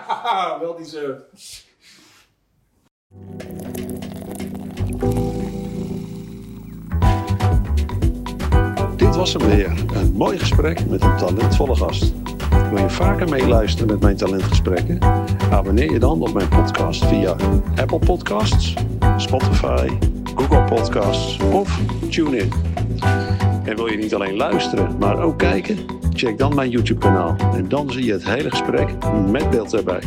wel 0.60 0.76
die 0.76 0.86
zo. 0.86 1.14
Dit 9.16 9.24
was 9.24 9.42
hem 9.42 9.56
weer. 9.56 9.72
Een 9.94 10.12
mooi 10.12 10.38
gesprek 10.38 10.88
met 10.88 11.02
een 11.02 11.16
talentvolle 11.16 11.76
gast. 11.76 12.12
Wil 12.70 12.78
je 12.78 12.90
vaker 12.90 13.28
meeluisteren 13.28 13.86
met 13.86 14.00
mijn 14.00 14.16
talentgesprekken? 14.16 14.98
Abonneer 15.50 15.92
je 15.92 15.98
dan 15.98 16.22
op 16.22 16.32
mijn 16.32 16.48
podcast 16.48 17.04
via 17.04 17.36
Apple 17.76 17.98
Podcasts, 17.98 18.74
Spotify, 19.16 19.88
Google 20.34 20.64
Podcasts 20.64 21.38
of 21.52 21.80
TuneIn. 22.10 22.52
En 23.64 23.76
wil 23.76 23.86
je 23.86 23.96
niet 23.96 24.14
alleen 24.14 24.36
luisteren, 24.36 24.98
maar 24.98 25.22
ook 25.22 25.38
kijken? 25.38 25.78
Check 26.12 26.38
dan 26.38 26.54
mijn 26.54 26.70
YouTube 26.70 27.00
kanaal 27.00 27.36
en 27.54 27.68
dan 27.68 27.90
zie 27.90 28.04
je 28.04 28.12
het 28.12 28.24
hele 28.24 28.50
gesprek 28.50 28.88
met 29.30 29.50
beeld 29.50 29.74
erbij. 29.74 30.02